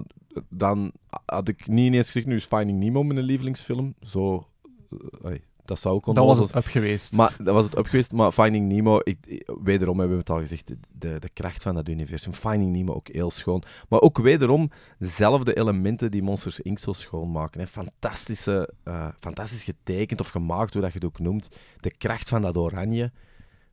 [0.50, 0.92] dan
[1.26, 3.94] had ik niet ineens gezegd, nu is Finding Nemo mijn lievelingsfilm.
[4.02, 4.48] Zo...
[5.24, 7.14] allee, dat zou ook dat was het up geweest.
[7.14, 8.12] Maar dat was het up geweest.
[8.12, 11.76] Maar Finding Nemo, ik, ik- wederom hebben we het al gezegd, de, de kracht van
[11.76, 12.34] dat universum.
[12.34, 13.64] Finding Nemo ook heel schoon.
[13.90, 16.80] Maar ook wederom dezelfde elementen die Monsters Inc.
[16.80, 17.60] zo schoon maken.
[17.60, 17.68] Hè.
[17.68, 21.50] Fantastische, eh, fantastisch getekend of gemaakt, hoe dat je het ook noemt.
[21.80, 23.12] De kracht van dat oranje.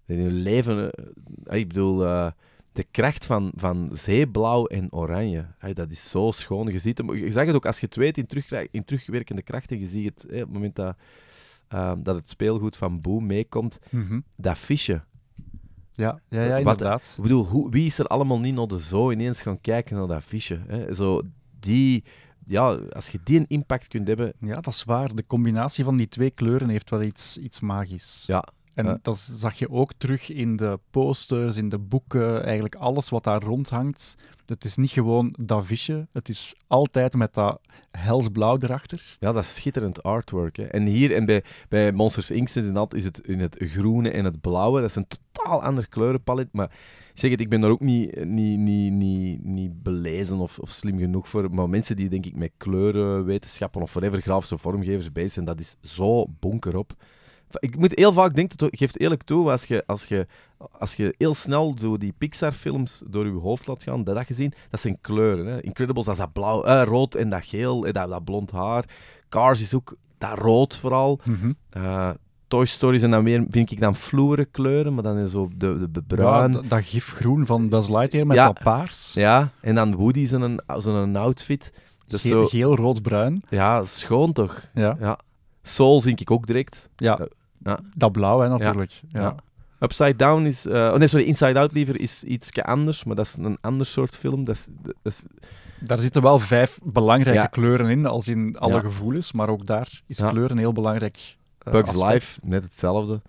[0.06, 2.30] In je leven, eh, ik bedoel, eh,
[2.74, 5.46] de kracht van, van zeeblauw en oranje.
[5.72, 6.66] Dat is zo schoon.
[6.66, 8.26] Je, ziet hem, je zag het ook als je het weet in,
[8.70, 9.70] in terugwerkende kracht.
[9.70, 10.96] En je ziet het op het moment dat,
[11.68, 14.20] eh, dat het speelgoed van Boom meekomt Mhm.
[14.36, 15.02] dat visje.
[15.92, 17.14] Ja, ja, ja, Wat- inderdaad.
[17.16, 20.06] Ik bedoel, hoe, wie is er allemaal niet naar de zoo ineens gaan kijken naar
[20.06, 20.60] dat visje?
[20.66, 20.94] Hè?
[20.94, 21.22] Zo,
[21.60, 22.04] die,
[22.46, 25.14] ja, als je die een impact kunt hebben, Ja, dat is waar.
[25.14, 28.24] De combinatie van die twee kleuren heeft wel iets, iets magisch.
[28.26, 28.44] ja,
[28.74, 28.98] En Ja.
[29.02, 33.42] dat zag je ook terug in de posters, in de boeken, eigenlijk alles wat daar
[33.42, 34.16] rondhangt.
[34.46, 37.60] Het is niet gewoon dat visje, het is altijd met dat
[37.90, 39.16] helsblauw erachter.
[39.20, 40.56] ja, dat is schitterend artwork.
[40.56, 40.64] Hè?
[40.64, 42.48] En hier en bij, bij Monsters Inc.
[42.48, 44.80] is het, is het in het groene en het blauwe.
[44.80, 46.48] Dat is een totaal ander kleurenpalet.
[46.52, 46.70] Maar
[47.12, 50.70] ik zeg het, ik ben daar ook niet, niet, niet, niet, niet belezen of, of
[50.70, 51.50] slim genoeg voor.
[51.54, 55.76] Maar mensen die denk ik met kleurenwetenschappen of whatever grafische vormgevers bezig zijn, dat is
[55.82, 56.92] zo bonker op.
[57.58, 60.26] Ik moet heel vaak denken, ik geef het eerlijk toe, als je, als je,
[60.78, 64.52] als je heel snel zo die Pixar-films door je hoofd laat gaan, dat dat gezien,
[64.70, 65.46] dat zijn kleuren.
[65.46, 65.62] Hè.
[65.62, 68.84] Incredibles, dat is dat blauw, eh, rood en dat geel, eh, dat, dat blond haar.
[69.28, 71.20] Cars is ook dat rood vooral.
[71.70, 72.10] Eh,
[72.48, 75.76] Toy Story zijn dan weer, vind ik dan vloeren kleuren, maar dan is zo de,
[75.78, 76.52] de, de bruin.
[76.52, 78.44] Ja, dat, gifgroen van Buzz Lightyear met Ja.
[78.46, 79.12] dat paars.
[79.14, 81.72] Ja, en dan Woody zijn zo'n outfit.
[82.06, 83.42] Dat is Ge- zo, Geel, rood, bruin.
[83.48, 84.62] ja, schoon toch?
[84.74, 84.96] Ja.
[85.00, 85.18] Ja.
[85.66, 86.88] Soul zie ik ook direct.
[86.96, 87.18] Ja.
[87.18, 87.26] Eh,
[87.64, 87.78] ja.
[87.94, 89.00] Dat blauw, hè, natuurlijk.
[89.08, 89.34] Ja.
[89.80, 90.66] Upside Down is...
[90.66, 93.86] eh, oh nee, sorry, Inside Out liever is iets anders, maar dat is een ander
[93.86, 94.44] soort film.
[94.44, 95.26] Dat is, dat is,
[95.80, 97.46] Daar zitten wel vijf belangrijke Ja.
[97.46, 98.80] kleuren in, als in alle Ja.
[98.80, 100.30] gevoelens, maar ook daar is Ja.
[100.30, 102.12] kleur een heel belangrijk eh, Bugs aspect.
[102.12, 103.22] Life, net hetzelfde.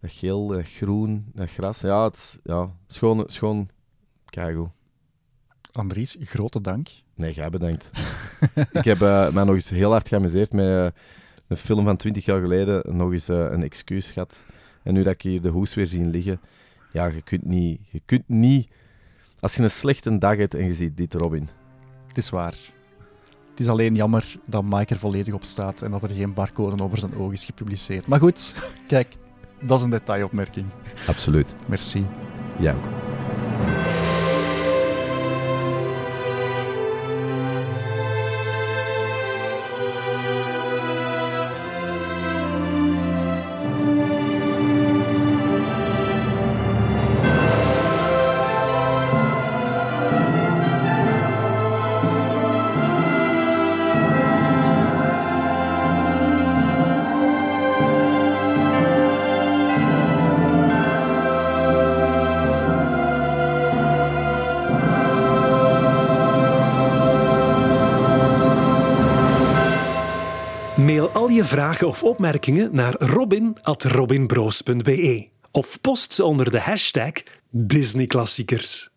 [0.00, 1.80] Dat geel, dat groen, dat gras.
[1.80, 3.68] Ja, het is ja, schoon, schoon
[4.26, 4.70] keigoed.
[5.72, 6.88] Andries, grote dank.
[7.14, 7.90] Nee, jij bedankt.
[8.72, 8.98] ik heb
[9.32, 10.94] mij nog eens heel hard geamuseerd met
[11.54, 12.96] een film van 20 jaar geleden.
[12.96, 14.38] Nog eens eh, een excuus gehad.
[14.82, 16.40] En nu dat ik hier de hoes weer zie liggen.
[16.92, 17.80] Ja, je kunt niet...
[17.90, 18.68] Je kunt niet
[19.40, 21.48] als je een slechte dag hebt en je ziet dit, Robin.
[22.06, 22.54] Het is waar.
[23.50, 26.82] Het is alleen jammer dat Mike er volledig op staat en dat er geen barcode
[26.82, 28.06] over zijn oog is gepubliceerd.
[28.06, 28.56] Maar goed,
[28.86, 29.16] kijk,
[29.62, 30.66] dat is een detailopmerking.
[31.06, 31.54] Absoluut.
[31.66, 32.06] Merci.
[32.60, 33.13] Ook.
[71.82, 77.12] Of opmerkingen naar robin.robinbroos.be of post ze onder de hashtag
[77.50, 78.93] Disneyklassiekers.